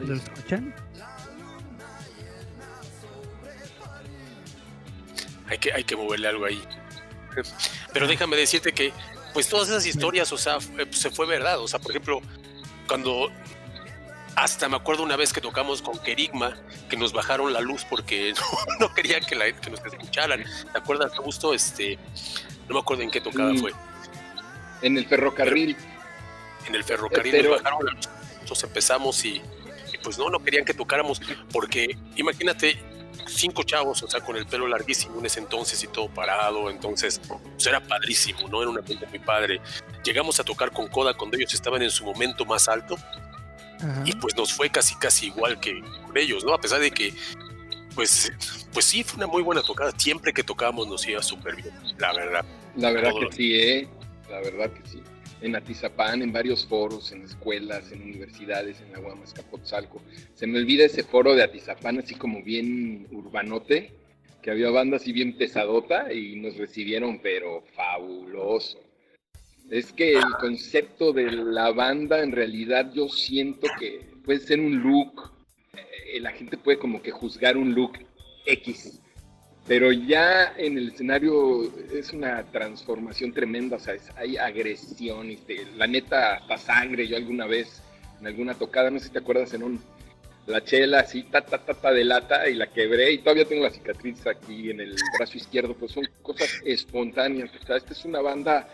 [0.00, 0.74] ¿Lo escuchan?
[5.48, 6.62] hay que, hay que moverle algo ahí.
[7.92, 8.94] Pero déjame decirte que,
[9.34, 10.56] pues todas esas historias, o sea,
[10.90, 11.60] se fue verdad.
[11.60, 12.22] O sea, por ejemplo,
[12.92, 13.32] cuando
[14.36, 16.58] hasta me acuerdo una vez que tocamos con Kerigma,
[16.90, 18.34] que nos bajaron la luz porque
[18.78, 20.44] no, no querían que, la, que nos escucharan.
[20.70, 21.54] ¿Te acuerdas, Augusto?
[21.54, 21.98] Este,
[22.68, 23.58] no me acuerdo en qué tocada Sí.
[23.60, 23.72] fue.
[24.82, 25.74] En el ferrocarril.
[26.66, 28.10] En el ferrocarril nos bajaron la luz.
[28.42, 29.40] Nosotros empezamos y,
[29.90, 31.18] y pues no, no querían que tocáramos
[31.50, 32.78] porque imagínate
[33.26, 37.20] cinco chavos, o sea, con el pelo larguísimo en ese entonces y todo parado, entonces
[37.26, 38.60] pues era padrísimo, ¿no?
[38.62, 39.60] Era una ambiente muy padre.
[40.04, 42.96] Llegamos a tocar con Coda cuando ellos estaban en su momento más alto
[43.80, 44.02] Ajá.
[44.04, 46.54] y pues nos fue casi casi igual que con ellos, ¿no?
[46.54, 47.14] A pesar de que
[47.94, 48.32] pues
[48.72, 52.12] pues sí fue una muy buena tocada, siempre que tocábamos nos iba súper bien, la
[52.14, 52.44] verdad.
[52.76, 53.88] La verdad Todo que lo- sí, ¿eh?
[54.30, 55.02] La verdad que sí.
[55.42, 60.00] En Atizapán, en varios foros, en escuelas, en universidades, en la UAM Escapotzalco.
[60.34, 63.92] Se me olvida ese foro de Atizapán, así como bien urbanote,
[64.40, 68.78] que había banda así bien pesadota y nos recibieron, pero fabuloso.
[69.70, 74.82] Es que el concepto de la banda, en realidad, yo siento que puede ser un
[74.82, 75.32] look.
[75.74, 77.98] eh, la gente puede como que juzgar un look
[78.46, 79.01] X.
[79.66, 85.36] Pero ya en el escenario es una transformación tremenda, o sea, es- hay agresión, y
[85.36, 87.06] te- la neta, hasta sangre.
[87.06, 87.80] Yo alguna vez,
[88.20, 89.80] en alguna tocada, no sé si te acuerdas, en un,
[90.46, 93.62] la chela así, ta, ta, ta, ta de lata, y la quebré, y todavía tengo
[93.62, 97.50] la cicatriz aquí en el brazo izquierdo, pues son cosas espontáneas.
[97.62, 98.68] O sea, esta es una banda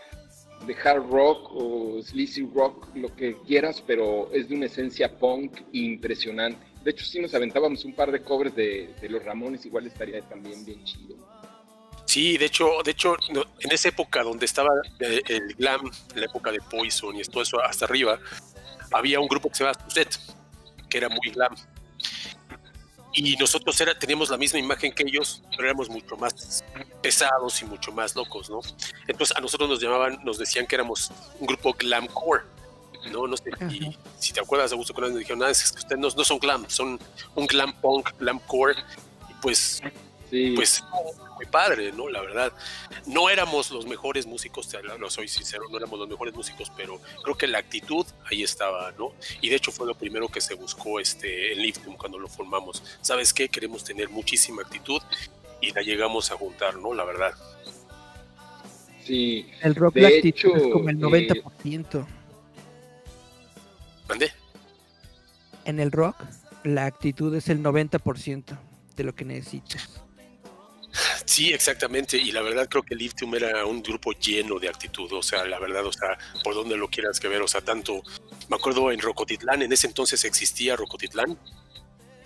[0.65, 5.53] de hard rock o sleazy rock, lo que quieras, pero es de una esencia punk
[5.71, 6.65] impresionante.
[6.83, 10.63] De hecho, si nos aventábamos un par de covers de, los Ramones, igual estaría también
[10.65, 11.15] bien chido.
[12.05, 14.69] Sí, de hecho, de hecho, en esa época donde estaba
[14.99, 18.19] el glam, en la época de Poison y todo eso hasta arriba,
[18.91, 20.17] había un grupo que se llama Suzette,
[20.89, 21.55] que era muy glam.
[23.13, 26.63] Y nosotros era, teníamos la misma imagen que ellos, pero éramos mucho más
[27.01, 28.61] pesados y mucho más locos, ¿no?
[29.07, 32.43] Entonces a nosotros nos llamaban, nos decían que éramos un grupo glamcore,
[33.11, 33.27] ¿no?
[33.27, 36.09] No sé si, si te acuerdas, Augusto, cuando nos dijeron, "Ah, es que ustedes no,
[36.09, 36.99] no son glam, son
[37.35, 38.75] un glam punk, glamcore,
[39.29, 39.81] y pues
[40.29, 40.83] Sí, pues
[41.35, 42.07] muy padre, ¿no?
[42.09, 42.53] La verdad,
[43.07, 46.99] no éramos los mejores músicos, te lo soy sincero, no éramos los mejores músicos, pero
[47.23, 49.13] creo que la actitud ahí estaba, ¿no?
[49.41, 52.83] Y de hecho fue lo primero que se buscó este, en Liftum cuando lo formamos.
[53.01, 53.49] ¿Sabes qué?
[53.49, 55.01] Queremos tener muchísima actitud
[55.61, 56.93] y la llegamos a juntar, ¿no?
[56.93, 57.33] La verdad.
[59.03, 59.49] sí.
[59.61, 61.43] El rock De la actitud es hecho, como el eh,
[64.09, 64.09] 90%.
[64.09, 64.33] ¿Mandé?
[65.65, 66.15] En el rock,
[66.63, 68.57] la actitud es el 90%
[68.95, 70.01] de lo que necesitas.
[71.25, 72.17] Sí, exactamente.
[72.17, 75.11] Y la verdad creo que Liftum era un grupo lleno de actitud.
[75.13, 77.41] O sea, la verdad, o sea, por donde lo quieras que ver.
[77.41, 78.01] O sea, tanto,
[78.49, 81.37] me acuerdo en Rocotitlán, en ese entonces existía Rocotitlán.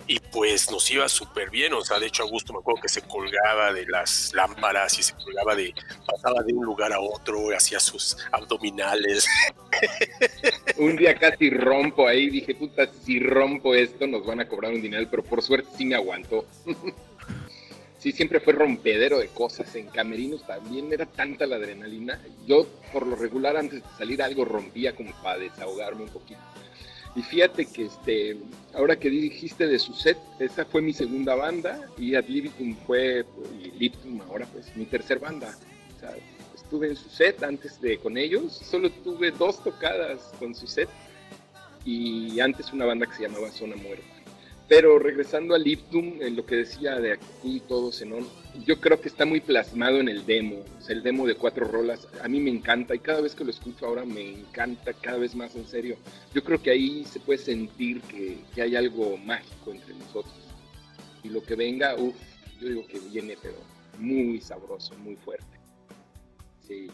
[0.06, 1.72] Y pues nos iba súper bien.
[1.72, 5.14] O sea, de hecho, Augusto me acuerdo que se colgaba de las lámparas y se
[5.14, 5.74] colgaba de,
[6.06, 9.26] pasaba de un lugar a otro, hacía sus abdominales.
[10.78, 14.82] Un día casi rompo ahí, dije, puta, si rompo esto nos van a cobrar un
[14.82, 16.44] dinero, pero por suerte sí me aguantó.
[17.98, 19.74] sí, siempre fue rompedero de cosas.
[19.74, 22.20] En camerinos también era tanta la adrenalina.
[22.46, 26.40] Yo, por lo regular, antes de salir algo rompía como para desahogarme un poquito.
[27.16, 28.36] Y fíjate que este,
[28.74, 33.24] ahora que dijiste de su set, esa fue mi segunda banda y Ad Libitum fue,
[33.60, 35.56] y Libitum ahora pues mi tercer banda.
[35.96, 36.14] O sea,
[36.54, 40.88] estuve en su set antes de con ellos, solo tuve dos tocadas con su set
[41.84, 44.13] y antes una banda que se llamaba Zona Muerta.
[44.66, 48.26] Pero regresando a Liptum, en lo que decía de aquí todo, Zenón,
[48.64, 50.64] yo creo que está muy plasmado en el demo.
[50.88, 53.86] El demo de cuatro rolas, a mí me encanta y cada vez que lo escucho
[53.86, 55.96] ahora me encanta cada vez más en serio.
[56.32, 60.34] Yo creo que ahí se puede sentir que, que hay algo mágico entre nosotros.
[61.22, 62.16] Y lo que venga, uff,
[62.60, 63.56] yo digo que viene, pero
[63.98, 65.58] muy sabroso, muy fuerte.
[66.66, 66.90] Sí.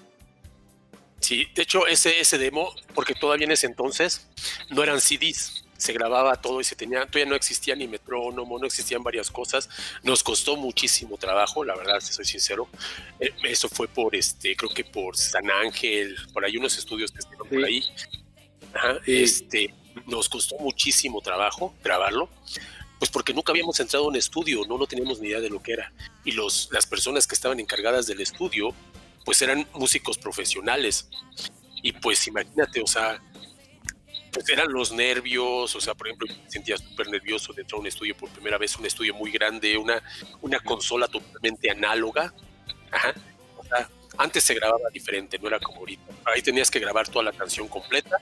[1.20, 4.28] Sí, de hecho, ese, ese demo, porque todavía en ese entonces
[4.70, 8.66] no eran CDs, se grababa todo y se tenía, todavía no existía ni metrónomo, no
[8.66, 9.68] existían varias cosas.
[10.02, 12.68] Nos costó muchísimo trabajo, la verdad, si soy sincero.
[13.18, 17.18] Eh, Eso fue por, este, creo que por San Ángel, por ahí unos estudios que
[17.20, 17.82] estuvieron por ahí.
[18.74, 19.22] Ajá, Sí.
[19.22, 19.74] Este,
[20.06, 22.28] nos costó muchísimo trabajo grabarlo.
[22.98, 25.62] Pues porque nunca habíamos entrado a un estudio, no, no teníamos ni idea de lo
[25.62, 25.90] que era.
[26.22, 28.74] Y los, las personas que estaban encargadas del estudio,
[29.24, 31.08] pues eran músicos profesionales.
[31.82, 33.22] Y pues imagínate, o sea,
[34.32, 37.80] pues eran los nervios, o sea, por ejemplo, me sentía súper nervioso de entrar a
[37.80, 40.02] un estudio por primera vez, un estudio muy grande, una,
[40.40, 42.32] una consola totalmente análoga.
[42.90, 43.14] Ajá.
[43.56, 46.02] O sea, antes se grababa diferente, no era como ahorita.
[46.24, 48.16] Ahí tenías que grabar toda la canción completa.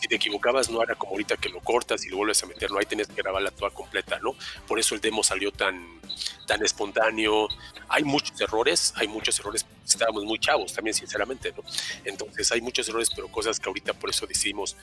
[0.00, 2.78] Si te equivocabas, no era como ahorita que lo cortas y lo vuelves a meterlo.
[2.78, 4.34] Ahí tenías que grabarla toda completa, ¿no?
[4.66, 6.00] Por eso el demo salió tan,
[6.46, 7.48] tan espontáneo.
[7.88, 9.64] Hay muchos errores, hay muchos errores.
[9.86, 11.62] Estábamos muy chavos también, sinceramente, ¿no?
[12.04, 14.76] Entonces hay muchos errores, pero cosas que ahorita por eso decidimos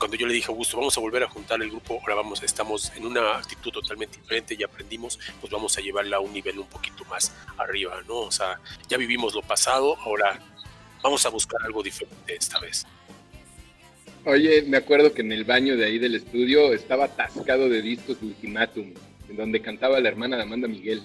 [0.00, 2.42] cuando yo le dije a Augusto, vamos a volver a juntar el grupo, ahora vamos,
[2.42, 6.58] estamos en una actitud totalmente diferente, ya aprendimos, pues vamos a llevarla a un nivel
[6.58, 8.16] un poquito más arriba, ¿no?
[8.20, 10.40] O sea, ya vivimos lo pasado, ahora
[11.02, 12.86] vamos a buscar algo diferente esta vez.
[14.24, 18.18] Oye, me acuerdo que en el baño de ahí del estudio estaba atascado de discos
[18.20, 21.02] de en donde cantaba la hermana de Amanda Miguel.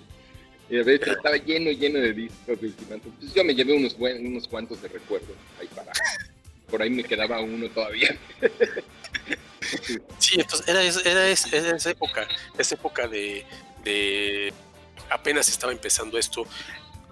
[0.69, 3.11] Y a veces estaba lleno, lleno de discos de Ultimatum.
[3.19, 5.91] Pues yo me llevé unos, buen- unos cuantos de recuerdo ahí para.
[6.69, 8.17] Por ahí me quedaba uno todavía.
[10.19, 13.45] Sí, entonces era, es- era, es- era esa época, esa época de,
[13.83, 14.53] de
[15.09, 16.45] apenas estaba empezando esto.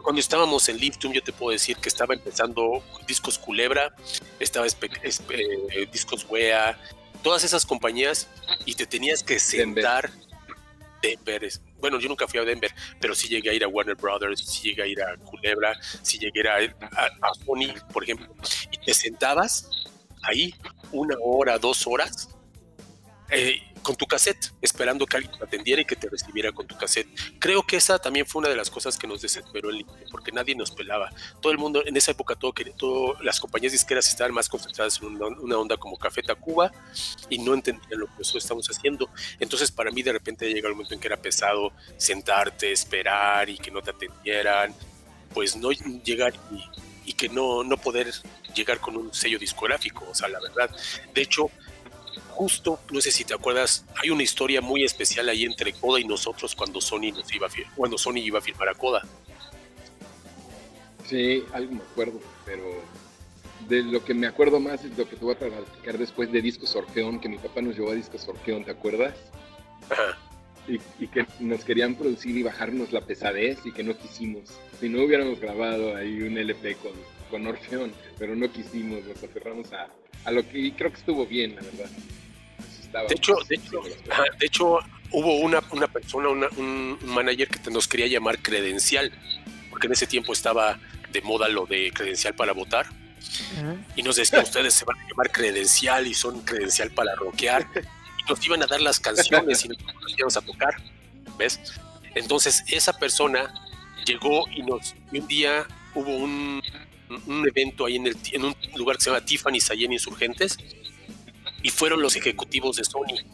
[0.02, 3.96] cuando estábamos en Liftum, yo te puedo decir que estaba empezando Discos Culebra,
[4.40, 6.78] estaba eh, Discos Wea,
[7.24, 8.28] todas esas compañías,
[8.66, 9.84] y te tenías que Denver.
[9.84, 10.12] sentar.
[11.02, 13.98] Denver, es- bueno, yo nunca fui a Denver, pero sí llegué a ir a Warner
[13.98, 18.04] Brothers, sí llegué a ir a Culebra, sí llegué a ir a, a Sony, por
[18.04, 18.34] ejemplo,
[18.72, 19.68] y te sentabas
[20.22, 20.56] ahí
[20.94, 22.30] una hora, dos horas,
[23.34, 26.78] eh, con tu cassette, esperando que alguien te atendiera y que te recibiera con tu
[26.78, 27.08] cassette.
[27.40, 30.32] Creo que esa también fue una de las cosas que nos desesperó en línea, porque
[30.32, 31.10] nadie nos pelaba.
[31.42, 35.08] Todo el mundo, en esa época, todo, todo- las compañías disqueras estaban más concentradas en
[35.08, 36.72] una, una onda como Café Tacuba
[37.30, 39.10] y no entendían lo que nosotros estamos haciendo.
[39.40, 43.58] Entonces, para mí, de repente llega el momento en que era pesado sentarte, esperar y
[43.58, 44.74] que no te atendieran,
[45.34, 48.14] pues no llegar y, y que no, no poder
[48.56, 50.70] llegar con un sello discográfico, o sea, la verdad.
[51.14, 51.50] De hecho,
[52.34, 56.04] justo, no sé si te acuerdas, hay una historia muy especial ahí entre Coda y
[56.04, 59.02] nosotros cuando Sony nos iba a cuando Sony iba a firmar a Coda.
[61.08, 62.64] Sí, algo me acuerdo, pero
[63.68, 66.42] de lo que me acuerdo más es lo que te voy a platicar después de
[66.42, 69.14] Discos Orfeón, que mi papá nos llevó a Discos Orfeón, ¿te acuerdas?
[69.90, 70.18] Ajá.
[70.68, 74.50] Y, y que nos querían producir y bajarnos la pesadez y que no quisimos.
[74.80, 76.94] Si no hubiéramos grabado ahí un LP con,
[77.30, 79.88] con Orfeón, pero no quisimos, nos aferramos a,
[80.26, 81.90] a lo que y creo que estuvo bien, la verdad.
[82.94, 83.08] Estaba.
[83.08, 83.82] De hecho, de hecho,
[84.12, 84.80] ajá, de hecho,
[85.12, 89.12] hubo una, una persona, una- un, un manager que te- nos quería llamar credencial,
[89.70, 90.80] porque en ese tiempo estaba
[91.12, 92.88] de moda lo de credencial para votar.
[93.96, 97.68] Y nos decía, ustedes se van a llamar credencial y son credencial para rockear.
[98.20, 100.76] Y nos iban a dar las canciones y nosotros las íbamos a tocar.
[101.38, 101.60] ¿Ves?
[102.16, 103.54] Entonces, esa persona
[104.06, 104.94] llegó y nos.
[105.12, 105.66] Y un día
[105.96, 106.62] hubo un,
[107.28, 110.58] un evento ahí en, el, en un lugar que se llama Tiffany's allí en Insurgentes.
[111.64, 113.26] Y fueron los ejecutivos de Sony.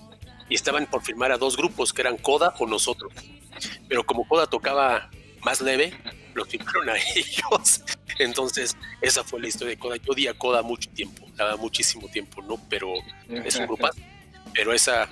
[0.48, 3.12] Y estaban por firmar a dos grupos, que eran Coda o nosotros.
[3.88, 5.10] Pero como Coda tocaba
[5.44, 5.94] más leve,
[6.34, 7.84] los firmaron a ellos.
[8.20, 9.98] Entonces, esa fue la historia de Coda.
[9.98, 12.58] Yo di a Coda mucho tiempo, verdad, muchísimo tiempo, ¿no?
[12.70, 12.94] Pero
[13.28, 13.90] es un grupo.
[14.54, 15.10] Pero esa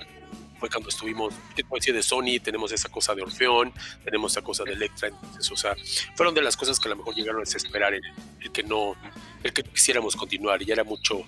[0.59, 2.39] fue cuando estuvimos, ¿qué puedo decir de Sony?
[2.41, 3.72] Tenemos esa cosa de Orfeón,
[4.03, 5.09] tenemos esa cosa de Electra.
[5.09, 5.76] Entonces, o sea,
[6.15, 8.01] fueron de las cosas que a lo mejor llegaron a desesperar el,
[8.41, 8.95] el que no,
[9.43, 10.61] el que quisiéramos continuar.
[10.61, 11.22] Y era mucho,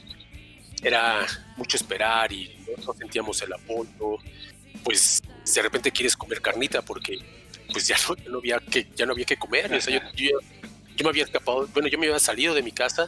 [0.81, 1.25] era
[1.57, 4.17] mucho esperar y no, sentíamos el apoyo.
[4.83, 5.21] Pues
[5.53, 7.19] de repente quieres comer carnita porque
[7.71, 9.73] pues ya no, ya no había que ya no había que comer.
[9.73, 10.39] O sea, yo, yo,
[10.95, 13.07] yo me había escapado, bueno, yo me había salido de mi casa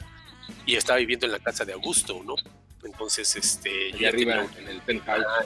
[0.66, 2.36] y estaba viviendo en la casa de Augusto, ¿no?
[2.84, 5.26] Entonces, este, yo Y ya arriba, tenía en el penthouse.
[5.28, 5.46] Ah.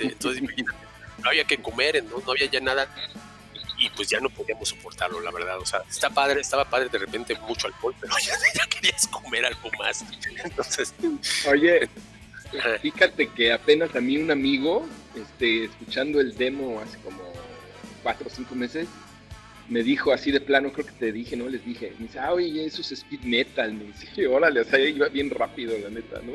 [0.00, 0.78] Entonces, imagínate,
[1.22, 2.20] no había que comer, ¿no?
[2.20, 2.88] no había ya nada.
[3.84, 5.58] Y pues ya no podíamos soportarlo, la verdad.
[5.58, 9.44] O sea, está padre, estaba padre de repente mucho alcohol, pero ya, ya querías comer
[9.44, 10.02] algo más.
[10.42, 10.94] Entonces,
[11.50, 11.88] Oye,
[12.80, 17.20] fíjate que apenas a mí un amigo, este, escuchando el demo hace como
[18.02, 18.88] cuatro o cinco meses,
[19.68, 21.48] me dijo así de plano, creo que te dije, ¿no?
[21.48, 24.78] Les dije, me dice, ah, oye, eso es speed metal, me dice, órale, o sea,
[24.78, 26.32] iba bien rápido, la neta, ¿no?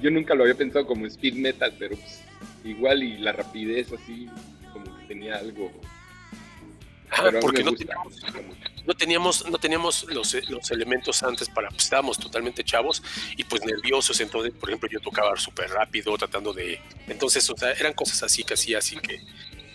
[0.00, 2.20] Yo nunca lo había pensado como speed metal, pero pues
[2.64, 4.28] igual y la rapidez así,
[4.72, 5.72] como que tenía algo.
[7.10, 8.14] Ah, porque no teníamos,
[8.86, 13.02] no teníamos, no teníamos los, los elementos antes para, pues estábamos totalmente chavos
[13.36, 14.20] y pues nerviosos.
[14.20, 16.80] Entonces, por ejemplo, yo tocaba súper rápido, tratando de.
[17.08, 19.20] Entonces, o sea, eran cosas así que hacía, así que,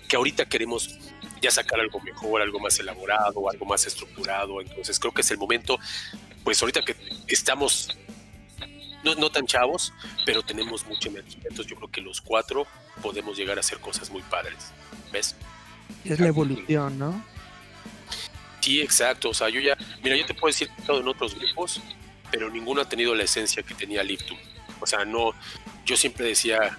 [0.07, 0.97] que ahorita queremos
[1.41, 4.61] ya sacar algo mejor, algo más elaborado, algo más estructurado.
[4.61, 5.77] Entonces, creo que es el momento,
[6.43, 6.95] pues ahorita que
[7.27, 7.89] estamos
[9.03, 9.93] no, no tan chavos,
[10.25, 11.41] pero tenemos mucha energía.
[11.43, 12.67] Entonces, yo creo que los cuatro
[13.01, 14.71] podemos llegar a hacer cosas muy padres.
[15.11, 15.35] ¿Ves?
[16.05, 17.23] Es la evolución, ¿no?
[18.61, 19.29] Sí, exacto.
[19.29, 21.81] O sea, yo ya, mira, yo te puedo decir que he estado en otros grupos,
[22.31, 24.37] pero ninguno ha tenido la esencia que tenía Liftum.
[24.79, 25.31] O sea, no,
[25.85, 26.77] yo siempre decía,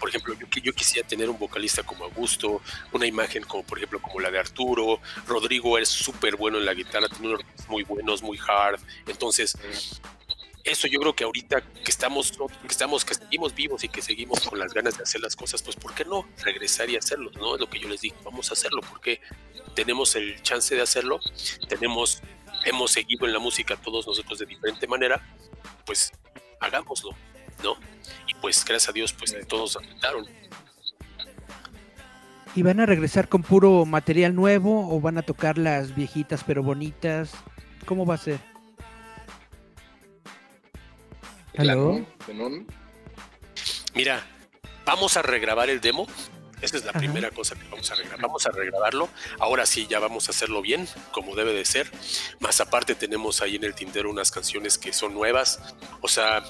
[0.00, 2.60] por ejemplo, yo, quisiera tener un vocalista como Augusto,
[2.92, 5.00] una imagen como, por ejemplo, como la de Arturo.
[5.26, 8.80] Rodrigo es súper bueno en la guitarra, tiene unos muy buenos, muy hard.
[9.06, 9.56] Entonces,
[10.64, 14.40] eso yo creo que ahorita que estamos, que estamos, que seguimos vivos y que seguimos
[14.40, 17.30] con las ganas de hacer las cosas, pues ¿por qué no regresar y hacerlo?
[17.34, 17.54] ¿No?
[17.54, 19.20] Es lo que yo les digo, vamos a hacerlo, porque
[19.74, 21.20] tenemos el chance de hacerlo,
[21.68, 22.22] tenemos,
[22.64, 25.22] hemos seguido en la música todos nosotros de diferente manera,
[25.86, 26.12] pues
[26.60, 27.10] hagámoslo,
[27.62, 27.76] ¿no?
[28.26, 30.26] Y pues gracias a Dios, pues todos aceptaron.
[32.54, 36.62] ¿Y van a regresar con puro material nuevo o van a tocar las viejitas pero
[36.62, 37.30] bonitas?
[37.86, 38.40] ¿Cómo va a ser?
[41.62, 42.04] Claro.
[43.94, 44.24] Mira,
[44.84, 46.06] vamos a regrabar el demo.
[46.60, 46.98] Esa es la Ajá.
[46.98, 48.20] primera cosa que vamos a regrabar.
[48.20, 49.08] Vamos a regrabarlo.
[49.38, 51.90] Ahora sí, ya vamos a hacerlo bien, como debe de ser.
[52.40, 55.60] Más aparte tenemos ahí en el tintero unas canciones que son nuevas.
[56.00, 56.42] O sea,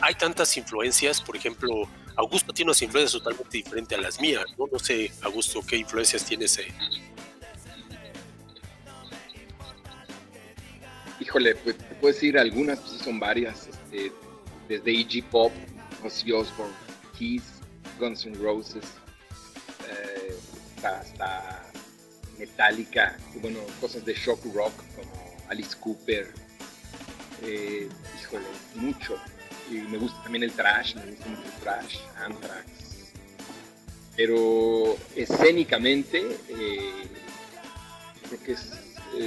[0.00, 1.20] hay tantas influencias.
[1.20, 4.44] Por ejemplo, Augusto tiene unas influencias totalmente diferentes a las mías.
[4.56, 6.56] No, no sé, Augusto, qué influencias tienes.
[6.58, 6.72] eh?
[11.20, 14.12] híjole, pues te puedo decir algunas, pues son varias, este,
[14.68, 15.24] desde E.G.
[15.30, 15.52] Pop,
[16.04, 16.74] Ozzy Osbourne,
[17.18, 17.42] Kiss,
[17.98, 18.84] Guns N' Roses,
[19.88, 20.36] eh,
[20.76, 21.64] hasta,
[22.38, 25.10] Metallica, y bueno, cosas de shock rock como
[25.48, 26.32] Alice Cooper,
[27.42, 27.88] eh,
[28.20, 28.44] híjole,
[28.76, 29.16] mucho.
[29.70, 33.12] Y me gusta también el trash, me gusta mucho el trash, Anthrax.
[34.16, 37.08] Pero escénicamente, eh,
[38.28, 38.72] creo que es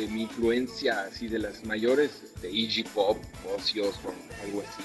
[0.09, 3.17] mi influencia así de las mayores, de Iggy Pop,
[3.55, 4.83] Ozzy Osbourne, algo así,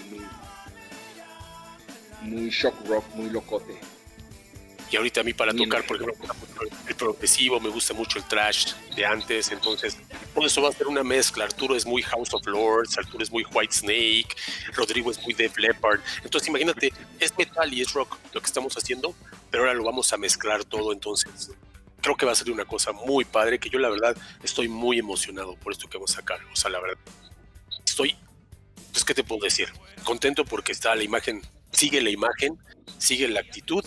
[2.20, 3.78] muy, muy shock rock, muy locote.
[4.90, 6.28] Y ahorita a mí para tocar, por ejemplo,
[6.86, 9.98] el progresivo, me gusta mucho el trash de antes, entonces
[10.32, 11.44] por eso va a ser una mezcla.
[11.44, 14.28] Arturo es muy House of Lords, Arturo es muy White Snake,
[14.74, 16.00] Rodrigo es muy Def Leppard.
[16.22, 19.12] Entonces imagínate, es metal y es rock lo que estamos haciendo,
[19.50, 21.50] pero ahora lo vamos a mezclar todo, entonces
[22.00, 25.00] creo que va a ser una cosa muy padre, que yo la verdad estoy muy
[25.00, 26.38] emocionado por esto que vamos a sacar.
[26.52, 26.98] O sea, la verdad,
[27.96, 28.14] estoy,
[28.92, 29.68] pues, ¿qué te puedo decir?
[30.04, 31.40] Contento porque está la imagen,
[31.72, 32.58] sigue la imagen,
[32.98, 33.82] sigue la actitud,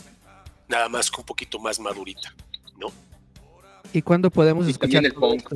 [0.67, 2.33] nada más que un poquito más madurita,
[2.77, 2.91] ¿no?
[3.93, 5.53] ¿Y cuándo podemos Y escuchar el punk.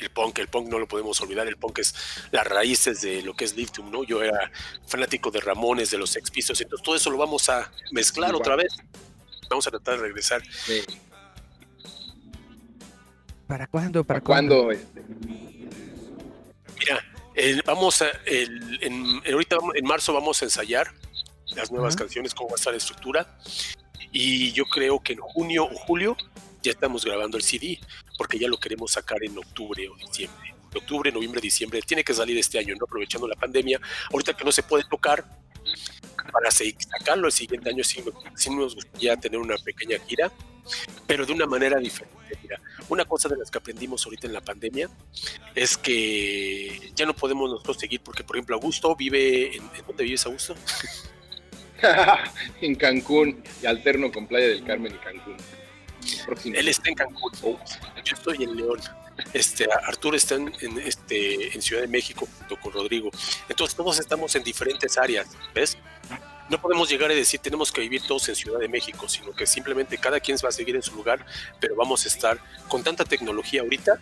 [0.00, 1.94] El punk, el punk no lo podemos olvidar, el punk es
[2.30, 4.04] las raíces de lo que es Lithium, ¿no?
[4.04, 4.50] Yo era
[4.86, 8.54] fanático de Ramones, de los Sex Pistols, entonces todo eso lo vamos a mezclar otra
[8.56, 8.76] vez.
[9.48, 10.42] Vamos a tratar de regresar.
[10.66, 10.84] de-
[13.46, 14.04] ¿Para cuándo?
[14.04, 14.70] ¿Para ¿Para cuándo?
[14.70, 15.02] Este,
[16.78, 20.90] Mira, el- vamos a, el- en, ahorita en marzo vamos a ensayar
[21.54, 23.38] las nuevas canciones, cómo va a estar la estructura.
[24.12, 26.16] Y yo creo que en junio o julio
[26.62, 27.78] ya estamos grabando el CD,
[28.18, 30.54] porque ya lo queremos sacar en octubre o diciembre.
[30.74, 31.80] Octubre, noviembre, diciembre.
[31.82, 32.84] Tiene que salir este año, ¿no?
[32.86, 33.80] Aprovechando la pandemia.
[34.12, 35.24] Ahorita que no se puede tocar,
[36.32, 38.02] para sacarlo el siguiente año sí,
[38.34, 40.32] sí nos gustaría tener una pequeña gira,
[41.06, 42.14] pero de una manera diferente.
[42.42, 44.88] Mira, una cosa de las que aprendimos ahorita en la pandemia
[45.54, 50.04] es que ya no podemos nosotros seguir, porque por ejemplo Augusto vive, ¿en, ¿en dónde
[50.04, 50.54] vives Augusto?
[52.60, 55.36] en Cancún, y alterno con Playa del Carmen y Cancún.
[56.26, 56.56] Próximo.
[56.56, 57.32] Él está en Cancún,
[58.04, 58.80] yo estoy en León.
[59.32, 63.10] Este, Arturo está en, en, este, en Ciudad de México junto con Rodrigo.
[63.48, 65.78] Entonces todos estamos en diferentes áreas, ¿ves?
[66.50, 69.46] No podemos llegar a decir tenemos que vivir todos en Ciudad de México, sino que
[69.46, 71.24] simplemente cada quien va a seguir en su lugar,
[71.58, 72.38] pero vamos a estar
[72.68, 73.98] con tanta tecnología ahorita,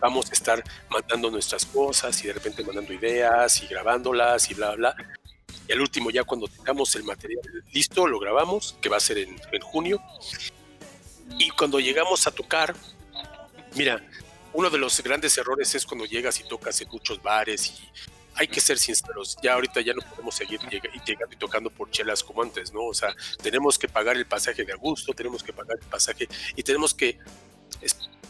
[0.00, 4.74] vamos a estar mandando nuestras cosas y de repente mandando ideas y grabándolas y bla,
[4.74, 4.92] bla.
[4.92, 5.14] bla.
[5.68, 7.40] Y al último, ya cuando tengamos el material
[7.72, 10.00] listo, lo grabamos, que va a ser en, en junio.
[11.38, 12.74] Y cuando llegamos a tocar,
[13.74, 14.00] mira,
[14.52, 17.90] uno de los grandes errores es cuando llegas y tocas en muchos bares y
[18.36, 22.22] hay que ser sinceros, ya ahorita ya no podemos seguir llegando y tocando por chelas
[22.22, 22.84] como antes, ¿no?
[22.84, 26.62] O sea, tenemos que pagar el pasaje de Augusto, tenemos que pagar el pasaje y
[26.62, 27.18] tenemos que,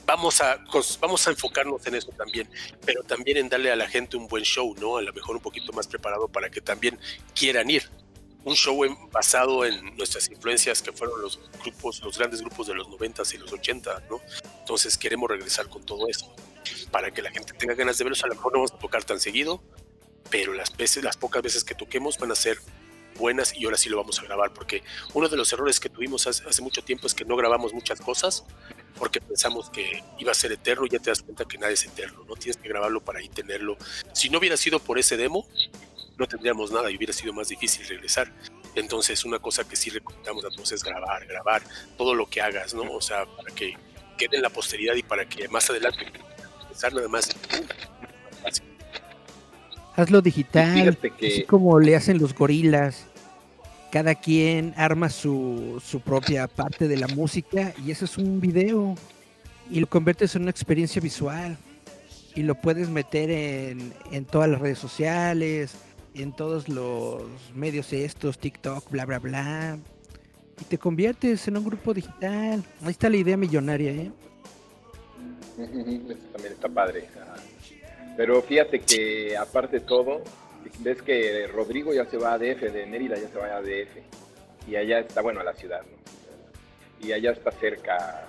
[0.07, 0.59] vamos a,
[1.01, 2.49] vamos a enfocarnos en eso también,
[2.85, 4.97] pero también en darle a la gente un buen show, ¿no?
[4.97, 6.99] A lo mejor un poquito más preparado para que también
[7.35, 7.89] quieran ir.
[8.45, 12.75] Un show en- basado en nuestras influencias que fueron los grupos, los grandes grupos de
[12.75, 14.21] los 90s y los 80, ¿no?
[14.61, 16.33] Entonces queremos regresar con todo eso
[16.93, 18.23] para que la gente tenga ganas de verlos.
[18.23, 19.61] A lo mejor no vamos a tocar tan seguido,
[20.31, 22.59] pero las veces, las pocas veces que toquemos van a ser
[23.17, 24.83] buenas y ahora sí lo vamos a grabar porque
[25.15, 28.01] uno de los errores que tuvimos hace, hace mucho tiempo es que no grabamos muchas
[28.01, 28.45] cosas
[28.99, 31.85] porque pensamos que iba a ser eterno y ya te das cuenta que nada es
[31.85, 33.77] eterno, no tienes que grabarlo para ahí tenerlo.
[34.13, 35.47] Si no hubiera sido por ese demo,
[36.19, 38.33] no tendríamos nada y hubiera sido más difícil regresar.
[38.75, 41.63] Entonces, una cosa que sí recomendamos a todos es grabar, grabar
[41.97, 42.83] todo lo que hagas, ¿no?
[42.93, 43.77] O sea, para que
[44.19, 46.07] quede en la posteridad y para que más adelante
[46.63, 47.29] empezar nada más.
[48.45, 48.63] Así.
[49.97, 53.07] Hazlo digital, que- así como le hacen los gorilas.
[53.91, 58.95] Cada quien arma su, su propia parte de la música y eso es un video
[59.71, 61.57] y lo conviertes en una experiencia visual
[62.35, 65.73] y lo puedes meter en, en todas las redes sociales,
[66.15, 67.23] en todos los
[67.55, 69.79] medios estos, TikTok, bla, bla, bla.
[70.61, 72.63] Y te conviertes en un grupo digital.
[72.83, 74.11] Ahí está la idea millonaria, ¿eh?
[75.59, 77.09] Eso también está padre.
[77.15, 77.37] ajá.
[78.17, 80.23] Pero fíjate que aparte de todo,
[80.81, 83.99] ves que Rodrigo ya se va a DF, de Mérida ya se va a DF.
[84.69, 87.07] Y allá está, bueno, a la ciudad, ¿no?
[87.07, 88.25] Y allá está cerca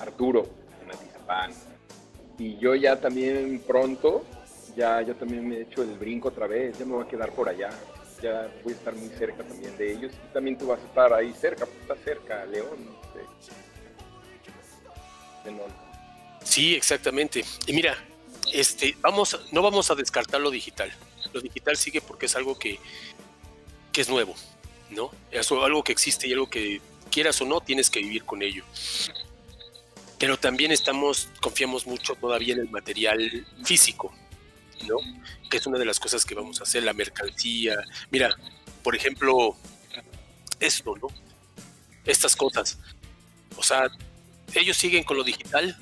[0.00, 0.46] Arturo,
[0.82, 1.52] en Atizapán.
[2.38, 4.22] Y yo ya también pronto,
[4.76, 7.32] ya yo también me he hecho el brinco otra vez, ya me voy a quedar
[7.32, 7.70] por allá.
[8.22, 10.12] Ya voy a estar muy cerca también de ellos.
[10.12, 12.76] Y también tú vas a estar ahí cerca, pues está cerca, León.
[15.44, 15.56] De- de.
[16.42, 17.44] Sí, exactamente.
[17.66, 17.94] Y mira,
[18.56, 20.90] este, vamos, no vamos a descartar lo digital.
[21.34, 22.80] Lo digital sigue porque es algo que,
[23.92, 24.34] que es nuevo,
[24.90, 25.10] ¿no?
[25.30, 26.80] Es algo que existe y algo que
[27.10, 28.64] quieras o no tienes que vivir con ello.
[30.18, 34.14] pero también estamos, confiamos mucho todavía en el material físico,
[34.88, 34.96] ¿no?
[35.50, 37.76] Que es una de las cosas que vamos a hacer, la mercancía.
[38.10, 38.34] Mira,
[38.82, 39.54] por ejemplo,
[40.58, 41.08] esto, ¿no?
[42.06, 42.78] Estas cosas.
[43.58, 43.90] O sea,
[44.54, 45.76] ellos siguen con lo digital,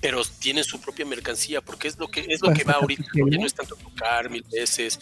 [0.00, 3.38] pero tienen su propia mercancía, porque es lo que es lo que va ahorita, ya
[3.38, 4.98] no es tanto tocar mil veces,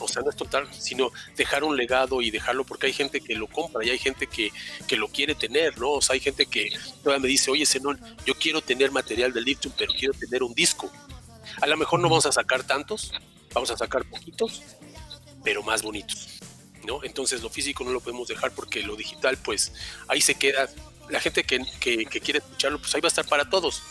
[0.00, 3.34] o sea, no es total, sino dejar un legado y dejarlo porque hay gente que
[3.34, 4.50] lo compra y hay gente que,
[4.86, 5.90] que lo quiere tener, ¿no?
[5.92, 6.70] O sea, hay gente que
[7.02, 10.54] todavía me dice, oye, Zenón, yo quiero tener material de Lithium, pero quiero tener un
[10.54, 10.90] disco.
[11.60, 13.12] A lo mejor no vamos a sacar tantos,
[13.52, 14.62] vamos a sacar poquitos,
[15.44, 16.40] pero más bonitos,
[16.86, 17.04] ¿no?
[17.04, 19.72] Entonces lo físico no lo podemos dejar porque lo digital, pues
[20.08, 20.70] ahí se queda.
[21.10, 23.82] La gente que, que, que quiere escucharlo, pues ahí va a estar para todos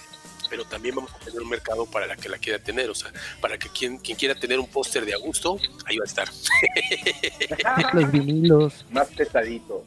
[0.50, 3.12] pero también vamos a tener un mercado para la que la quiera tener, o sea,
[3.41, 6.30] para que quien, quien quiera tener un póster de Augusto, ahí va a estar.
[7.93, 8.86] Los vinilos.
[8.91, 9.84] Más pesadito,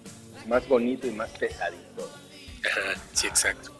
[0.46, 2.10] más bonito y más pesadito.
[2.64, 3.72] Ajá, sí, exacto.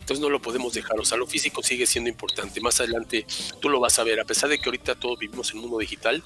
[0.00, 2.60] Entonces no lo podemos dejar, o sea, lo físico sigue siendo importante.
[2.60, 3.24] Más adelante
[3.60, 5.78] tú lo vas a ver, a pesar de que ahorita todos vivimos en un mundo
[5.78, 6.24] digital,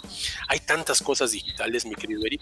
[0.49, 2.41] hay tantas cosas digitales, mi querido Eric,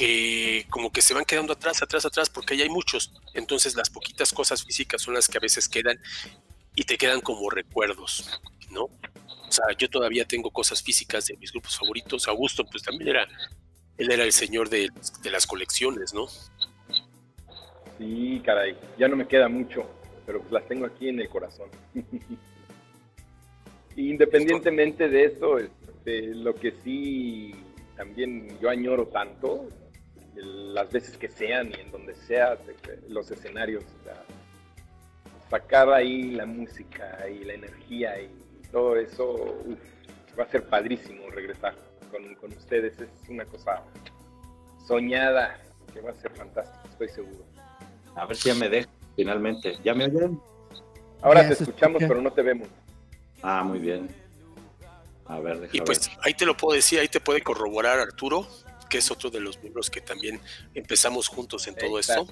[0.00, 3.12] que como que se van quedando atrás, atrás, atrás, porque ahí hay muchos.
[3.34, 6.00] Entonces las poquitas cosas físicas son las que a veces quedan
[6.74, 8.40] y te quedan como recuerdos,
[8.70, 8.84] ¿no?
[8.84, 12.28] O sea, yo todavía tengo cosas físicas de mis grupos favoritos.
[12.28, 13.28] Augusto, pues también era,
[13.98, 14.88] él era el señor de,
[15.22, 16.28] de las colecciones, ¿no?
[17.98, 19.84] Sí, caray, ya no me queda mucho,
[20.24, 21.68] pero pues las tengo aquí en el corazón.
[23.96, 27.54] Independientemente de eso, este, lo que sí
[27.98, 29.68] también yo añoro tanto
[30.42, 32.56] las veces que sean y en donde sea,
[33.08, 33.84] los escenarios.
[35.50, 38.30] sacar ahí la música y la energía y
[38.70, 39.56] todo eso,
[40.38, 41.74] va a ser padrísimo regresar
[42.10, 43.00] con, con, ustedes.
[43.00, 43.82] Es una cosa
[44.86, 45.58] soñada
[45.92, 47.44] que va a ser fantástico, estoy seguro.
[48.14, 49.76] A ver si ya me dejo finalmente.
[49.84, 50.40] ¿Ya me oyen?
[51.22, 52.68] Ahora te escuchamos, pero no te vemos.
[53.42, 54.08] Ah, muy bien.
[55.26, 58.48] A ver, Y pues ahí te lo puedo decir, ahí te puede corroborar Arturo,
[58.90, 60.38] que es otro de los miembros que también
[60.74, 62.26] empezamos juntos en todo esto.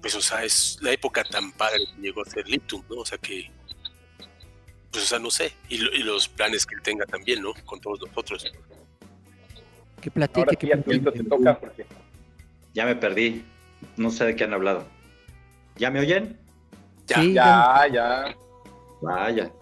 [0.00, 3.02] Pues, o sea, es la época tan padre que llegó a ser Liptum, ¿no?
[3.02, 3.50] O sea, que,
[4.90, 7.52] pues, o sea, no sé, y, los planes que él tenga también, ¿no?
[7.66, 8.50] Con todos nosotros.
[10.00, 11.86] Que platique, que Te toca porque...
[12.74, 13.44] Ya me perdí,
[13.96, 14.86] no sé de qué han hablado.
[15.76, 16.38] ¿Ya me oyen?
[17.06, 18.36] Ya, ya, ya.
[19.02, 19.52] Vaya,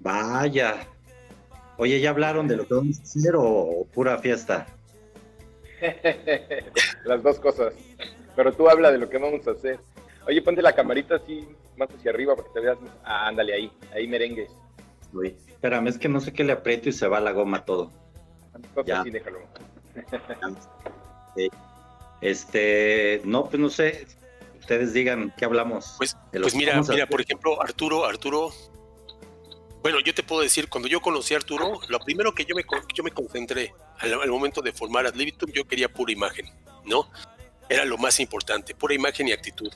[0.00, 0.88] vaya.
[1.78, 4.66] Oye, ¿ya hablaron de lo que vamos a hacer o, pura fiesta?
[7.04, 7.72] Las dos cosas.
[8.34, 9.78] Pero tú habla de lo que vamos a hacer.
[10.26, 12.78] Oye, ponte la camarita así más hacia arriba para que te veas.
[13.04, 14.50] Ah, ándale ahí, ahí merengues.
[15.12, 17.92] Uy, espérame, es que no sé qué le aprieto y se va la goma todo.
[18.84, 19.04] Ya.
[19.04, 19.38] Sí, déjalo.
[22.20, 24.04] Este, no, pues no sé.
[24.58, 25.94] Ustedes digan qué hablamos.
[25.98, 28.50] Pues, pues mira, mira, por ejemplo, Arturo, Arturo
[29.82, 32.64] bueno, yo te puedo decir, cuando yo conocí a Arturo, lo primero que yo me,
[32.94, 36.50] yo me concentré al, momento de formar Ad Libitum, yo quería pura imagen,
[36.84, 37.10] ¿no?
[37.68, 39.70] Era lo más importante, pura imagen y actitud.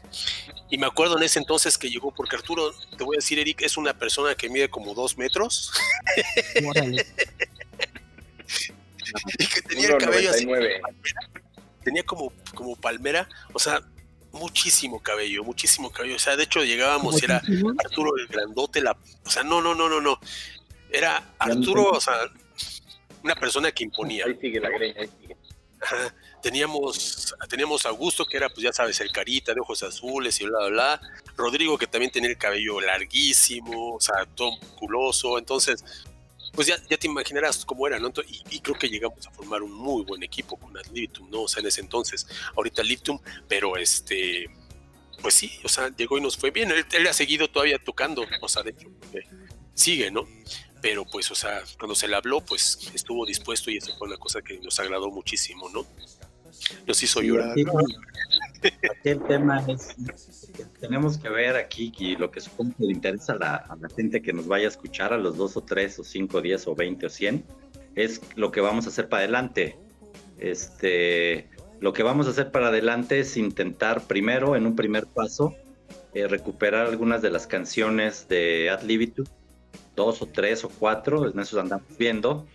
[0.70, 3.62] Y me acuerdo en ese entonces que llegó, porque Arturo, te voy a decir, Eric,
[3.62, 5.72] es una persona que mide como dos metros.
[9.38, 10.46] y que tenía el cabello así.
[11.84, 13.82] Tenía como, como palmera, o sea,
[14.33, 16.16] muchísimo cabello, muchísimo cabello.
[16.16, 17.43] O sea, de hecho llegábamos y era
[17.85, 20.18] Arturo el grandote, la, o sea, no, no, no, no, no.
[20.91, 22.14] Era Arturo, o sea,
[23.22, 24.26] una persona que imponía.
[24.26, 25.37] Ahí sigue la greña, ahí sigue.
[26.43, 30.45] Teníamos, teníamos a Augusto, que era, pues ya sabes, el carita de ojos azules y
[30.45, 31.01] bla, bla, bla.
[31.37, 35.39] Rodrigo, que también tenía el cabello larguísimo, o sea, todo musculoso.
[35.39, 35.85] Entonces,
[36.53, 38.12] pues ya, ya te imaginarás cómo era, ¿no?
[38.50, 41.42] Y, creo que llegamos a formar un muy buen equipo con Adliptum, ¿no?
[41.42, 42.26] O sea, en ese entonces,
[42.57, 44.50] ahorita Liptum, pero este,
[45.22, 46.70] pues sí, o sea, llegó y nos fue bien.
[46.70, 48.88] Él, ha seguido todavía tocando, o sea, de hecho,
[49.74, 50.28] sigue, ¿no?
[50.82, 54.18] Pero pues, o sea, cuando se le habló, pues estuvo dispuesto y eso fue una
[54.18, 55.86] cosa que nos agradó muchísimo, ¿no?
[56.87, 57.53] Nos hizo llorar.
[57.53, 57.65] Aquí,
[59.05, 59.97] el tema es,
[60.81, 63.37] tenemos que ver aquí y lo que supongo que le interesa a
[63.77, 66.67] la, gente que nos vaya a escuchar, a los dos o tres o cinco, diez
[66.67, 67.45] o veinte o cien,
[67.95, 69.77] es lo que vamos a hacer para adelante.
[70.39, 71.49] Este,
[71.81, 75.55] lo que vamos a hacer para adelante es intentar primero, en un primer paso,
[76.15, 79.27] eh, recuperar algunas de las canciones de Ad Libitum,
[79.97, 82.47] dos o tres o cuatro, en eso andamos viendo,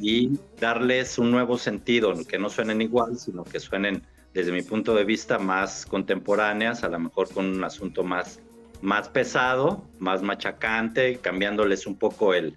[0.00, 4.02] y darles un nuevo sentido, que no suenen igual, sino que suenen
[4.34, 8.40] desde mi punto de vista más contemporáneas, a lo mejor con un asunto más,
[8.80, 12.54] más pesado, más machacante, cambiándoles un poco el,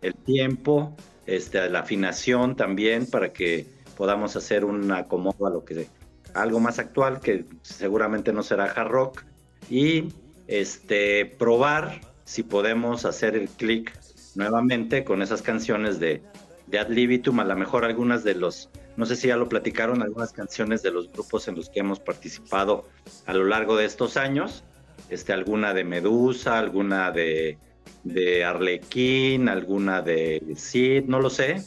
[0.00, 3.66] el tiempo, este, la afinación también para que
[3.96, 5.88] podamos hacer un acomodo a lo que
[6.34, 9.24] algo más actual que seguramente no será hard rock.
[9.68, 10.08] Y
[10.46, 13.92] este, probar si podemos hacer el clic
[14.34, 16.22] nuevamente con esas canciones de,
[16.70, 20.02] de Ad Libitum, a lo mejor algunas de los, no sé si ya lo platicaron,
[20.02, 22.84] algunas canciones de los grupos en los que hemos participado
[23.26, 24.64] a lo largo de estos años,
[25.08, 27.58] este, alguna de Medusa, alguna de,
[28.04, 31.62] de Arlequín, alguna de Sid, no lo sé.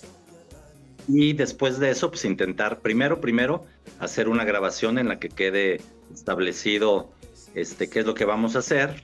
[1.07, 3.65] Y después de eso, pues intentar primero, primero,
[3.99, 5.81] hacer una grabación en la que quede
[6.13, 7.11] establecido
[7.55, 9.03] este, qué es lo que vamos a hacer.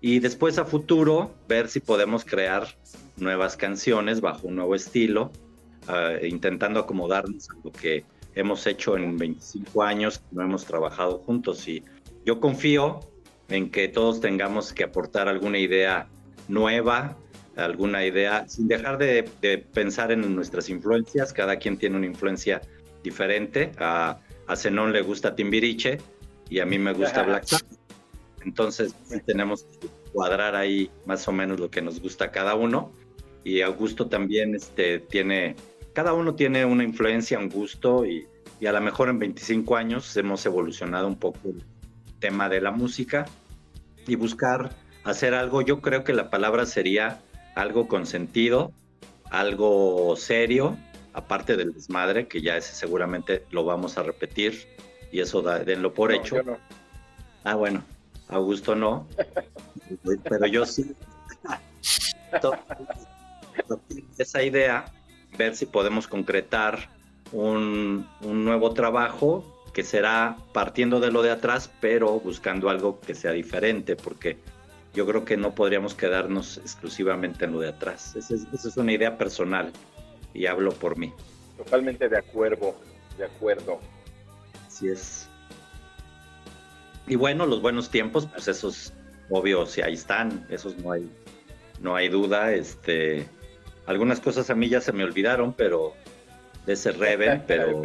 [0.00, 2.66] Y después a futuro, ver si podemos crear
[3.16, 5.30] nuevas canciones bajo un nuevo estilo,
[5.88, 8.04] ah, intentando acomodarnos a lo que
[8.34, 11.66] hemos hecho en 25 años, no hemos trabajado juntos.
[11.68, 11.84] Y
[12.24, 13.00] yo confío
[13.48, 16.08] en que todos tengamos que aportar alguna idea
[16.48, 17.16] nueva,
[17.56, 19.22] alguna idea, sin dejar de,
[19.72, 21.32] pensar en nuestras influencias.
[21.32, 22.60] Cada quien tiene una influencia
[23.02, 23.72] diferente.
[23.78, 25.98] A, a Zenón le gusta Timbiriche
[26.50, 27.78] y a mí me gusta Black Sabbath.
[28.44, 28.94] Entonces
[29.24, 32.92] tenemos que cuadrar ahí más o menos lo que nos gusta a cada uno.
[33.44, 35.54] Y Augusto también este, tiene,
[35.92, 38.26] cada uno tiene una influencia, un gusto y,
[38.60, 41.62] y a lo mejor en 25 años hemos evolucionado un poco el
[42.20, 43.26] tema de la música
[44.06, 44.70] y buscar
[45.04, 47.20] hacer algo, yo creo que la palabra sería
[47.54, 48.72] algo con sentido,
[49.30, 50.76] algo serio,
[51.12, 54.66] aparte del desmadre, que ya ese seguramente lo vamos a repetir
[55.12, 56.36] y eso denlo por hecho.
[57.44, 57.84] Ah, bueno,
[58.28, 59.06] Augusto no,
[60.28, 60.94] pero yo sí.
[64.18, 64.84] Esa idea,
[65.36, 66.90] ver si podemos concretar
[67.32, 73.14] un, un, nuevo trabajo que será partiendo de lo de atrás, pero buscando algo que
[73.14, 74.38] sea diferente, porque
[74.94, 78.14] yo creo que no podríamos quedarnos exclusivamente en lo de atrás.
[78.14, 79.72] Esa es, esa es una idea personal
[80.32, 81.12] y hablo por mí.
[81.56, 82.76] Totalmente de acuerdo,
[83.18, 83.80] de acuerdo.
[84.66, 85.28] Así es.
[87.06, 88.92] Y bueno, los buenos tiempos, pues esos,
[89.30, 91.08] obvio, si ahí están, esos no hay,
[91.80, 92.52] no hay duda.
[92.52, 93.26] Este,
[93.86, 95.94] algunas cosas a mí ya se me olvidaron, pero
[96.66, 97.82] de ese Reven, pero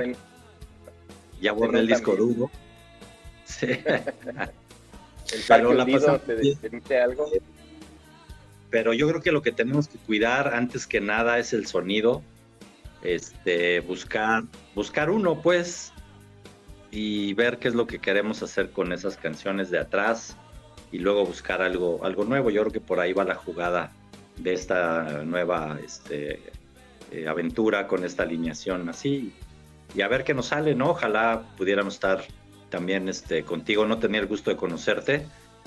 [1.41, 2.49] ya borré el disco duro.
[3.45, 3.65] Sí.
[3.65, 5.85] ¿El pero la
[6.19, 7.31] te, dice algo?
[8.69, 12.21] Pero yo creo que lo que tenemos que cuidar antes que nada es el sonido.
[13.01, 14.43] Este, buscar,
[14.75, 15.93] buscar uno, pues,
[16.91, 20.37] y ver qué es lo que queremos hacer con esas canciones de atrás
[20.91, 22.51] y luego buscar algo, algo nuevo.
[22.51, 23.91] Yo creo que por ahí va la jugada
[24.39, 26.41] de esta nueva este,
[27.11, 29.33] eh, aventura con esta alineación así
[29.95, 30.91] y a ver qué nos sale, ¿no?
[30.91, 32.23] Ojalá pudiéramos estar
[32.69, 35.25] también este, contigo, no tenía el gusto de conocerte,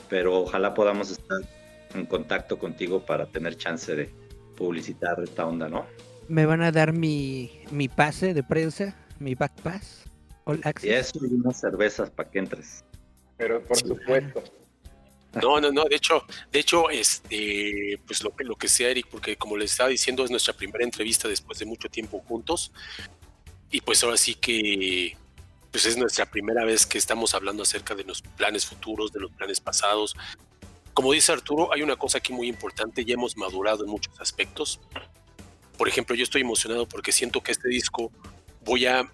[0.09, 1.41] pero ojalá podamos estar
[1.95, 4.11] en contacto contigo para tener chance de
[4.57, 5.87] publicitar esta onda, ¿no?
[6.29, 10.05] ¿Me van a dar mi, mi pase de prensa, mi back pass?
[10.83, 12.85] Y eso y unas cervezas para que entres.
[13.37, 14.43] Pero por supuesto.
[15.41, 19.07] No, no, no, de hecho, de hecho, este, pues lo que, lo que sea, Eric,
[19.11, 22.73] porque como les estaba diciendo, es nuestra primera entrevista después de mucho tiempo juntos.
[23.71, 25.17] Y pues ahora sí que
[25.71, 29.31] pues es nuestra primera vez que estamos hablando acerca de los planes futuros, de los
[29.33, 30.15] planes pasados.
[30.93, 34.81] Como dice Arturo, hay una cosa aquí muy importante, ya hemos madurado en muchos aspectos.
[35.79, 38.13] Por ejemplo, yo estoy emocionado porque siento que este disco
[38.67, 39.11] voy a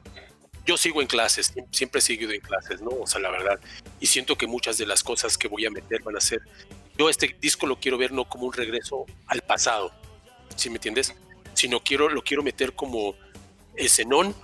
[0.68, 2.90] yo sigo en clases, siempre he seguido en clases, ¿no?
[2.90, 3.58] O sea, la verdad.
[4.00, 6.42] Y siento que muchas de las cosas que voy a meter van a ser.
[6.98, 9.90] Yo este disco lo quiero ver no como un regreso al pasado,
[10.56, 11.14] ¿sí me entiendes?
[11.54, 13.14] Sino quiero, lo quiero meter como
[13.76, 14.34] el Zenón,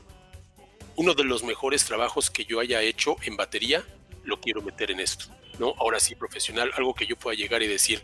[0.97, 3.85] uno de los mejores trabajos que yo haya hecho en batería,
[4.25, 5.27] lo quiero meter en esto,
[5.59, 5.75] ¿no?
[5.77, 8.03] Ahora sí, profesional, algo que yo pueda llegar y decir,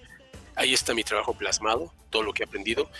[0.56, 2.90] ahí está mi trabajo plasmado, todo lo que he aprendido.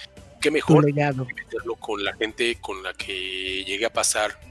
[0.41, 4.50] Qué mejor meterlo con la gente con la que llegué a pasar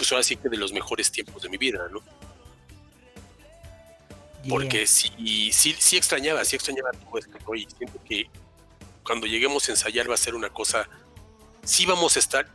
[0.00, 2.02] pues ahora sí que de los mejores tiempos de mi vida, ¿no?
[4.48, 5.10] Porque sí,
[5.52, 7.54] sí, sí extrañaba, sí extrañaba todo esto, ¿no?
[7.54, 8.30] Y siento que
[9.02, 10.88] cuando lleguemos a ensayar va a ser una cosa,
[11.62, 12.48] sí vamos a estar,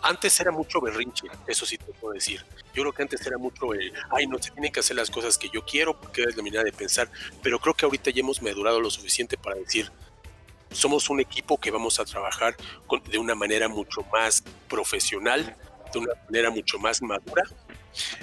[0.00, 2.42] antes era mucho berrinche, eso sí te puedo decir.
[2.72, 5.36] Yo creo que antes era mucho el, ay, no se tienen que hacer las cosas
[5.36, 7.10] que yo quiero porque es la manera de pensar,
[7.42, 9.92] pero creo que ahorita ya hemos madurado lo suficiente para decir,
[10.70, 12.56] somos un equipo que vamos a trabajar
[13.10, 15.54] de una manera mucho más profesional,
[15.92, 17.42] de una manera mucho más madura.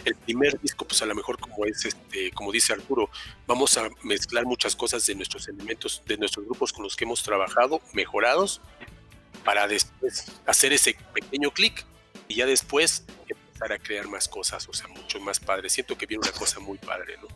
[0.06, 3.10] El primer disco, pues a lo mejor como es este, como dice Arturo,
[3.46, 7.24] vamos a mezclar muchas cosas de nuestros elementos, de nuestros grupos con los que hemos
[7.24, 8.62] trabajado, mejorados,
[9.44, 11.86] para después hacer ese pequeño clic
[12.28, 15.70] y ya después empezar a crear más cosas, o sea, mucho más padre.
[15.70, 17.28] Siento que viene una cosa muy padre, ¿no?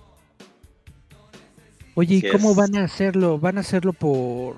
[1.96, 3.40] Oye, ¿y cómo van a hacerlo?
[3.40, 4.58] ¿Van a hacerlo por,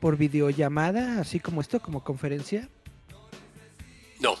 [0.00, 2.68] por videollamada, así como esto, como conferencia?
[4.18, 4.36] No,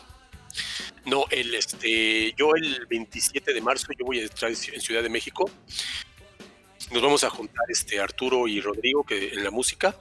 [1.06, 5.08] no, el este, yo el 27 de marzo yo voy a estar en Ciudad de
[5.08, 5.50] México.
[6.90, 9.96] Nos vamos a juntar este Arturo y Rodrigo que en la música.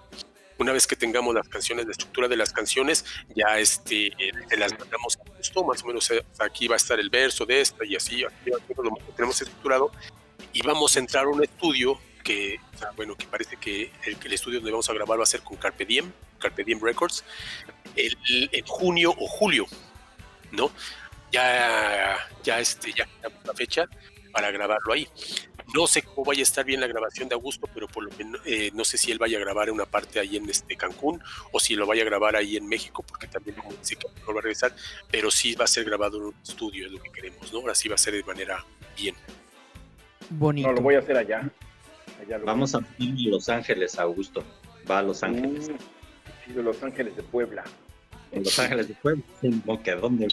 [0.58, 4.12] Una vez que tengamos las canciones, la estructura de las canciones, ya este,
[4.50, 7.46] te las mandamos a gusto, más o menos eh, aquí va a estar el verso
[7.46, 8.52] de esta y así, aquí
[9.16, 9.90] tenemos estructurado.
[10.52, 12.60] Y vamos a entrar a un estudio que,
[12.98, 15.56] bueno, que parece que el, el, estudio donde vamos a grabar va a ser con
[15.56, 17.24] Carpe Diem, Carpe Diem Records,
[17.96, 19.66] el, en junio o julio,
[20.52, 20.72] ¿no?
[21.32, 23.08] Ya, ya, este, ya
[23.46, 23.88] la fecha
[24.32, 25.08] para grabarlo ahí.
[25.74, 28.42] No sé cómo vaya a estar bien la grabación de Augusto, pero por lo menos
[28.46, 31.22] eh, no sé si él vaya a grabar una parte ahí en este Cancún
[31.52, 34.40] o si lo vaya a grabar ahí en México, porque también dice que no va
[34.40, 34.74] a regresar,
[35.12, 37.60] pero sí va a ser grabado en un estudio, es lo que queremos, ¿no?
[37.60, 38.66] Ahora sí va a ser de manera
[38.98, 39.16] bien.
[40.32, 40.68] Bonito.
[40.68, 41.48] No, lo voy a hacer allá.
[42.20, 44.44] allá Vamos a Los Ángeles, Augusto.
[44.90, 45.72] Va a Los Ángeles.
[46.46, 47.64] sí, de Los Ángeles de Puebla.
[48.32, 49.24] En Los Ángeles de Puebla.
[49.42, 50.28] No, que dónde.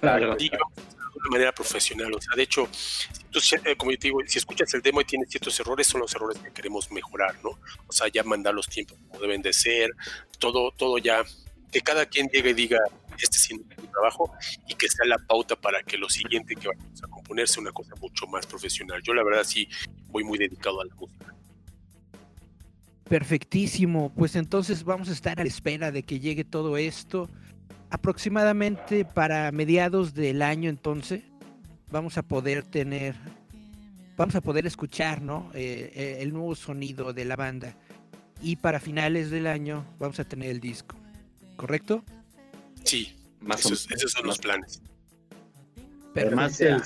[0.00, 0.36] claro.
[0.36, 0.50] de
[1.14, 2.12] una manera profesional.
[2.14, 3.40] O sea, de hecho, si tú,
[3.76, 6.38] como yo te digo, si escuchas el demo y tienes ciertos errores, son los errores
[6.38, 7.50] que queremos mejorar, ¿no?
[7.86, 9.90] O sea, ya mandar los tiempos como deben de ser,
[10.38, 11.24] todo, todo ya,
[11.70, 12.78] que cada quien llegue y diga,
[13.18, 14.32] este es mi trabajo
[14.66, 17.72] y que sea la pauta para que lo siguiente que vamos a componer sea una
[17.72, 19.02] cosa mucho más profesional.
[19.02, 19.68] Yo la verdad sí
[20.08, 21.34] voy muy dedicado a la música.
[23.10, 27.28] Perfectísimo, pues entonces vamos a estar a la espera de que llegue todo esto
[27.90, 31.24] aproximadamente para mediados del año entonces
[31.90, 33.16] vamos a poder tener,
[34.16, 35.50] vamos a poder escuchar, ¿no?
[35.54, 37.74] Eh, eh, el nuevo sonido de la banda.
[38.40, 40.94] Y para finales del año vamos a tener el disco,
[41.56, 42.04] ¿correcto?
[42.84, 44.82] Sí, más esos, esos son los planes.
[46.14, 46.80] Pero además el,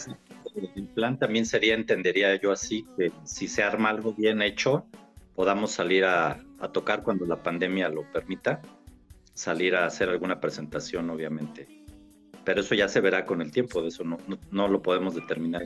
[0.75, 4.87] el, plan también sería, entendería yo así, que si se arma algo bien hecho,
[5.35, 8.61] podamos salir a, a tocar cuando la pandemia lo permita
[9.35, 11.67] salir a hacer alguna presentación, obviamente.
[12.45, 14.19] Pero eso ya se verá con el tiempo, de eso no,
[14.51, 15.63] no, lo podemos determinar,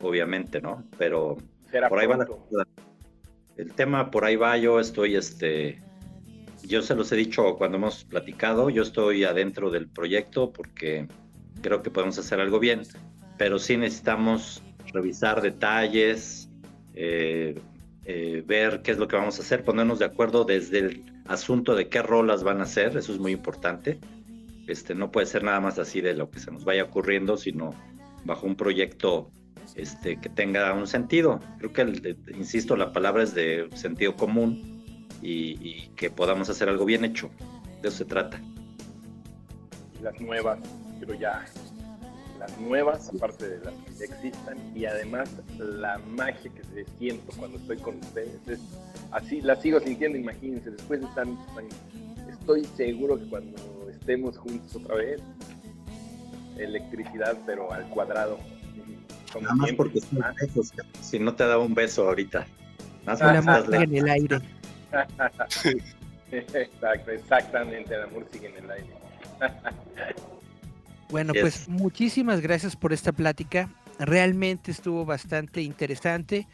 [0.00, 0.84] obviamente, ¿no?
[0.98, 1.36] Pero
[1.88, 2.66] por ahí va la,
[3.56, 5.80] el tema, por ahí va, yo estoy, este,
[6.62, 11.08] yo se los he dicho cuando hemos platicado, yo estoy adentro del proyecto porque
[11.62, 12.82] creo que podemos hacer algo bien,
[13.36, 14.62] pero sí necesitamos
[14.92, 16.50] revisar detalles,
[16.94, 17.58] eh,
[18.10, 21.74] eh, ver qué es lo que vamos a hacer, ponernos de acuerdo desde el asunto
[21.74, 24.00] de qué rolas van a hacer, eso es muy importante.
[24.66, 27.74] Este, no puede ser nada más así de lo que se nos vaya ocurriendo, sino
[28.24, 29.30] bajo un proyecto
[29.74, 31.38] este, que tenga un sentido.
[31.58, 37.04] Creo que, insisto, la palabra es de sentido común y, que podamos hacer algo bien
[37.04, 37.28] hecho.
[37.82, 38.40] De eso se trata.
[40.00, 40.60] Las nuevas,
[40.98, 41.44] pero ya
[42.48, 47.32] las nuevas, aparte de las que ya existan, y además la magia que se siento
[47.36, 48.36] cuando estoy con ustedes.
[48.46, 48.60] Es,
[49.10, 51.74] así la sigo sintiendo, imagínense, después de tantos años.
[52.28, 55.20] Estoy seguro que cuando estemos juntos otra vez,
[56.56, 58.38] electricidad, pero al cuadrado.
[59.40, 60.00] Nada más porque
[61.00, 62.46] si no te dado un beso ahorita.
[63.04, 64.38] Más amor sigue en el aire.
[66.30, 68.94] Exacto, exactamente, el amor sigue en el aire.
[71.10, 73.70] Bueno, pues muchísimas gracias por esta plática.
[73.98, 76.46] Realmente estuvo bastante interesante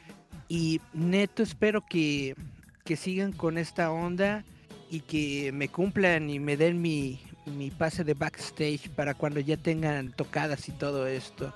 [0.49, 2.37] y neto espero que,
[2.85, 4.45] que sigan con esta onda
[4.91, 9.57] y que me cumplan y me den mi, mi pase de backstage para cuando ya
[9.57, 11.53] tengan tocadas y todo esto.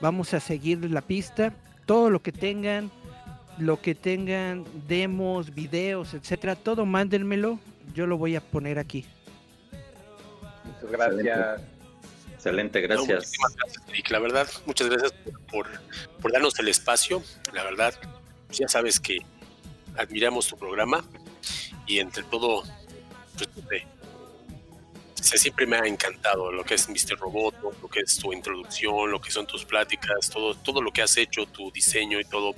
[0.00, 1.54] Vamos a seguir la pista,
[1.86, 2.90] todo lo que tengan,
[3.58, 7.58] lo que tengan, demos, videos, etcétera, todo mándenmelo,
[7.94, 9.04] yo lo voy a poner aquí.
[10.64, 11.79] Muchas gracias.
[12.40, 13.32] Excelente, gracias.
[14.08, 15.12] La verdad, muchas gracias
[15.50, 15.66] por,
[16.22, 17.22] por, darnos el espacio.
[17.52, 17.92] La verdad,
[18.50, 19.18] ya sabes que
[19.94, 21.04] admiramos tu programa
[21.86, 22.62] y entre todo,
[23.66, 23.82] pues,
[25.16, 27.18] siempre me ha encantado lo que es Mr.
[27.18, 31.02] Robot, lo que es tu introducción, lo que son tus pláticas, todo, todo lo que
[31.02, 32.54] has hecho, tu diseño y todo.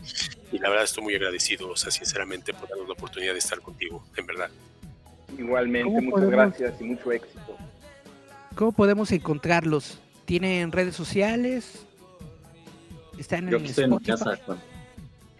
[0.52, 3.60] Y la verdad estoy muy agradecido, o sea, sinceramente, por darnos la oportunidad de estar
[3.60, 4.50] contigo, en verdad.
[5.36, 7.58] Igualmente, muchas gracias y mucho éxito.
[8.54, 9.98] ¿Cómo podemos encontrarlos?
[10.24, 11.84] ¿Tienen redes sociales?
[13.18, 14.38] ¿Están Yo en estoy en casa.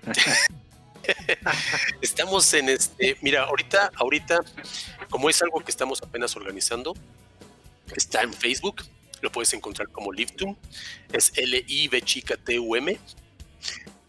[2.00, 4.40] estamos en este, mira, ahorita, ahorita,
[5.10, 6.94] como es algo que estamos apenas organizando,
[7.94, 8.82] está en Facebook,
[9.20, 10.56] lo puedes encontrar como Livtum,
[11.12, 12.98] es L-I-V chica T-U-M.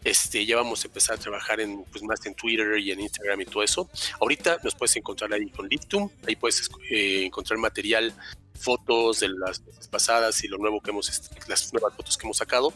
[0.04, 3.40] Este, ya vamos a empezar a trabajar en, pues, más en Twitter y en Instagram
[3.40, 3.88] y todo eso.
[4.20, 8.12] Ahorita nos puedes encontrar ahí con Livtum, ahí puedes eh, encontrar material
[8.54, 9.60] fotos de las
[9.90, 12.74] pasadas y lo nuevo que hemos, las nuevas fotos que hemos sacado.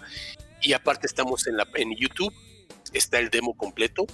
[0.63, 2.33] Y aparte estamos en, la, en YouTube,
[2.93, 4.07] está el demo completo.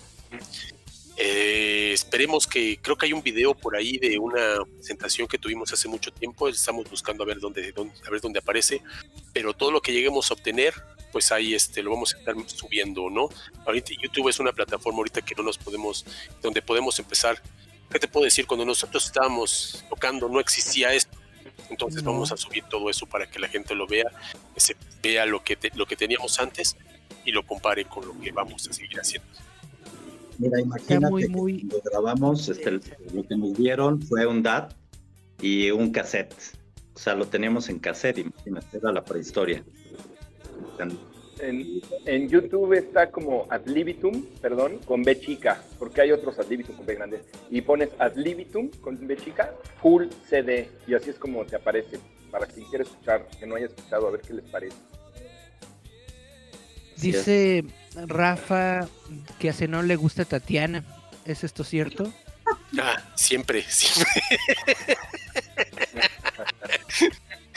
[1.16, 5.72] Eh, esperemos que, creo que hay un video por ahí de una presentación que tuvimos
[5.72, 8.82] hace mucho tiempo, estamos buscando a ver dónde, dónde, a ver dónde aparece,
[9.32, 10.74] pero todo lo que lleguemos a obtener,
[11.12, 13.28] pues ahí este, lo vamos a estar subiendo, ¿no?
[13.64, 16.04] Ahorita YouTube es una plataforma ahorita que no nos podemos,
[16.42, 17.40] donde podemos empezar,
[17.92, 18.46] ¿qué te puedo decir?
[18.46, 21.16] Cuando nosotros estábamos tocando no existía esto,
[21.70, 22.12] entonces No.
[22.12, 24.06] vamos a subir todo eso para que la gente lo vea,
[24.52, 26.76] que se vea lo que, te- lo que teníamos antes
[27.24, 29.28] y lo compare con lo que vamos a seguir haciendo.
[30.38, 32.80] Mira, imagínate muy, que cuando grabamos, este, lo
[33.22, 34.72] que nos dieron fue un DAT
[35.40, 36.34] y un cassette.
[36.94, 39.64] O sea, lo teníamos en cassette, imagínate, era la prehistoria.
[41.40, 46.48] En, en YouTube está como ad libitum, perdón, con B chica, porque hay otros ad
[46.48, 47.20] libitum con B grande.
[47.50, 51.98] Y pones ad libitum con B chica, full CD, y así es como te aparece,
[52.30, 54.76] para quien quiera escuchar, que no haya escuchado, a ver qué les parece.
[56.96, 57.64] Dice
[58.06, 58.88] Rafa
[59.38, 60.84] que a Zenón le gusta Tatiana.
[61.24, 62.12] ¿Es esto cierto?
[62.78, 64.12] Ah, siempre, siempre.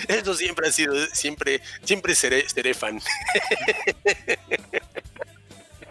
[0.07, 2.99] Eso siempre ha sido, siempre, siempre seré, seré fan.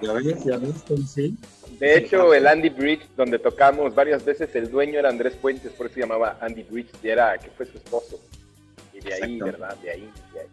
[0.01, 0.45] ¿Ya ves?
[0.45, 0.75] ¿Ya ves?
[1.13, 1.37] Sí.
[1.79, 5.87] De hecho, el Andy Bridge, donde tocamos varias veces, el dueño era Andrés Puentes, por
[5.87, 8.19] eso se llamaba Andy Bridge, y era que fue su esposo.
[8.95, 9.45] Y de ahí, Exacto.
[9.45, 9.77] ¿verdad?
[9.77, 10.47] De ahí, de ahí.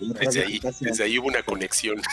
[0.00, 2.00] Desde ahí, desde ahí hubo una conexión.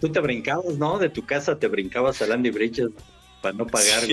[0.00, 0.98] Tú te brincabas, ¿no?
[0.98, 2.88] De tu casa te brincabas al Andy Bridges
[3.40, 4.04] para no pagar,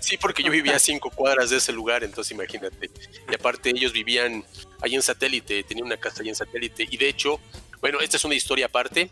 [0.00, 2.90] Sí, porque yo vivía a cinco cuadras de ese lugar, entonces imagínate.
[3.30, 4.44] Y aparte ellos vivían
[4.80, 6.86] ahí en satélite, tenían una casa ahí en satélite.
[6.90, 7.38] Y de hecho,
[7.80, 9.10] bueno, esta es una historia aparte.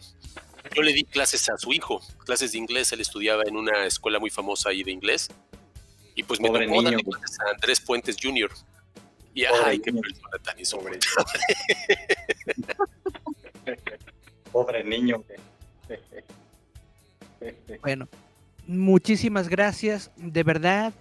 [0.75, 2.93] Yo le di clases a su hijo, clases de inglés.
[2.93, 5.29] Él estudiaba en una escuela muy famosa ahí de inglés.
[6.15, 6.99] Y pues me Pobre tocó niño.
[6.99, 8.51] clases a Andrés Puentes Jr.
[9.39, 10.03] Y Pobre ay, qué niño.
[10.03, 10.99] persona tan insoportable.
[14.53, 15.23] Pobre niño.
[17.81, 18.09] Bueno,
[18.67, 20.93] muchísimas gracias, de verdad.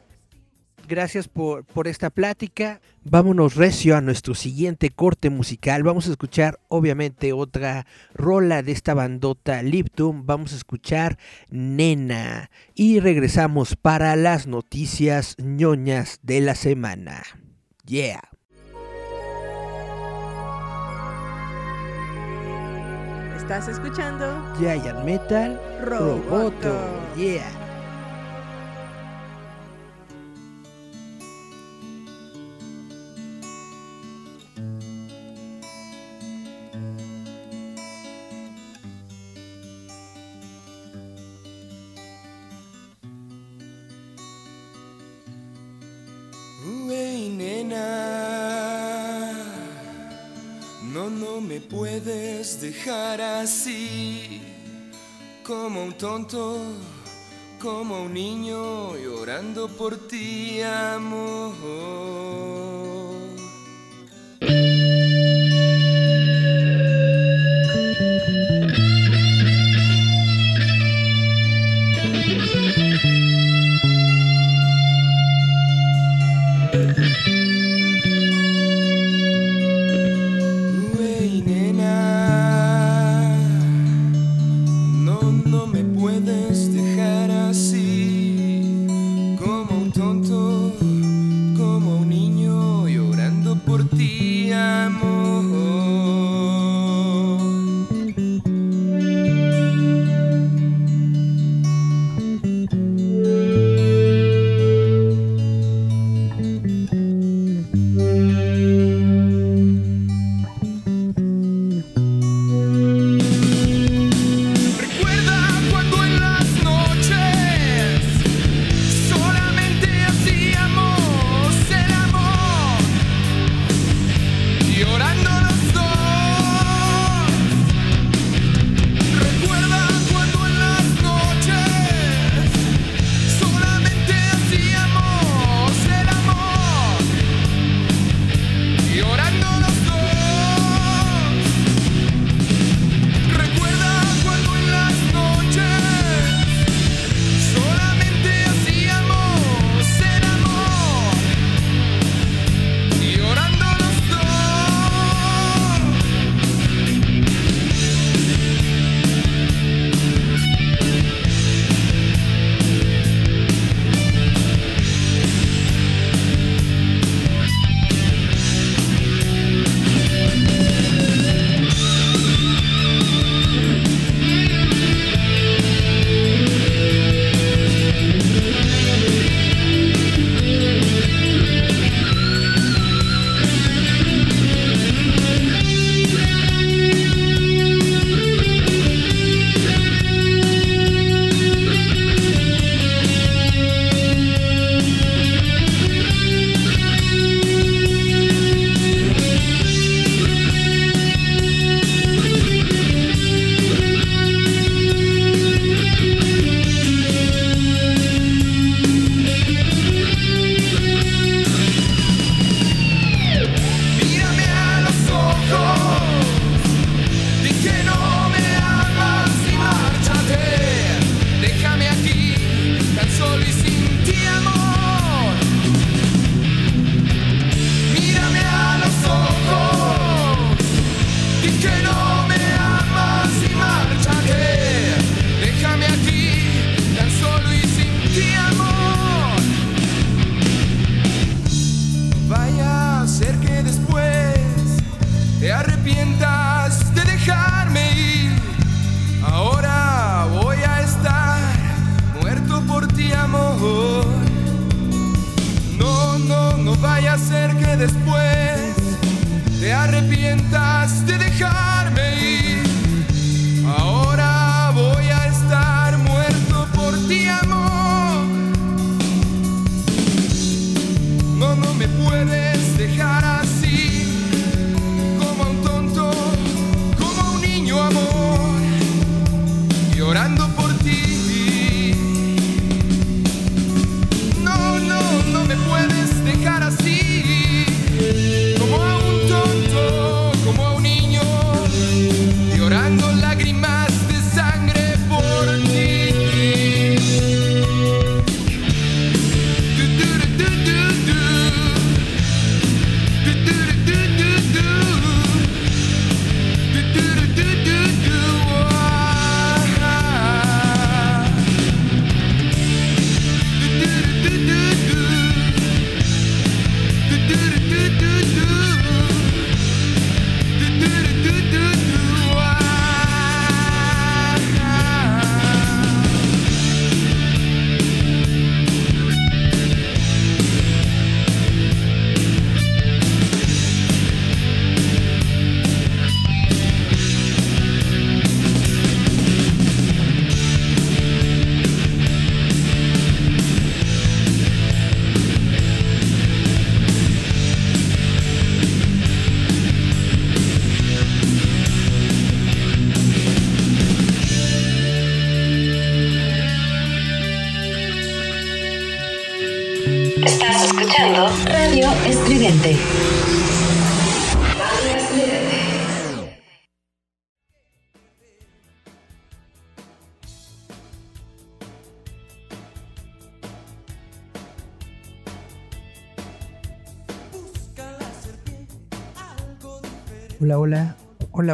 [0.88, 2.80] Gracias por, por esta plática.
[3.04, 5.82] Vámonos recio a nuestro siguiente corte musical.
[5.82, 10.28] Vamos a escuchar, obviamente, otra rola de esta bandota Liptum.
[10.28, 11.18] Vamos a escuchar
[11.50, 12.52] Nena.
[12.76, 17.24] Y regresamos para las noticias ñoñas de la semana.
[17.88, 18.20] Yeah.
[23.38, 26.30] Estás escuchando Giant Metal Roboto.
[26.30, 27.16] Roboto.
[27.16, 27.67] Yeah.
[47.30, 47.84] Nena,
[50.84, 54.42] no, no me puedes dejar así,
[55.44, 56.60] como un tonto,
[57.62, 61.58] como un niño llorando por ti, amor.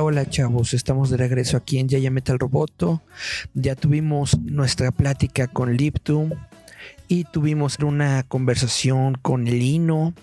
[0.01, 0.13] Hola.
[0.13, 3.01] Hola, chavos, estamos de regreso aquí en Yaya Metal Roboto.
[3.53, 6.31] Ya tuvimos nuestra plática con Liptum
[7.07, 10.13] y tuvimos una conversación con Lino.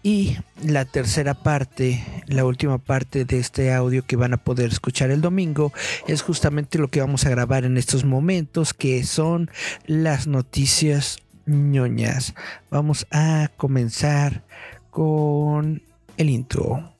[0.03, 5.11] Y la tercera parte, la última parte de este audio que van a poder escuchar
[5.11, 5.73] el domingo
[6.07, 9.51] es justamente lo que vamos a grabar en estos momentos, que son
[9.87, 12.35] las noticias ñoñas.
[12.71, 14.43] Vamos a comenzar
[14.91, 15.83] con
[16.19, 16.94] el intro.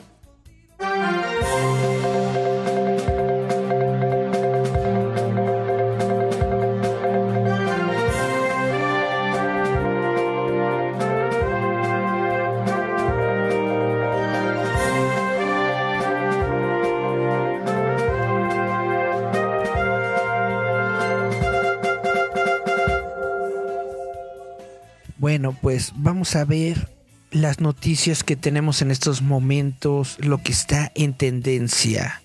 [25.65, 26.91] Pues vamos a ver
[27.31, 32.23] las noticias que tenemos en estos momentos, lo que está en tendencia.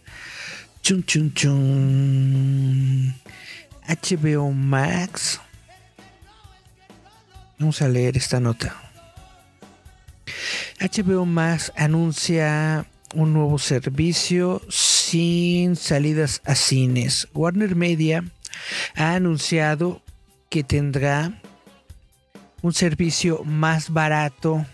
[0.82, 3.16] Chun chun chun.
[3.88, 5.40] HBO Max.
[7.58, 8.76] Vamos a leer esta nota.
[10.82, 17.30] HBO Max anuncia un nuevo servicio sin salidas a cines.
[17.34, 18.22] Warner Media
[18.98, 20.02] ha anunciado
[20.50, 21.42] que tendrá
[22.62, 24.66] un servicio más barato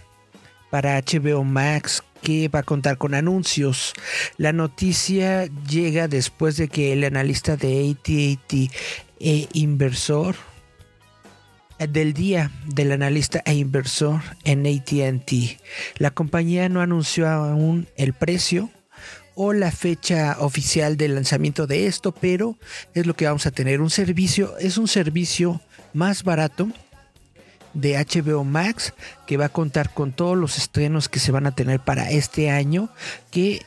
[0.70, 3.94] para HBO Max que va a contar con anuncios.
[4.38, 8.72] La noticia llega después de que el analista de AT&T
[9.20, 10.36] e inversor
[11.78, 15.60] del día del analista e inversor en AT&T.
[15.98, 18.70] La compañía no anunció aún el precio
[19.36, 22.58] o la fecha oficial del lanzamiento de esto, pero
[22.94, 23.82] es lo que vamos a tener.
[23.82, 25.62] Un servicio, es un servicio
[25.94, 26.70] más barato
[27.76, 28.94] de HBO Max
[29.28, 32.50] que va a contar con todos los estrenos que se van a tener para este
[32.50, 32.90] año
[33.30, 33.62] que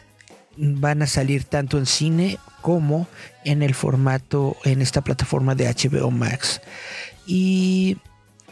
[0.57, 3.07] van a salir tanto en cine como
[3.45, 6.61] en el formato en esta plataforma de HBO Max.
[7.27, 7.99] Y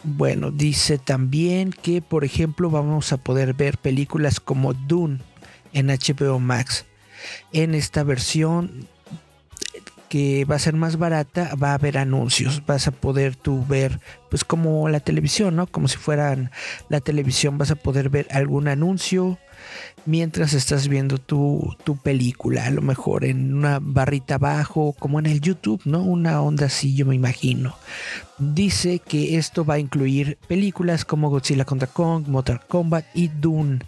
[0.03, 5.19] bueno dice también que por ejemplo vamos a poder ver películas como Dune
[5.73, 6.85] en HBO Max.
[7.51, 8.87] En esta versión
[10.09, 13.99] que va a ser más barata, va a haber anuncios, vas a poder tú ver,
[14.29, 15.67] pues como la televisión, ¿no?
[15.67, 16.51] Como si fueran
[16.89, 19.37] la televisión, vas a poder ver algún anuncio
[20.05, 25.25] mientras estás viendo tu, tu película, a lo mejor en una barrita abajo, como en
[25.25, 26.01] el YouTube, ¿no?
[26.01, 27.75] Una onda así, yo me imagino.
[28.39, 33.79] Dice que esto va a incluir películas como Godzilla contra Kong, Mortal Kombat y Dune,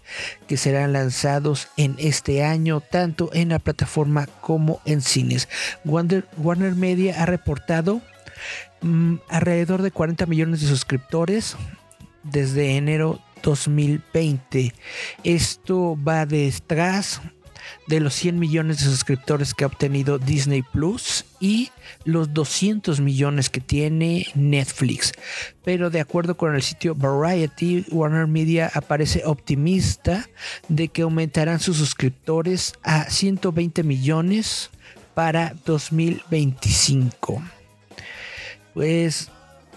[0.48, 5.48] que serán lanzados en este año, tanto en la plataforma como en cines.
[5.86, 8.02] Warner, Warner Media ha reportado
[8.82, 11.56] mm, alrededor de 40 millones de suscriptores
[12.24, 14.74] desde enero 2020.
[15.24, 17.22] Esto va detrás
[17.88, 21.70] de los 100 millones de suscriptores que ha obtenido Disney Plus y
[22.06, 25.14] los 200 millones que tiene Netflix.
[25.64, 30.28] Pero de acuerdo con el sitio Variety, Warner Media aparece optimista
[30.68, 34.70] de que aumentarán sus suscriptores a 120 millones
[35.14, 37.42] para 2025.
[38.74, 39.30] Pues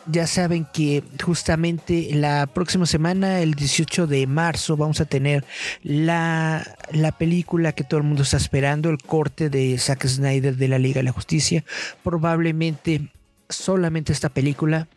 [0.07, 5.45] ya saben que justamente la próxima semana, el 18 de marzo, vamos a tener
[5.83, 10.69] la, la, película que todo el mundo está esperando, el corte de Zack Snyder de
[10.69, 11.65] la Liga de la Justicia.
[12.03, 13.11] Probablemente
[13.49, 14.89] solamente esta película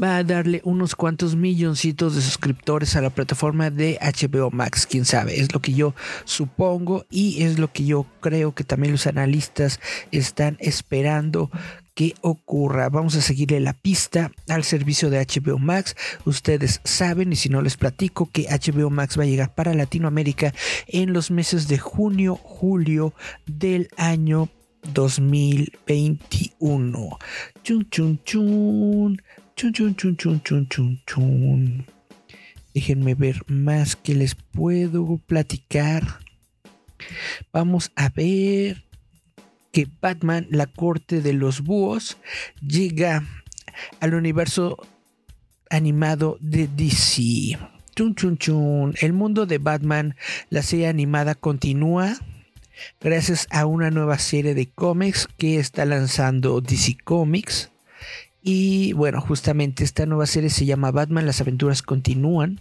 [0.00, 5.04] va a darle unos cuantos milloncitos de suscriptores a la plataforma de HBO Max, quién
[5.04, 5.94] sabe, es lo que yo
[6.24, 9.80] supongo y es lo que yo creo que también los analistas
[10.12, 11.50] están esperando
[11.98, 12.88] que ocurra.
[12.90, 15.96] Vamos a seguirle la pista al servicio de HBO Max.
[16.24, 20.54] Ustedes saben, y si no les platico, que HBO Max va a llegar para Latinoamérica
[20.86, 23.14] en los meses de junio, julio
[23.46, 24.48] del año
[24.94, 27.18] 2021.
[27.64, 29.20] Chun, chun, chun.
[29.56, 31.84] Chun, chun, chun, chun, chun, chun, chun.
[32.74, 36.20] Déjenme ver más que les puedo platicar.
[37.52, 38.87] Vamos a ver
[39.72, 42.18] que Batman, la corte de los búhos,
[42.60, 43.24] llega
[44.00, 44.76] al universo
[45.70, 47.58] animado de DC.
[47.94, 48.94] Chun chun chun.
[49.00, 50.16] El mundo de Batman,
[50.50, 52.16] la serie animada continúa
[53.00, 57.70] gracias a una nueva serie de cómics que está lanzando DC Comics.
[58.42, 62.60] Y bueno, justamente esta nueva serie se llama Batman, las aventuras continúan.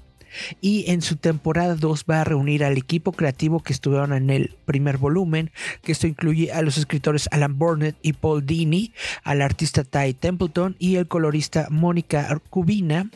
[0.62, 4.56] Y en su temporada 2 va a reunir al equipo creativo que estuvieron en el
[4.66, 5.52] primer volumen,
[5.82, 8.94] que esto incluye a los escritores Alan Burnett y Paul Dini,
[9.24, 13.10] al artista Ty Templeton y el colorista Mónica Arcubina,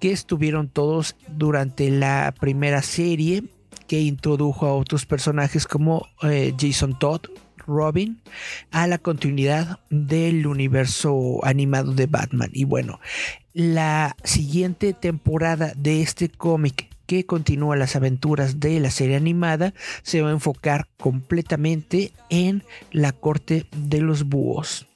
[0.00, 3.44] que estuvieron todos durante la primera serie
[3.86, 7.26] que introdujo a otros personajes como eh, Jason Todd,
[7.66, 8.20] Robin,
[8.70, 12.50] a la continuidad del universo animado de Batman.
[12.52, 13.00] Y bueno,
[13.54, 20.22] la siguiente temporada de este cómic que continúa las aventuras de la serie animada se
[20.22, 24.86] va a enfocar completamente en la corte de los búhos.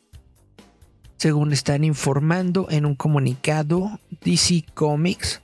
[1.19, 5.41] Según están informando en un comunicado DC Comics,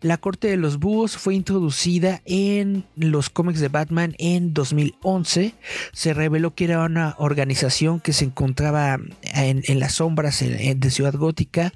[0.00, 5.54] la Corte de los Búhos fue introducida en los cómics de Batman en 2011.
[5.92, 11.14] Se reveló que era una organización que se encontraba en, en las sombras de Ciudad
[11.14, 11.72] Gótica,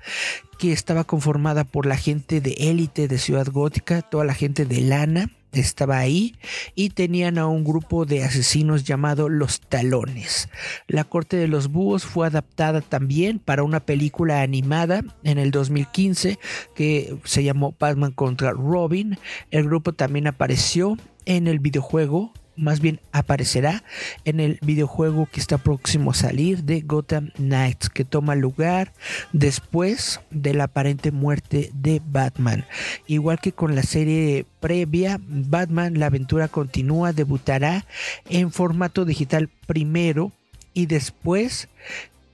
[0.58, 4.80] que estaba conformada por la gente de élite de Ciudad Gótica, toda la gente de
[4.80, 6.36] lana estaba ahí
[6.74, 10.48] y tenían a un grupo de asesinos llamado Los Talones.
[10.86, 16.38] La Corte de los Búhos fue adaptada también para una película animada en el 2015
[16.74, 19.18] que se llamó Batman contra Robin.
[19.50, 23.82] El grupo también apareció en el videojuego, más bien aparecerá
[24.24, 28.92] en el videojuego que está próximo a salir de Gotham Knights, que toma lugar
[29.32, 32.66] después de la aparente muerte de Batman.
[33.06, 37.86] Igual que con la serie previa, Batman, la aventura continúa, debutará
[38.28, 40.32] en formato digital primero
[40.74, 41.68] y después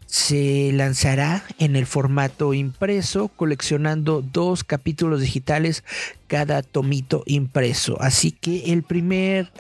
[0.07, 5.83] se lanzará en el formato impreso, coleccionando dos capítulos digitales
[6.29, 8.01] cada tomito impreso.
[8.01, 9.51] Así que el primer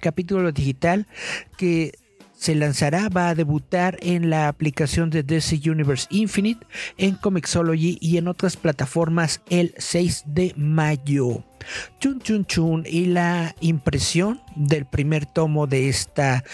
[0.00, 1.06] capítulo digital
[1.56, 1.92] que
[2.36, 6.66] se lanzará va a debutar en la aplicación de DC Universe Infinite,
[6.98, 11.42] en Comixology y en otras plataformas el 6 de mayo.
[11.98, 16.44] Chun chun chun y la impresión del primer tomo de esta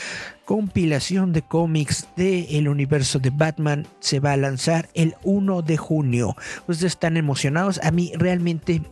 [0.44, 6.36] compilación de cómics del universo de Batman se va a lanzar el 1 de junio.
[6.66, 8.82] Ustedes están emocionados, a mí realmente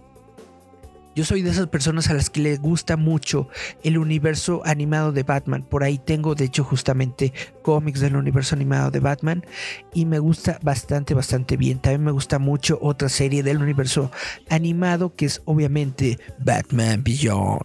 [1.15, 3.49] yo soy de esas personas a las que les gusta mucho
[3.83, 5.63] el universo animado de Batman.
[5.63, 7.33] Por ahí tengo, de hecho, justamente
[7.63, 9.45] cómics del universo animado de Batman.
[9.93, 11.81] Y me gusta bastante, bastante bien.
[11.81, 14.11] También me gusta mucho otra serie del universo
[14.49, 17.61] animado que es obviamente Batman Beyond.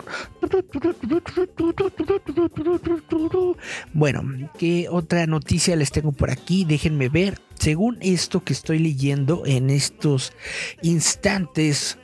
[3.94, 6.66] Bueno, ¿qué otra noticia les tengo por aquí?
[6.66, 7.40] Déjenme ver.
[7.60, 10.34] Según esto que estoy leyendo en estos
[10.82, 11.98] instantes,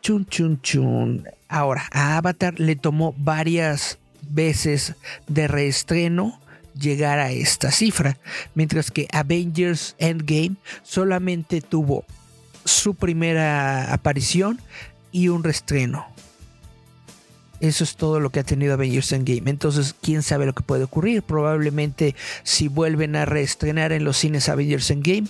[0.02, 1.26] Chun, chun, chun.
[1.50, 3.98] Ahora, a Avatar le tomó varias
[4.30, 4.96] veces
[5.28, 6.40] de reestreno
[6.80, 8.18] llegar a esta cifra,
[8.56, 12.06] mientras que Avengers Endgame solamente tuvo
[12.66, 14.60] su primera aparición
[15.12, 16.08] y un restreno.
[17.60, 19.50] Eso es todo lo que ha tenido Avengers Endgame.
[19.50, 21.24] Entonces, quién sabe lo que puede ocurrir.
[21.24, 25.28] Probablemente si vuelven a reestrenar en los cines Avengers Endgame,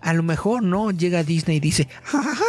[0.00, 2.44] a lo mejor no llega Disney y dice, ¡Ja, ja, ja!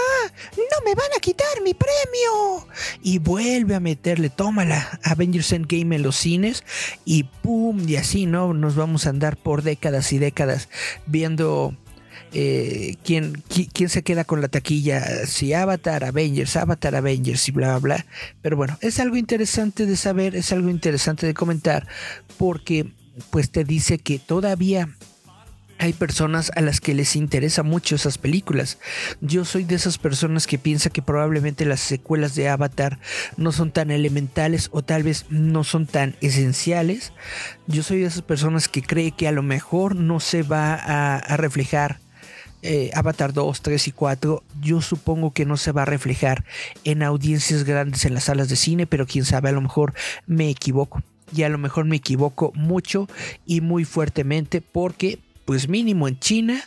[0.57, 2.67] no me van a quitar mi premio.
[3.01, 6.63] Y vuelve a meterle, tómala, Avengers Endgame en los cines
[7.05, 8.53] y pum, y así, ¿no?
[8.53, 10.69] Nos vamos a andar por décadas y décadas
[11.05, 11.75] viendo
[12.33, 17.51] eh, ¿quién, qui- quién se queda con la taquilla, si Avatar, Avengers, Avatar, Avengers y
[17.51, 18.05] bla, bla, bla.
[18.41, 21.87] Pero bueno, es algo interesante de saber, es algo interesante de comentar,
[22.37, 22.87] porque
[23.29, 24.89] pues te dice que todavía
[25.79, 28.77] hay personas a las que les interesa mucho esas películas.
[29.21, 32.99] Yo soy de esas personas que piensa que probablemente las secuelas de Avatar
[33.37, 37.11] no son tan elementales o tal vez no son tan esenciales.
[37.67, 41.37] Yo soy de esas personas que cree que a lo mejor no se va a
[41.37, 41.99] reflejar
[42.63, 46.45] eh, Avatar 2, 3 y 4, yo supongo que no se va a reflejar
[46.85, 49.93] en audiencias grandes en las salas de cine, pero quién sabe, a lo mejor
[50.25, 51.03] me equivoco.
[51.35, 53.07] Y a lo mejor me equivoco mucho
[53.45, 56.63] y muy fuertemente porque, pues mínimo en China,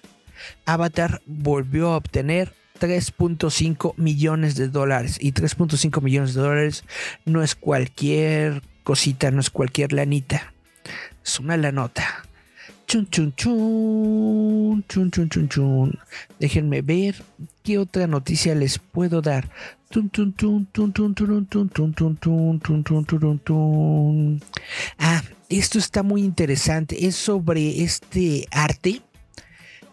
[0.66, 5.18] Avatar volvió a obtener 3.5 millones de dólares.
[5.20, 6.84] Y 3.5 millones de dólares
[7.24, 10.52] no es cualquier cosita, no es cualquier lanita.
[11.24, 12.25] Es una lanota.
[12.86, 15.98] Chun, chun, chun, chun, chun, chun, chun.
[16.38, 17.16] Déjenme ver
[17.64, 19.50] qué otra noticia les puedo dar.
[24.98, 27.06] Ah, esto está muy interesante.
[27.06, 29.02] Es sobre este arte,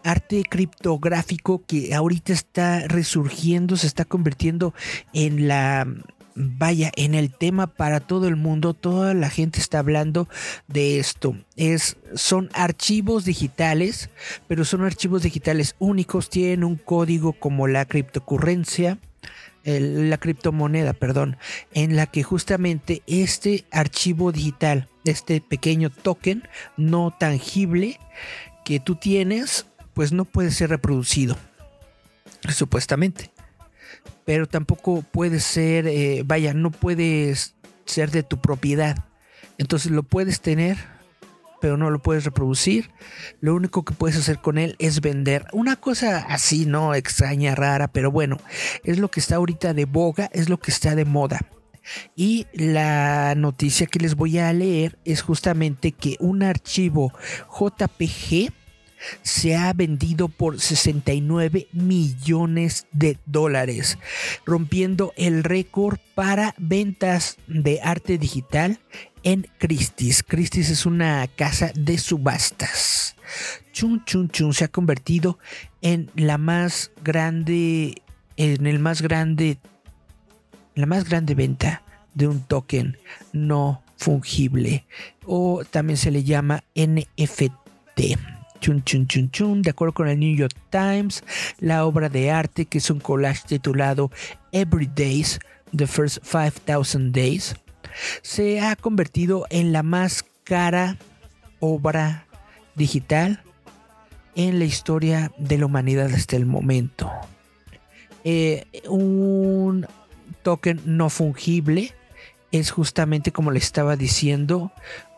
[0.04, 4.72] arte criptográfico que ahorita está resurgiendo, se está convirtiendo
[5.12, 5.84] en la
[6.34, 10.28] vaya, en el tema para todo el mundo, toda la gente está hablando
[10.68, 11.36] de esto.
[11.56, 14.10] Es son archivos digitales,
[14.48, 18.98] pero son archivos digitales únicos, tienen un código como la criptocurrencia
[19.64, 21.38] la criptomoneda, perdón,
[21.72, 26.46] en la que justamente este archivo digital, este pequeño token
[26.76, 27.98] no tangible
[28.64, 31.36] que tú tienes, pues no puede ser reproducido,
[32.48, 33.33] supuestamente.
[34.24, 37.54] Pero tampoco puede ser, eh, vaya, no puedes
[37.84, 39.04] ser de tu propiedad.
[39.58, 40.78] Entonces lo puedes tener,
[41.60, 42.90] pero no lo puedes reproducir.
[43.40, 45.46] Lo único que puedes hacer con él es vender.
[45.52, 46.94] Una cosa así, ¿no?
[46.94, 48.38] Extraña, rara, pero bueno,
[48.82, 51.40] es lo que está ahorita de boga, es lo que está de moda.
[52.16, 57.12] Y la noticia que les voy a leer es justamente que un archivo
[57.48, 58.52] JPG
[59.22, 63.98] se ha vendido por 69 millones de dólares,
[64.44, 68.78] rompiendo el récord para ventas de arte digital
[69.22, 70.22] en Christie's.
[70.22, 73.16] Christie's es una casa de subastas.
[73.72, 75.38] Chun Chun Chun se ha convertido
[75.82, 78.02] en la más grande,
[78.36, 79.58] en el más grande,
[80.74, 81.82] la más grande venta
[82.14, 82.96] de un token
[83.32, 84.84] no fungible
[85.24, 88.33] o también se le llama NFT.
[88.66, 91.22] De acuerdo con el New York Times,
[91.58, 94.10] la obra de arte, que es un collage titulado
[94.52, 95.38] Every Days,
[95.76, 97.56] The First 5000 Days,
[98.22, 100.96] se ha convertido en la más cara
[101.60, 102.26] obra
[102.74, 103.42] digital
[104.34, 107.10] en la historia de la humanidad hasta el momento.
[108.24, 109.86] Eh, un
[110.42, 111.92] token no fungible
[112.50, 114.72] es justamente como le estaba diciendo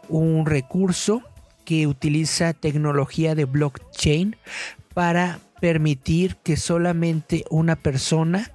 [0.08, 1.22] un recurso
[1.66, 4.36] que utiliza tecnología de blockchain
[4.94, 8.52] para permitir que solamente una persona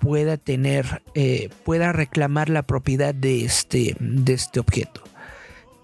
[0.00, 5.02] pueda tener eh, pueda reclamar la propiedad de este de este objeto.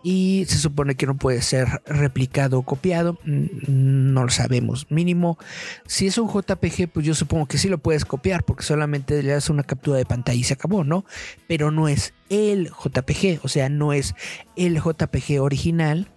[0.02, 4.86] Y se supone que no puede ser replicado o copiado mm, no lo sabemos.
[4.90, 5.38] Mínimo
[5.86, 9.32] si es un JPG pues yo supongo que sí lo puedes copiar porque solamente le
[9.32, 11.05] das una captura de pantalla y se acabó no
[11.47, 14.14] pero no es el JPG o sea no es
[14.56, 16.09] el JPG original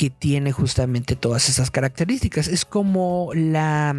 [0.00, 2.48] que tiene justamente todas esas características.
[2.48, 3.94] Es como la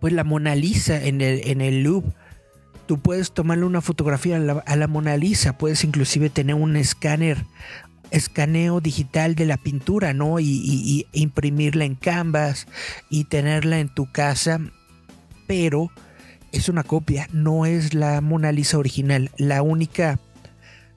[0.00, 2.02] pues la Mona Lisa en el, en el.
[2.86, 4.34] Tú puedes tomarle una fotografía
[4.66, 7.44] a la, Mona Lisa, puedes inclusive tener un escáner,
[8.10, 10.40] escaneo digital de la pintura, ¿no?
[10.40, 12.66] Y- y imprimirla en Canvas
[13.08, 14.58] y tenerla en tu casa,
[15.46, 15.92] pero
[16.50, 19.30] es una copia, no es la Mona Lisa original.
[19.36, 20.18] La única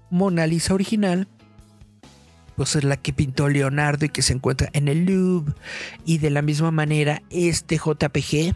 [0.10, 1.28] Mona Lisa original
[2.64, 5.54] es la que pintó Leonardo y que se encuentra en el Louvre.
[6.06, 8.56] Y de la misma manera, este JPG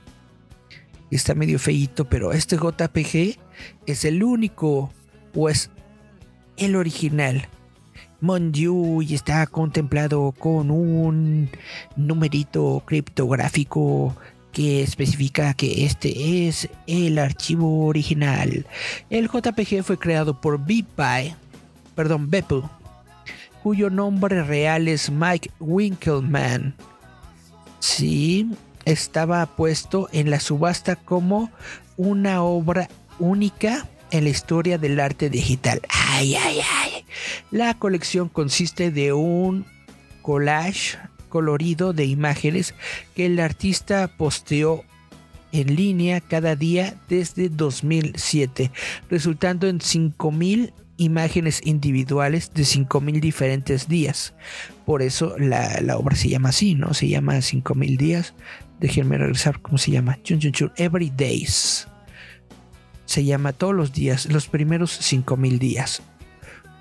[1.12, 3.38] está medio feíto, pero este JPG
[3.86, 4.92] es el único,
[5.34, 5.70] o es
[6.58, 7.48] el original.
[8.22, 11.50] Mon y está contemplado con un
[11.96, 14.16] numerito criptográfico
[14.52, 18.66] que especifica que este es el archivo original.
[19.10, 21.36] El JPG fue creado por BPI,
[21.94, 22.30] perdón,
[23.66, 26.76] cuyo nombre real es Mike Winkelman.
[27.80, 28.48] Sí,
[28.86, 31.50] estaba puesto en la subasta como
[31.98, 32.88] una obra
[33.18, 35.82] única en la historia del arte digital.
[35.90, 37.06] Ay, ay, ay.
[37.50, 39.66] La colección consiste de un
[40.22, 42.76] collage colorido de imágenes
[43.16, 44.84] que el artista posteó
[45.52, 48.72] en línea cada día desde 2007,
[49.10, 54.34] resultando en 5000 imágenes individuales de 5000 diferentes días.
[54.86, 56.94] Por eso la, la obra se llama así, ¿no?
[56.94, 58.34] Se llama 5000 días.
[58.80, 60.18] Déjenme regresar, ¿cómo se llama?
[60.24, 60.72] Chun, chun.
[60.78, 61.88] Every Days.
[63.06, 66.02] Se llama todos los días, los primeros 5000 días.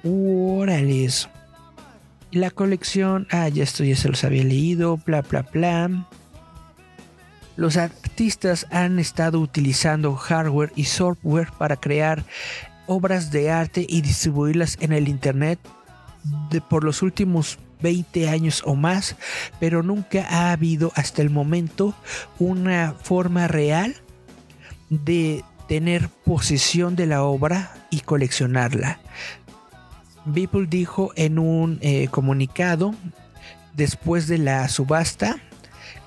[0.03, 1.29] Órales.
[2.33, 6.09] La colección, ah, ya esto ya se los había leído, bla, bla, bla.
[7.57, 12.25] Los artistas han estado utilizando hardware y software para crear
[12.87, 15.59] obras de arte y distribuirlas en el Internet
[16.51, 19.17] de, por los últimos 20 años o más,
[19.61, 21.95] pero nunca ha habido hasta el momento
[22.39, 23.95] una forma real
[24.89, 29.01] de tener posesión de la obra y coleccionarla.
[30.25, 32.95] Beeple dijo en un eh, comunicado
[33.75, 35.37] después de la subasta,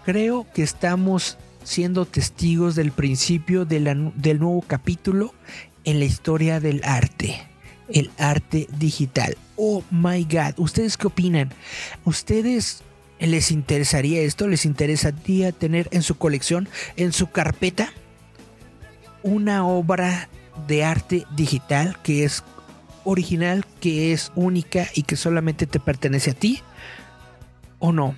[0.05, 3.83] creo que estamos siendo testigos del principio del
[4.39, 5.33] nuevo capítulo
[5.88, 7.47] en la historia del arte,
[7.88, 9.38] el arte digital.
[9.55, 11.53] Oh my god, ¿ustedes qué opinan?
[12.03, 12.84] ¿Ustedes
[13.22, 14.49] les interesaría esto?
[14.49, 17.93] ¿Les interesaría tener en su colección, en su carpeta,
[19.23, 20.27] una obra
[20.68, 22.43] de arte digital que es
[23.05, 26.59] original, que es única y que solamente te pertenece a ti?
[27.80, 28.14] ¿O no?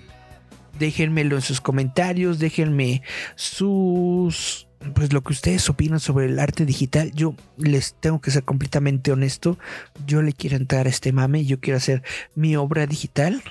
[0.79, 3.03] Déjenmelo en sus comentarios, déjenme
[3.35, 8.43] sus pues lo que ustedes opinan sobre el arte digital, yo les tengo que ser
[8.43, 9.57] completamente honesto.
[10.05, 12.03] Yo le quiero entrar a este mame, yo quiero hacer
[12.35, 13.43] mi obra digital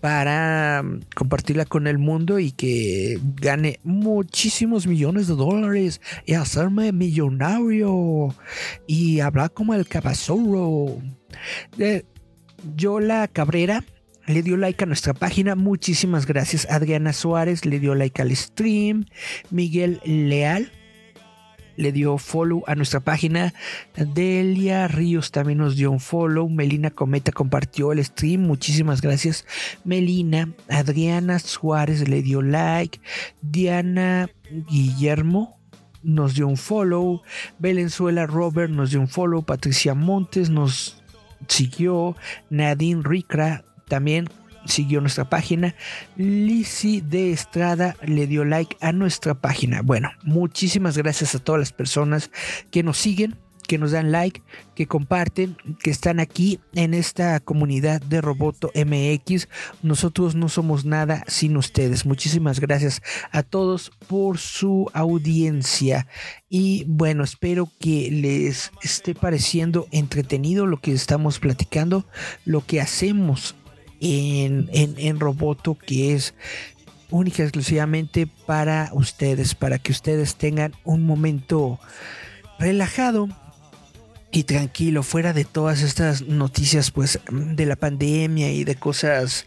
[0.00, 6.92] para mm, compartirla con el mundo y que gane muchísimos millones de dólares y hacerme
[6.92, 8.34] millonario
[8.86, 10.98] y hablar como el cabazorro.
[11.78, 12.04] Eh,
[12.76, 13.84] Yola Cabrera
[14.28, 15.54] le dio like a nuestra página.
[15.54, 16.66] Muchísimas gracias.
[16.70, 19.06] Adriana Suárez le dio like al stream.
[19.50, 20.70] Miguel Leal
[21.76, 23.54] le dio follow a nuestra página.
[23.96, 26.48] Delia Ríos también nos dio un follow.
[26.48, 28.42] Melina Cometa compartió el stream.
[28.42, 29.46] Muchísimas gracias,
[29.84, 30.52] Melina.
[30.68, 33.00] Adriana Suárez le dio like.
[33.40, 34.28] Diana
[34.68, 35.58] Guillermo
[36.02, 37.22] nos dio un follow.
[37.58, 39.42] Valenzuela Robert nos dio un follow.
[39.42, 41.02] Patricia Montes nos
[41.46, 42.16] siguió.
[42.50, 44.28] Nadine Ricra también
[44.66, 45.74] siguió nuestra página.
[46.16, 49.82] Lizzy de Estrada le dio like a nuestra página.
[49.82, 52.30] Bueno, muchísimas gracias a todas las personas
[52.70, 53.36] que nos siguen,
[53.68, 54.40] que nos dan like,
[54.74, 59.46] que comparten, que están aquí en esta comunidad de Roboto MX.
[59.82, 62.06] Nosotros no somos nada sin ustedes.
[62.06, 66.06] Muchísimas gracias a todos por su audiencia.
[66.48, 72.06] Y bueno, espero que les esté pareciendo entretenido lo que estamos platicando,
[72.46, 73.54] lo que hacemos
[74.00, 76.34] en, en, en Roboto, que es
[77.10, 81.78] única y exclusivamente para ustedes, para que ustedes tengan un momento
[82.58, 83.28] relajado
[84.30, 89.46] y tranquilo, fuera de todas estas noticias pues de la pandemia y de cosas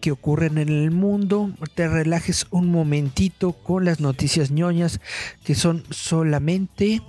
[0.00, 5.00] que ocurren en el mundo, te relajes un momentito con las noticias ñoñas
[5.44, 7.00] que son solamente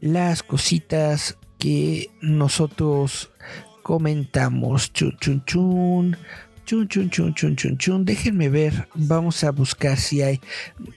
[0.00, 3.30] las cositas que nosotros
[3.82, 4.92] comentamos.
[4.92, 6.16] Chun chun chun.
[6.64, 8.04] Chun chun chun chun chun chun.
[8.04, 8.88] Déjenme ver.
[8.94, 10.40] Vamos a buscar si hay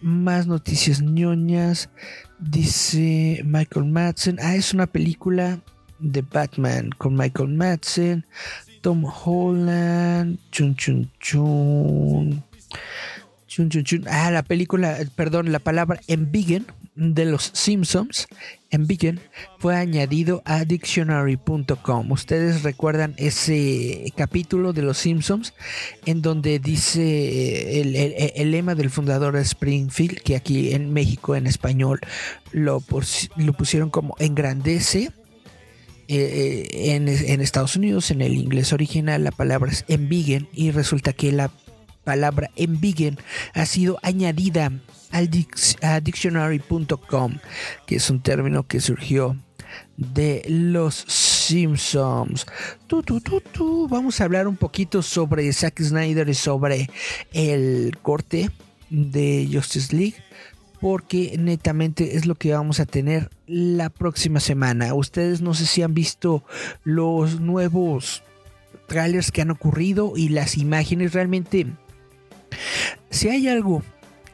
[0.01, 1.89] más noticias ñoñas.
[2.39, 4.37] Dice Michael Madsen.
[4.41, 5.59] Ah, es una película
[5.99, 8.25] de Batman con Michael Madsen.
[8.81, 10.37] Tom Holland.
[10.51, 12.43] Chun chun chun.
[13.47, 14.05] Chun chun chun.
[14.07, 18.27] Ah, la película, perdón, la palabra embiggen de los Simpsons,
[18.69, 19.19] embiggen,
[19.59, 22.11] fue añadido a dictionary.com.
[22.11, 25.53] Ustedes recuerdan ese capítulo de los Simpsons
[26.05, 31.35] en donde dice el, el- el lema del fundador de Springfield, que aquí en México
[31.35, 31.99] en español
[32.51, 32.81] lo,
[33.35, 35.11] lo pusieron como engrandece.
[36.07, 40.69] Eh, eh, en, en Estados Unidos, en el inglés original, la palabra es embiggen y
[40.69, 41.49] resulta que la
[42.03, 43.17] palabra embiggen
[43.55, 44.71] ha sido añadida
[45.15, 47.37] al dic- a dictionary.com,
[47.85, 49.37] que es un término que surgió
[49.95, 52.45] de los Simpsons.
[53.89, 56.89] Vamos a hablar un poquito sobre Zack Snyder y sobre
[57.31, 58.51] el corte
[58.89, 60.15] de Justice League
[60.81, 64.93] porque netamente es lo que vamos a tener la próxima semana.
[64.93, 66.43] Ustedes no sé si han visto
[66.83, 68.21] los nuevos
[68.87, 71.67] trailers que han ocurrido y las imágenes realmente
[73.09, 73.81] si hay algo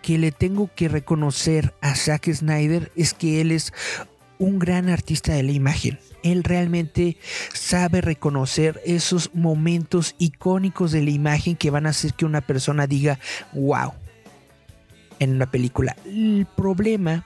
[0.01, 3.73] que le tengo que reconocer a Zack Snyder es que él es
[4.39, 5.99] un gran artista de la imagen.
[6.23, 7.17] Él realmente
[7.53, 12.87] sabe reconocer esos momentos icónicos de la imagen que van a hacer que una persona
[12.87, 13.19] diga,
[13.53, 13.93] wow,
[15.19, 15.95] en una película.
[16.05, 17.23] El problema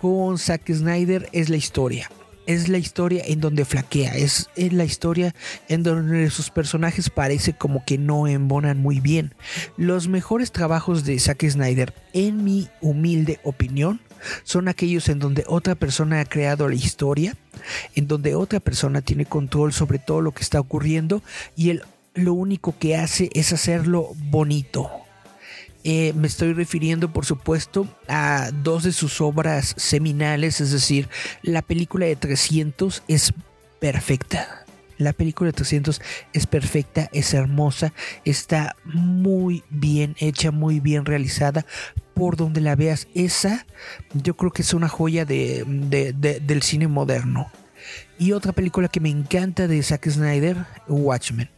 [0.00, 2.10] con Zack Snyder es la historia.
[2.46, 5.34] Es la historia en donde flaquea, es, la historia
[5.68, 9.34] en donde sus personajes parece como que no embonan muy bien.
[9.76, 14.00] Los mejores trabajos de Zack Snyder, en mi humilde opinión,
[14.44, 17.36] son aquellos en donde otra persona ha creado la historia,
[17.94, 21.22] en donde otra persona tiene control sobre todo lo que está ocurriendo
[21.56, 21.82] y él
[22.14, 25.05] lo único que hace es hacerlo bonito.
[25.88, 31.08] Eh, me estoy refiriendo, por supuesto, a dos de sus obras seminales, es decir,
[31.42, 33.32] la película de 300 es
[33.78, 34.64] perfecta.
[34.98, 36.02] La película de 300
[36.32, 37.92] es perfecta, es hermosa,
[38.24, 41.64] está muy bien hecha, muy bien realizada.
[42.14, 43.64] Por donde la veas, esa
[44.12, 47.46] yo creo que es una joya de, de- de- del cine moderno.
[48.18, 50.56] Y otra película que me encanta de Zack Snyder,
[50.88, 51.48] Watchmen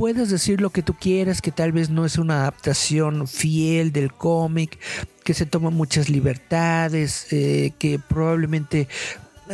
[0.00, 4.14] puedes decir lo que tú quieras, que tal vez no es una adaptación fiel del
[4.14, 4.78] cómic,
[5.24, 8.88] que se toma muchas libertades, eh, que probablemente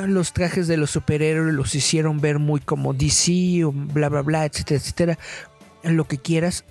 [0.06, 4.78] los trajes de los superhéroes los hicieron ver muy como DC bla bla bla, etcétera,
[4.78, 5.18] etcétera.
[5.82, 6.64] Lo que quieras,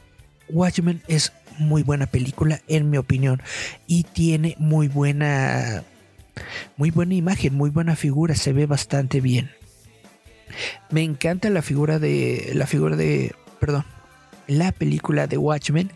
[0.48, 3.42] Watchmen es muy buena película en mi opinión
[3.88, 5.84] y tiene muy buena
[6.78, 9.52] muy buena imagen, muy buena figura, se ve bastante bien.
[10.90, 13.36] Me encanta la figura de la figura de,
[13.66, 13.84] perdón,
[14.48, 15.92] la película de Watchmen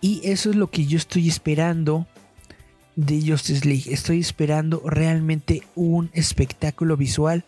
[0.00, 2.06] y eso es lo que yo estoy esperando
[2.96, 3.92] de Justice League.
[3.92, 7.44] Estoy esperando realmente un espectáculo visual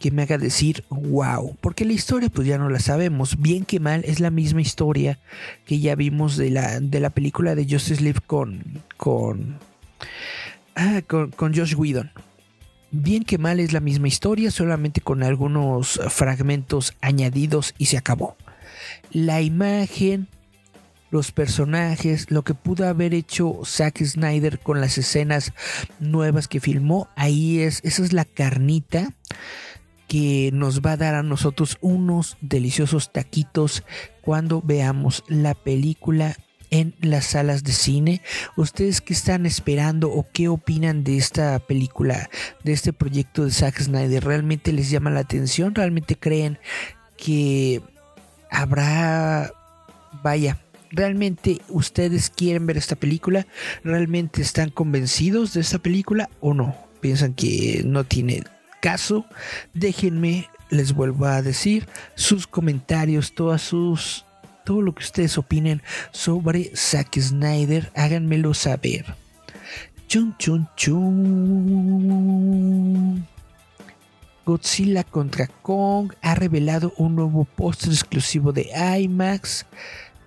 [0.00, 3.78] que me haga decir wow, porque la historia pues ya no la sabemos, bien que
[3.78, 5.20] mal es la misma historia
[5.66, 9.56] que ya vimos de la de la película de Justice League con con
[10.74, 12.10] ah, con, con Josh Whedon.
[12.90, 18.36] Bien que mal es la misma historia, solamente con algunos fragmentos añadidos y se acabó.
[19.12, 20.28] La imagen,
[21.10, 25.52] los personajes, lo que pudo haber hecho Zack Snyder con las escenas
[26.00, 29.12] nuevas que filmó, ahí es, esa es la carnita
[30.08, 33.84] que nos va a dar a nosotros unos deliciosos taquitos
[34.22, 36.36] cuando veamos la película
[36.70, 38.22] en las salas de cine.
[38.56, 42.30] ¿Ustedes qué están esperando o qué opinan de esta película,
[42.64, 44.24] de este proyecto de Zack Snyder?
[44.24, 45.74] ¿Realmente les llama la atención?
[45.74, 46.58] ¿Realmente creen
[47.18, 47.82] que
[48.52, 49.52] habrá,
[50.22, 50.58] vaya,
[50.90, 53.46] ¿realmente ustedes quieren ver esta película?
[53.82, 56.76] ¿Realmente están convencidos de esta película o no?
[57.00, 58.44] ¿Piensan que no tiene
[58.80, 59.26] caso?
[59.74, 64.24] Déjenme, les vuelvo a decir, sus comentarios, todas sus
[64.64, 69.16] todo lo que ustedes opinen sobre Zack Snyder, háganmelo saber.
[70.06, 71.02] Chun chun chun.
[74.44, 79.66] Godzilla contra Kong ha revelado un nuevo póster exclusivo de IMAX.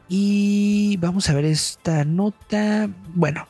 [0.08, 2.90] Y vamos a ver esta nota.
[3.14, 3.48] Bueno,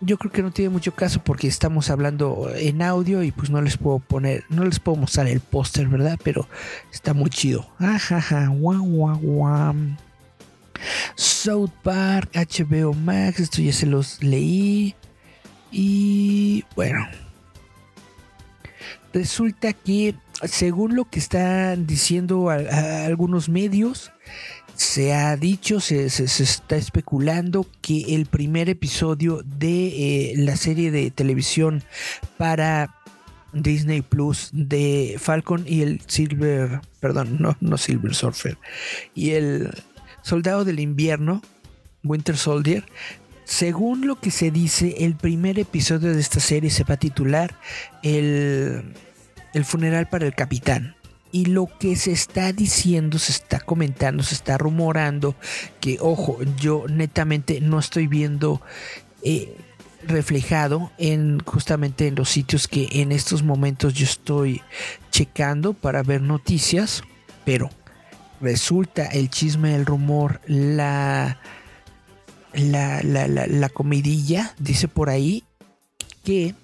[0.00, 3.60] yo creo que no tiene mucho caso porque estamos hablando en audio y pues no
[3.60, 6.18] les puedo poner, no les puedo mostrar el póster, ¿verdad?
[6.22, 6.48] Pero
[6.92, 7.66] está muy chido.
[7.78, 9.74] Ajaja, guau, guau, guau.
[11.14, 14.94] South Park, HBO Max, esto ya se los leí.
[15.70, 17.06] Y bueno,
[19.12, 20.14] resulta que
[20.44, 24.12] según lo que están diciendo algunos medios,
[24.74, 29.88] se ha dicho, se, se- se está especulando que el primer episodio de
[30.30, 31.82] eh, la serie de televisión
[32.38, 32.94] para
[33.52, 38.56] Disney Plus de Falcon y el Silver, perdón, no, no Silver Surfer,
[39.14, 39.70] y el
[40.22, 41.42] Soldado del Invierno,
[42.02, 42.84] Winter Soldier,
[43.50, 47.56] según lo que se dice, el primer episodio de esta serie se va a titular
[48.00, 48.94] El,
[49.52, 50.94] el funeral para el capitán.
[51.32, 55.34] Y lo que se está diciendo, se está comentando, se está rumorando,
[55.80, 58.62] que ojo, yo netamente no estoy viendo
[59.24, 59.56] eh,
[60.06, 64.62] reflejado en justamente en los sitios que en estos momentos yo estoy
[65.10, 67.02] checando para ver noticias,
[67.44, 67.68] pero
[68.40, 71.40] resulta el chisme, el rumor, la
[72.54, 75.44] la, la, la, la comidilla dice por ahí
[76.24, 76.54] que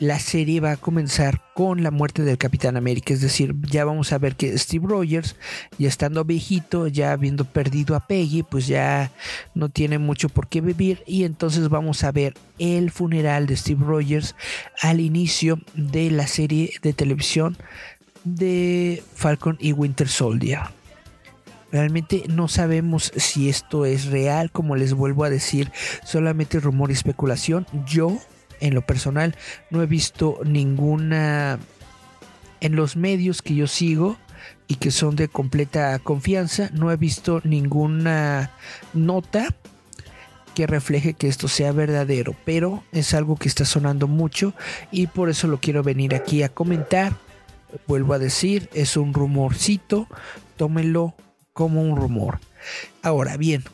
[0.00, 4.12] la serie va a comenzar con la muerte del Capitán América, es decir, ya vamos
[4.12, 5.36] a ver que Steve Rogers,
[5.78, 9.12] ya estando viejito, ya habiendo perdido a Peggy, pues ya
[9.54, 13.84] no tiene mucho por qué vivir y entonces vamos a ver el funeral de Steve
[13.84, 14.34] Rogers
[14.82, 17.56] al inicio de la serie de televisión
[18.24, 20.60] de Falcon y Winter Soldier.
[21.74, 25.72] Realmente no sabemos si esto es real, como les vuelvo a decir,
[26.04, 27.66] solamente rumor y especulación.
[27.84, 28.16] Yo
[28.60, 29.34] en lo personal
[29.70, 31.58] no he visto ninguna
[32.60, 34.16] en los medios que yo sigo
[34.68, 38.52] y que son de completa confianza, no he visto ninguna
[38.92, 39.52] nota
[40.54, 44.54] que refleje que esto sea verdadero, pero es algo que está sonando mucho
[44.92, 47.16] y por eso lo quiero venir aquí a comentar.
[47.88, 50.06] Vuelvo a decir, es un rumorcito,
[50.56, 51.16] tómenlo
[51.54, 52.40] como un rumor.
[53.02, 53.64] Ahora bien,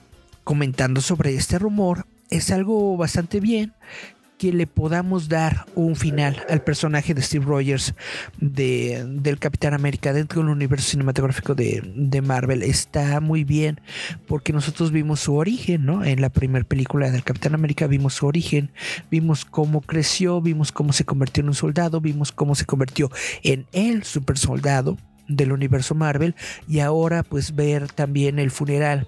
[0.44, 3.72] comentando sobre este rumor, es algo bastante bien
[4.38, 7.94] que le podamos dar un final al personaje de Steve Rogers
[8.38, 13.82] de, del Capitán América dentro del universo cinematográfico de, de, Marvel está muy bien
[14.26, 16.04] porque nosotros vimos su origen, ¿no?
[16.06, 18.70] En la primera película del Capitán América vimos su origen,
[19.10, 23.10] vimos cómo creció, vimos cómo se convirtió en un soldado, vimos cómo se convirtió
[23.42, 24.96] en el super soldado
[25.30, 26.34] del universo Marvel
[26.68, 29.06] y ahora pues ver también el funeral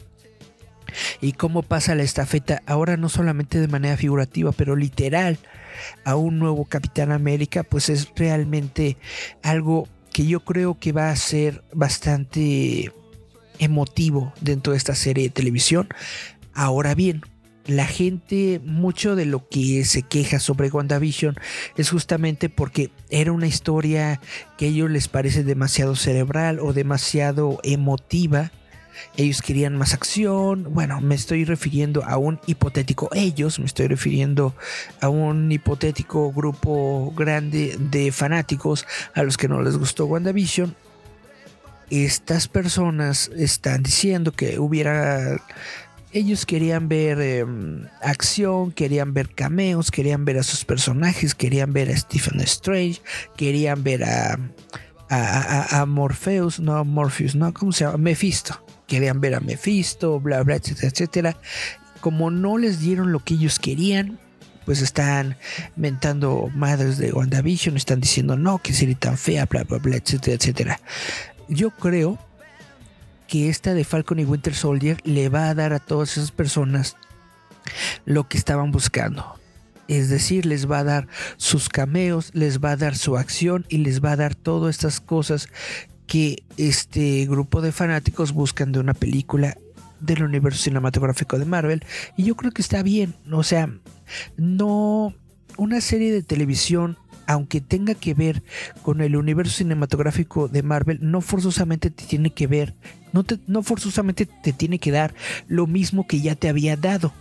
[1.20, 5.38] y cómo pasa la estafeta ahora no solamente de manera figurativa, pero literal
[6.04, 8.96] a un nuevo Capitán América, pues es realmente
[9.42, 12.92] algo que yo creo que va a ser bastante
[13.58, 15.88] emotivo dentro de esta serie de televisión.
[16.52, 17.22] Ahora bien,
[17.66, 21.36] la gente, mucho de lo que se queja sobre WandaVision
[21.76, 24.20] es justamente porque era una historia
[24.58, 28.50] que a ellos les parece demasiado cerebral o demasiado emotiva
[29.16, 30.72] ellos querían más acción.
[30.72, 34.54] Bueno, me estoy refiriendo a un hipotético ellos, me estoy refiriendo
[35.00, 40.74] a un hipotético grupo grande de fanáticos a los que no les gustó WandaVision.
[41.90, 45.42] Estas personas están diciendo que hubiera
[46.12, 47.44] ellos querían ver eh,
[48.02, 53.00] acción, querían ver cameos, querían ver a sus personajes, querían ver a Stephen Strange,
[53.36, 54.38] querían ver a,
[55.08, 57.98] a, a, a Morpheus, no Morpheus, no, ¿cómo se llama?
[57.98, 58.62] Mephisto
[58.92, 61.36] querían ver a Mephisto, bla, bla, etcétera, etcétera.
[62.02, 64.18] Como no les dieron lo que ellos querían,
[64.66, 65.38] pues están
[65.76, 70.36] mentando madres de WandaVision, están diciendo no, que sería tan fea, bla, bla, bla, etcétera,
[70.36, 70.80] etcétera.
[71.48, 72.18] Yo creo
[73.32, 76.98] que esta de Falcon y Winter Soldier le va a dar a todas esas personas
[78.04, 79.40] lo que estaban buscando.
[79.88, 83.78] Es decir, les va a dar sus cameos, les va a dar su acción y
[83.78, 85.48] les va a dar todas estas cosas
[86.06, 89.56] que este grupo de fanáticos buscan de una película
[89.98, 91.82] del universo cinematográfico de Marvel
[92.18, 93.72] y yo creo que está bien, o sea,
[94.36, 95.14] no
[95.56, 98.42] una serie de televisión aunque tenga que ver
[98.82, 102.74] con el universo cinematográfico de Marvel, no forzosamente te tiene que ver,
[103.12, 105.14] no, te, no forzosamente te tiene que dar
[105.48, 107.12] lo mismo que ya te había dado.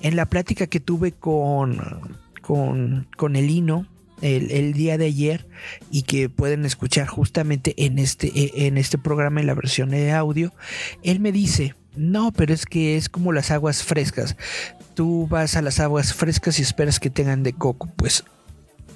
[0.00, 3.86] En la plática que tuve con, con, con el Hino,
[4.22, 5.46] el, día de ayer
[5.90, 10.12] y que pueden escuchar justamente en este, e, en este programa en la versión de
[10.12, 10.52] audio,
[11.02, 14.36] él me dice, no, pero es que es como las aguas frescas.
[14.94, 18.24] Tú vas a las aguas frescas y esperas que tengan de coco, pues.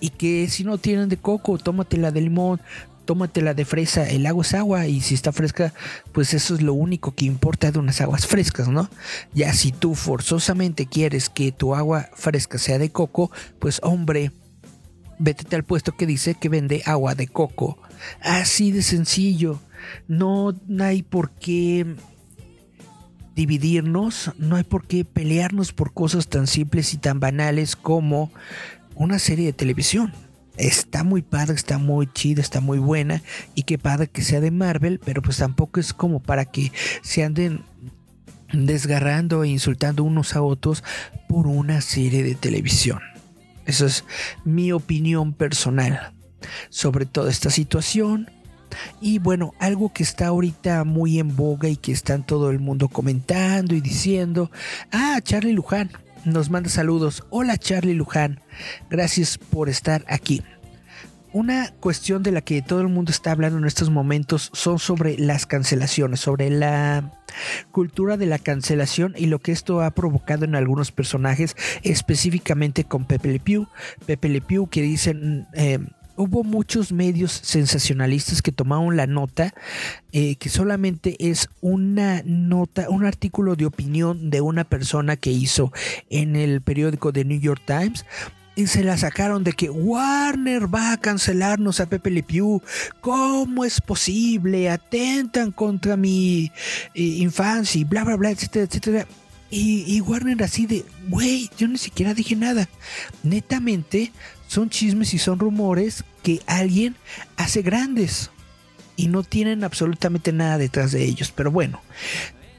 [0.01, 2.61] Y que si no tienen de coco, tómatela de limón,
[3.05, 5.73] tómatela de fresa, el agua es agua y si está fresca,
[6.13, 8.89] pues eso es lo único que importa de unas aguas frescas, ¿no?
[9.35, 14.33] Ya si tú forzosamente quieres que tu agua fresca sea de coco, pues hombre,
[15.19, 17.79] vete al puesto que dice que vende agua de coco.
[18.23, 19.61] Así de sencillo.
[20.09, 21.97] No hay por qué
[23.35, 28.31] dividirnos, no hay por qué pelearnos por cosas tan simples y tan banales como
[28.95, 30.13] una serie de televisión.
[30.61, 33.23] Está muy padre, está muy chida, está muy buena
[33.55, 36.71] y qué padre que sea de Marvel, pero pues tampoco es como para que
[37.01, 37.65] se anden
[38.53, 40.85] desgarrando e insultando unos a otros
[41.31, 43.01] por una serie de televisión.
[43.65, 44.05] Esa es
[44.45, 46.13] mi opinión personal
[46.69, 48.31] sobre toda esta situación.
[49.01, 52.89] Y bueno, algo que está ahorita muy en boga y que está todo el mundo
[52.89, 54.51] comentando y diciendo,
[54.93, 55.91] ah, Charlie Luján
[56.25, 57.25] nos manda saludos.
[57.31, 58.41] Hola Charlie Luján,
[58.89, 60.43] gracias por estar aquí.
[61.33, 65.17] Una cuestión de la que todo el mundo está hablando en estos momentos son sobre
[65.17, 67.13] las cancelaciones, sobre la
[67.71, 73.05] cultura de la cancelación y lo que esto ha provocado en algunos personajes, específicamente con
[73.05, 73.69] Pepe Le Pew.
[74.07, 75.47] Pepe Le Pew que dicen...
[75.55, 75.79] Eh,
[76.21, 79.55] hubo muchos medios sensacionalistas que tomaron la nota,
[80.13, 85.73] eh, que solamente es una nota, un artículo de opinión de una persona que hizo
[86.11, 88.05] en el periódico de New York Times,
[88.57, 92.61] y se la sacaron de que Warner va a cancelarnos a Pepe Le Pew.
[93.01, 94.69] ¿Cómo es posible?
[94.69, 96.53] Atentan contra mi
[96.95, 99.07] eh, infancia y bla, bla, bla, etcétera, etcétera.
[99.51, 102.69] Y, y Warner así de, güey, yo ni siquiera dije nada.
[103.23, 104.13] Netamente
[104.51, 106.97] son chismes y son rumores que alguien
[107.37, 108.31] hace grandes
[108.97, 111.33] y no tienen absolutamente nada detrás de ellos.
[111.33, 111.81] Pero bueno,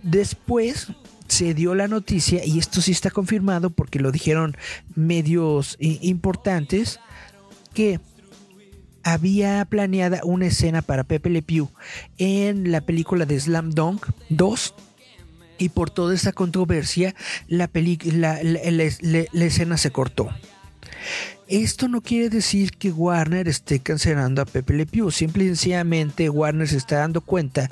[0.01, 0.87] después
[1.27, 4.55] se dio la noticia, y esto sí está confirmado porque lo dijeron
[4.95, 7.01] medios importantes,
[7.73, 7.99] que
[9.03, 11.69] había planeada una escena para Pepe Le Pew
[12.17, 14.75] en la película de Slam Dunk 2
[15.57, 17.15] y por toda esta controversia
[17.47, 20.29] la- la- la escena se cortó.
[21.47, 26.29] Esto no quiere decir que Warner esté cancelando a Pepe Le Pew, simple y sencillamente
[26.29, 27.69] Warner se está dando cuenta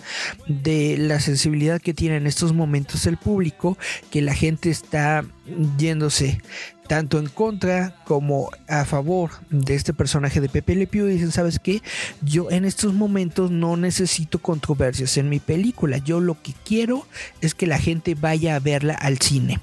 [0.47, 3.77] de la sensibilidad que tiene en estos momentos el público,
[4.11, 5.23] que la gente está
[5.77, 6.41] yéndose
[6.89, 11.59] tanto en contra como a favor de este personaje de Pepe Le Pew dicen, ¿sabes
[11.59, 11.81] qué?
[12.21, 17.07] Yo en estos momentos no necesito controversias en mi película, yo lo que quiero
[17.41, 19.61] es que la gente vaya a verla al cine.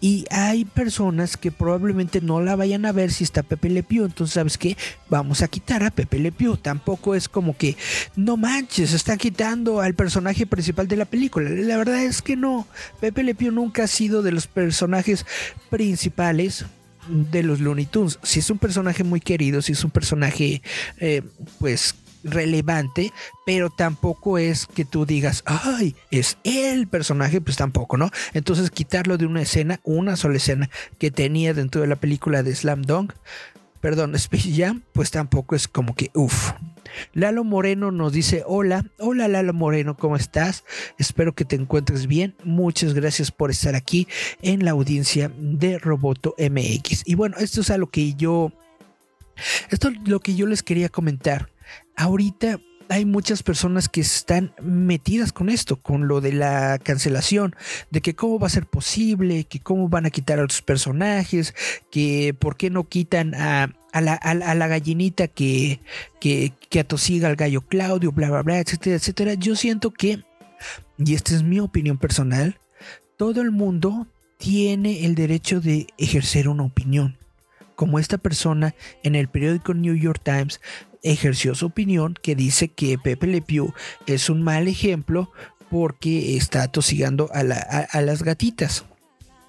[0.00, 4.04] Y hay personas que probablemente no la vayan a ver si está Pepe Le Pew.
[4.04, 4.76] Entonces, ¿sabes qué?
[5.08, 6.56] Vamos a quitar a Pepe Le Pew.
[6.56, 7.76] Tampoco es como que,
[8.16, 11.50] no manches, está quitando al personaje principal de la película.
[11.50, 12.66] La verdad es que no.
[13.00, 15.26] Pepe Le Pew nunca ha sido de los personajes
[15.70, 16.64] principales
[17.08, 18.18] de los Looney Tunes.
[18.22, 20.62] Si es un personaje muy querido, si es un personaje,
[20.98, 21.22] eh,
[21.58, 21.94] pues
[22.26, 23.12] relevante,
[23.44, 28.10] pero tampoco es que tú digas, ay, es el personaje, pues tampoco, ¿no?
[28.34, 32.54] Entonces quitarlo de una escena, una sola escena que tenía dentro de la película de
[32.54, 33.12] Slam Dunk,
[33.80, 36.52] perdón, Space Jam, pues tampoco es como que, uff.
[37.12, 40.64] Lalo Moreno nos dice, hola, hola Lalo Moreno, ¿cómo estás?
[40.98, 42.34] Espero que te encuentres bien.
[42.42, 44.08] Muchas gracias por estar aquí
[44.40, 47.02] en la audiencia de Roboto MX.
[47.04, 48.52] Y bueno, esto es a lo que yo,
[49.70, 51.50] esto es lo que yo les quería comentar.
[51.96, 57.54] Ahorita hay muchas personas que están metidas con esto, con lo de la cancelación,
[57.90, 61.54] de que cómo va a ser posible, que cómo van a quitar a los personajes,
[61.90, 65.80] que por qué no quitan a, la, gallinita que,
[66.20, 69.34] que atosiga al gallo Claudio, bla, bla, bla, etcétera, etcétera.
[69.34, 70.22] Yo siento que,
[70.98, 72.58] y esta es mi opinión personal,
[73.16, 74.06] todo el mundo
[74.38, 77.16] tiene el derecho de ejercer una opinión.
[77.74, 80.60] Como esta persona en el periódico New York Times
[81.12, 83.72] ejerció su opinión que dice que Pepe Le Pew
[84.06, 85.30] es un mal ejemplo
[85.70, 88.84] porque está atosigando a, la- a- a las gatitas.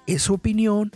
[0.06, 0.90] Es su opinión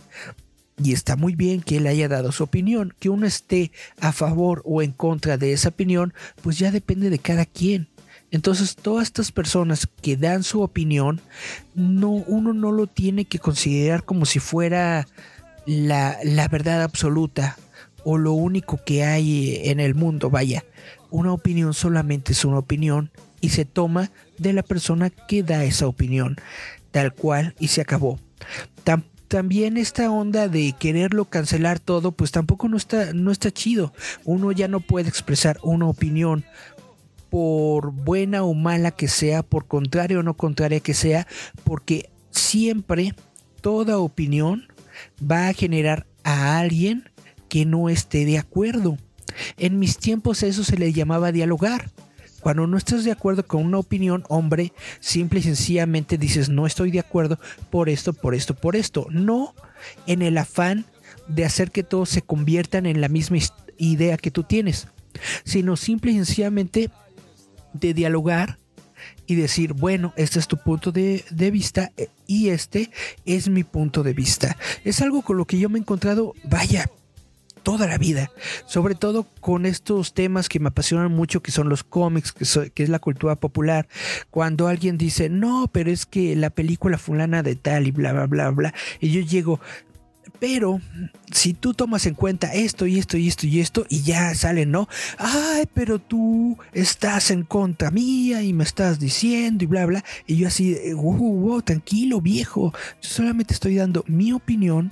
[0.83, 2.93] y está muy bien que él haya dado su opinión.
[2.99, 7.19] Que uno esté a favor o en contra de esa opinión, pues ya depende de
[7.19, 7.87] cada quien.
[8.31, 11.21] Entonces, todas estas personas que dan su opinión,
[11.75, 15.07] no, uno no lo tiene que considerar como si fuera
[15.67, 17.57] la, la verdad absoluta
[18.03, 20.29] o lo único que hay en el mundo.
[20.29, 20.63] Vaya,
[21.09, 23.11] una opinión solamente es una opinión
[23.41, 26.37] y se toma de la persona que da esa opinión,
[26.91, 28.19] tal cual y se acabó.
[28.85, 33.91] Tam- también esta onda de quererlo cancelar todo, pues tampoco no está, no está chido.
[34.25, 36.45] Uno ya no puede expresar una opinión
[37.31, 41.25] por buena o mala que sea, por contraria o no contraria que sea,
[41.63, 43.15] porque siempre
[43.61, 44.67] toda opinión
[45.19, 47.09] va a generar a alguien
[47.53, 48.97] que no esté de acuerdo.
[49.57, 51.91] En mis tiempos eso se le llamaba dialogar.
[52.41, 56.89] Cuando no estás de acuerdo con una opinión, hombre, simple y sencillamente dices no estoy
[56.89, 57.37] de acuerdo
[57.69, 59.05] por esto, por esto, por esto.
[59.11, 59.53] No
[60.07, 60.85] en el afán
[61.27, 64.87] de hacer que todos se conviertan en la misma is- idea que tú tienes,
[65.45, 66.89] sino simple y sencillamente
[67.73, 68.57] de dialogar
[69.27, 72.89] y decir, bueno, este es tu punto de, de vista eh, y este
[73.25, 74.57] es mi punto de vista.
[74.83, 76.89] Es algo con lo que yo me he encontrado, vaya,
[77.63, 78.31] toda la vida,
[78.65, 82.89] sobre todo con estos temas que me apasionan mucho, que son los cómics, que, es
[82.89, 83.87] la cultura popular.
[84.29, 88.27] Cuando alguien dice, no, pero es que la película fulana de tal y bla, bla,
[88.27, 89.59] bla, bla, y yo llego,
[90.39, 90.81] pero
[91.31, 94.65] si tú tomas en cuenta esto y esto y esto y esto y ya sale,
[94.65, 94.89] ¿no?
[95.17, 100.03] Ay, pero tú estás en contra mía y me estás diciendo y bla, bla.
[100.27, 102.73] Y yo así, de, wow, wow, tranquilo, viejo.
[103.01, 104.91] Yo solamente estoy dando mi opinión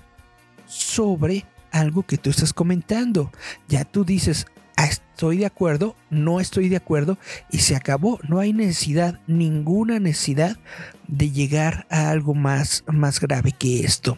[0.68, 3.32] sobre algo que tú estás comentando.
[3.68, 4.46] Ya tú dices,
[4.76, 7.18] "Ah, estoy de acuerdo, no estoy de acuerdo
[7.52, 8.20] y se acabó.
[8.28, 10.58] No hay necesidad, ninguna necesidad
[11.08, 14.18] de llegar a algo más, más grave que esto.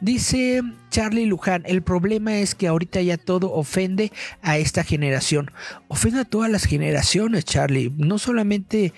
[0.00, 4.12] Dice Charlie Luján, el problema es que ahorita ya todo ofende
[4.42, 5.50] a esta generación.
[5.88, 7.92] Ofende a todas las generaciones, Charlie.
[7.96, 8.92] No solamente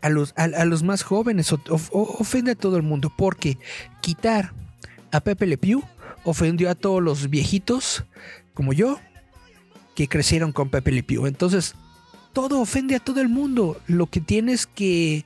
[0.00, 1.52] a los, a, los más jóvenes,
[1.90, 3.12] ofende a todo el mundo.
[3.16, 3.58] Porque
[4.00, 4.52] quitar
[5.12, 5.82] a Pepe Le Pew
[6.24, 8.04] ofendió a todos los viejitos,
[8.54, 8.98] como yo,
[9.94, 11.04] que crecieron con Pepe Le.
[11.26, 11.74] Entonces,
[12.32, 13.80] todo ofende a todo el mundo.
[13.86, 15.24] Lo que tienes que,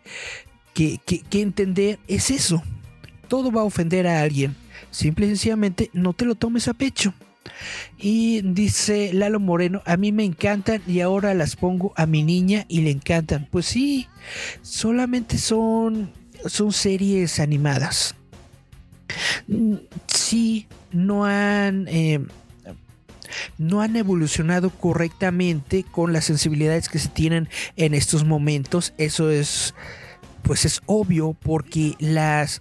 [0.75, 2.63] que, que- que entender es eso.
[3.29, 4.55] Todo va a ofender a alguien.
[4.91, 7.15] Simple y sencillamente no te lo tomes a pecho.
[7.99, 12.65] Y dice Lalo Moreno, a mí me encantan y ahora las pongo a mi niña
[12.69, 13.49] y le encantan.
[13.51, 14.07] Pues sí,
[14.63, 16.13] solamente son,
[16.47, 18.15] son series animadas.
[19.47, 19.75] Mm,
[20.07, 21.87] Sí, no han...
[21.89, 22.21] eh,
[23.59, 28.95] no han evolucionado correctamente con las sensibilidades que se tienen en estos momentos.
[28.97, 29.75] Eso es,
[30.43, 32.61] pues es obvio porque las,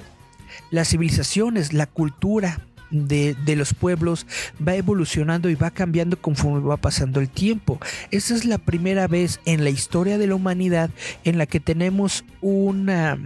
[0.69, 2.59] las civilizaciones, la cultura
[2.91, 4.27] de, de los pueblos
[4.65, 7.79] va evolucionando y va cambiando conforme va pasando el tiempo.
[8.11, 10.89] Esa es la primera vez en la historia de la humanidad
[11.23, 13.17] en la que tenemos una,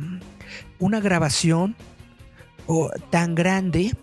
[0.78, 1.76] una grabación
[3.10, 3.96] tan grande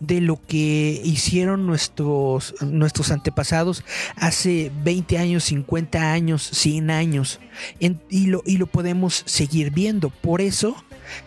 [0.00, 3.84] de lo que hicieron nuestros, nuestros antepasados
[4.16, 7.40] hace 20 años, 50 años, 100 años.
[7.78, 10.10] Y, lo, y lo podemos seguir viendo.
[10.10, 10.76] Por eso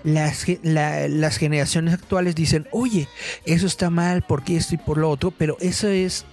[0.03, 3.07] las, las generaciones actuales dicen, oye,
[3.45, 6.26] eso está mal porque esto y por lo otro, pero eso es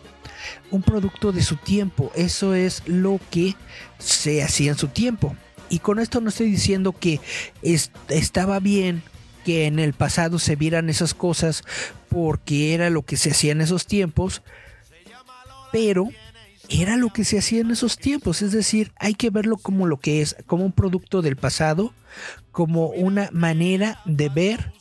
[0.71, 2.13] un producto de su tiempo.
[2.15, 3.55] Eso es lo que
[3.99, 5.37] se hacía en su tiempo.
[5.71, 7.21] Y con esto no estoy diciendo que
[7.63, 9.03] es- estaba bien
[9.45, 11.65] que en el pasado se vieran esas cosas
[12.09, 14.43] porque era lo que se hacía en esos tiempos,
[15.73, 16.09] pero
[16.69, 19.99] era lo que se hacía en esos tiempos, es decir, hay que verlo como lo
[19.99, 21.95] que es, como un producto del pasado,
[22.53, 24.73] como una manera de ver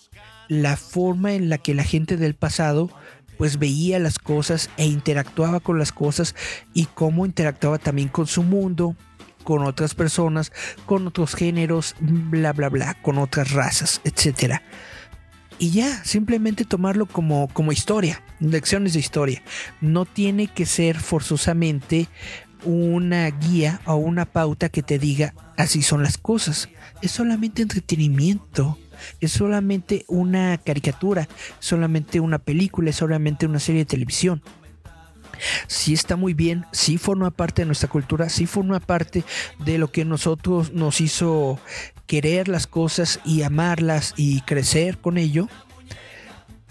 [0.48, 2.90] la forma en la que la gente del pasado
[3.38, 6.36] pues veía las cosas e interactuaba con las cosas
[6.74, 8.96] y cómo interactuaba también con su mundo,
[9.44, 10.52] con otras personas,
[10.86, 14.64] con otros géneros, bla bla bla, con otras razas, etcétera.
[15.60, 19.42] Y ya, simplemente tomarlo como, como historia, lecciones de historia.
[19.82, 22.08] No tiene que ser forzosamente
[22.64, 26.70] una guía o una pauta que te diga así son las cosas.
[27.02, 28.78] Es solamente entretenimiento.
[29.20, 31.28] Es solamente una caricatura,
[31.60, 34.42] solamente una película, es solamente una serie de televisión.
[35.68, 39.24] Sí está muy bien, sí forma parte de nuestra cultura, sí forma parte
[39.64, 41.60] de lo que nosotros nos hizo
[42.08, 45.48] querer las cosas y amarlas y crecer con ello.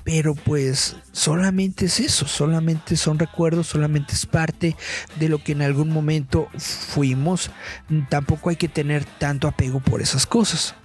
[0.03, 4.77] Pero pues solamente es eso, solamente son recuerdos, solamente es parte
[5.19, 7.51] de lo que en algún momento fuimos.
[8.09, 10.77] Tampoco hay que tener tanto apego por esas cosas.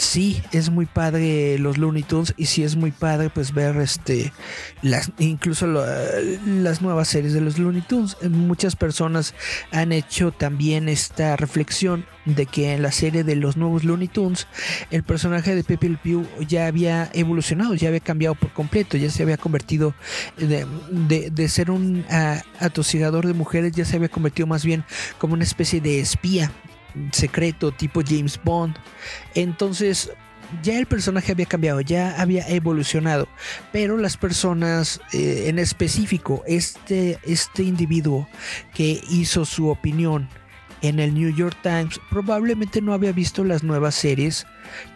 [0.00, 4.32] Sí, es muy padre los Looney Tunes y sí es muy padre pues ver este
[4.80, 8.16] las incluso las nuevas series de los Looney Tunes.
[8.30, 9.34] Muchas personas
[9.72, 14.46] han hecho también esta reflexión de que en la serie de los nuevos Looney Tunes
[14.92, 19.10] el personaje de Pepe Le Pew ya había evolucionado, ya había cambiado por completo, ya
[19.10, 19.94] se había convertido
[20.36, 24.84] de, de- de ser un ah, atosigador de mujeres, ya se había convertido más bien
[25.18, 26.52] como una especie de espía
[27.12, 28.76] secreto tipo James Bond.
[29.34, 30.10] Entonces
[30.62, 33.28] ya el personaje había cambiado, ya había evolucionado,
[33.72, 38.28] pero las personas eh, en específico, este, este individuo
[38.74, 40.28] que hizo su opinión
[40.80, 44.46] en el New York Times probablemente no había visto las nuevas series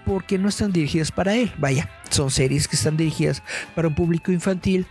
[0.06, 1.52] porque no están dirigidas para él.
[1.58, 3.42] Vaya, son series que están dirigidas
[3.74, 4.86] para un público infantil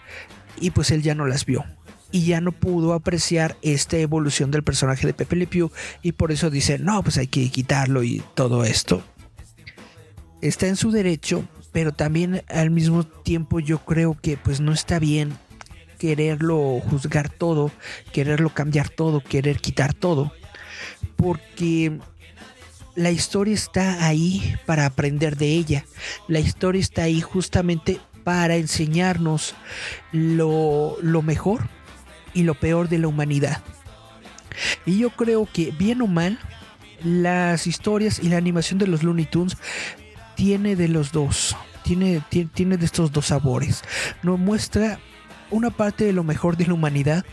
[0.60, 1.66] y pues él ya no las vio.
[2.12, 5.72] Y ya no pudo apreciar esta evolución del personaje de Pepe Le Pew
[6.02, 9.02] y por eso dice, no, pues hay que quitarlo y todo esto.
[10.42, 15.00] Está en su derecho, pero también al mismo tiempo yo creo que pues no está
[15.00, 15.38] bien
[16.00, 17.72] quererlo juzgar todo,
[18.12, 20.34] quererlo cambiar todo, querer quitar todo,
[21.16, 22.00] porque
[22.96, 25.86] la historia está ahí para aprender de ella.
[26.28, 29.54] La historia está ahí justamente para enseñarnos
[30.12, 31.70] lo, lo mejor
[32.34, 33.62] y lo peor de la humanidad.
[34.86, 36.40] Y yo creo que bien o mal,
[37.04, 39.58] las historias y la animación de los Looney Tunes
[40.36, 41.56] tiene de los dos.
[41.84, 42.22] Tiene,
[42.54, 43.84] tiene, de estos dos sabores.
[44.22, 45.00] Nos muestra
[45.52, 47.26] una parte de lo mejor de la humanidad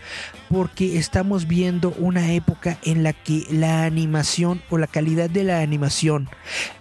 [0.49, 5.61] porque estamos viendo una época en la que la animación o la calidad de la
[5.61, 6.29] animación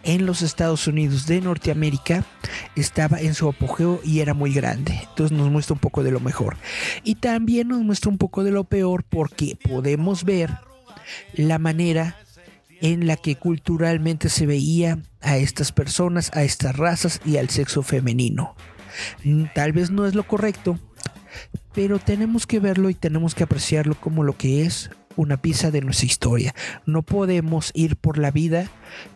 [0.03, 2.25] en los Estados Unidos de Norteamérica
[2.75, 4.99] estaba en su apogeo y era muy grande.
[5.09, 6.57] Entonces nos muestra un poco de lo mejor.
[7.03, 10.51] Y también nos muestra un poco de lo peor porque podemos ver
[11.33, 12.17] la manera
[12.81, 17.81] en la que culturalmente se veía a estas personas, a estas razas y al sexo
[17.81, 18.55] femenino.
[19.53, 20.79] Tal vez no es lo correcto,
[21.73, 25.81] pero tenemos que verlo y tenemos que apreciarlo como lo que es una pieza de
[25.81, 26.55] nuestra historia.
[26.85, 28.69] No podemos ir por la vida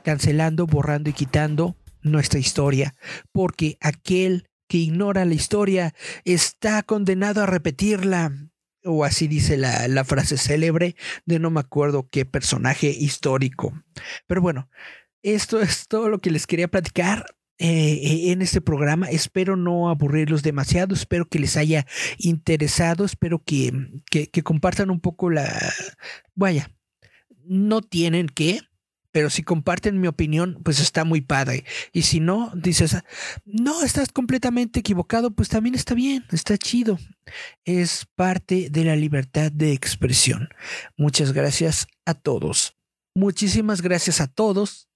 [0.03, 2.93] cancelando, borrando y quitando nuestra historia,
[3.31, 5.93] porque aquel que ignora la historia
[6.25, 8.31] está condenado a repetirla.
[8.83, 10.95] O así dice la, la frase célebre
[11.25, 13.73] de no me acuerdo qué personaje histórico.
[14.25, 14.69] Pero bueno,
[15.21, 17.25] esto es todo lo que les quería platicar.
[17.63, 19.07] Eh, en este programa.
[19.07, 21.85] Espero no aburrirlos demasiado, espero que les haya
[22.17, 23.71] interesado, espero que,
[24.09, 25.47] que, que compartan un poco la...
[26.33, 26.71] Vaya,
[27.45, 28.61] no tienen que,
[29.11, 31.63] pero si comparten mi opinión, pues está muy padre.
[31.93, 32.97] Y si no, dices,
[33.45, 36.97] no, estás completamente equivocado, pues también está bien, está chido.
[37.63, 40.49] Es parte de la libertad de expresión.
[40.97, 42.75] Muchas gracias a todos.
[43.13, 44.87] Muchísimas gracias a todos.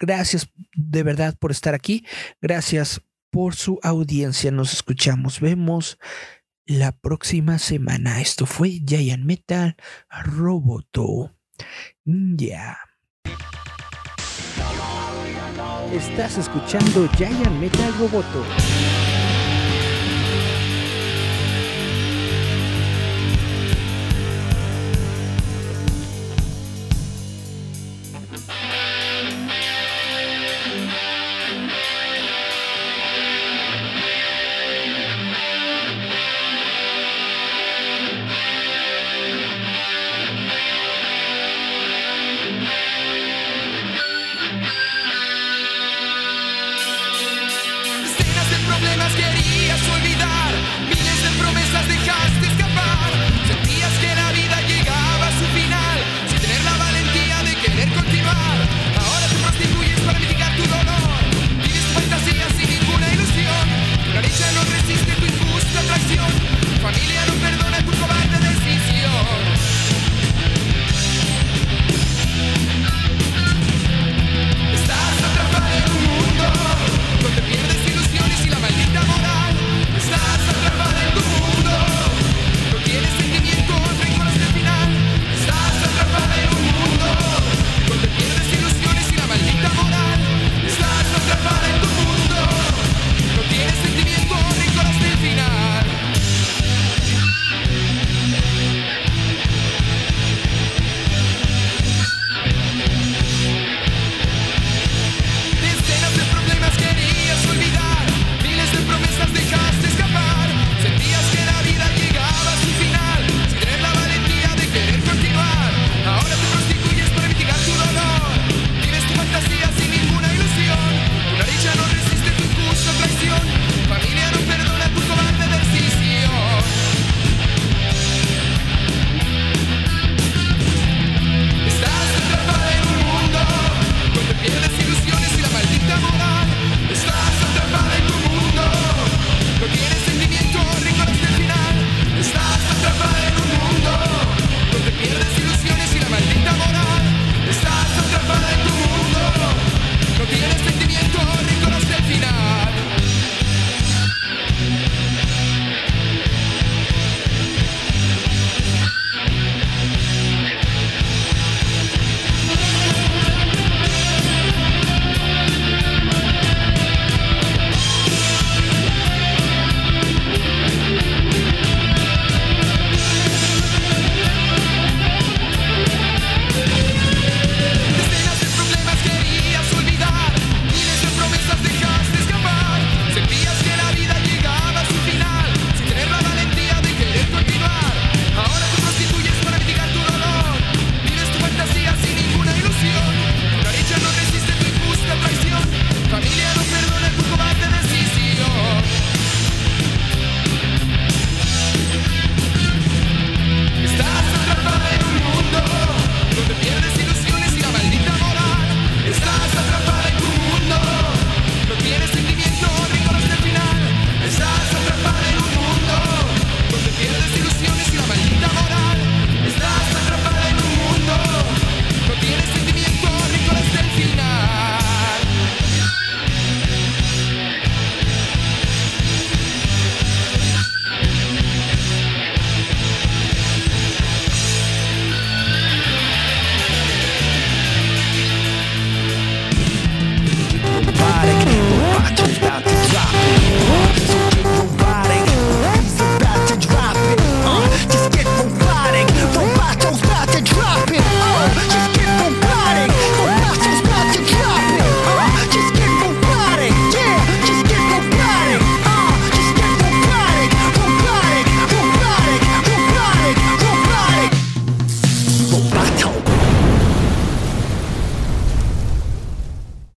[0.00, 2.04] Gracias de verdad por estar aquí.
[2.40, 4.50] Gracias por su audiencia.
[4.50, 5.40] Nos escuchamos.
[5.40, 5.98] Vemos
[6.64, 8.20] la próxima semana.
[8.20, 9.76] Esto fue Giant Metal
[10.24, 11.36] Roboto.
[12.04, 12.78] Ya.
[15.92, 18.44] Estás escuchando Giant Metal Roboto.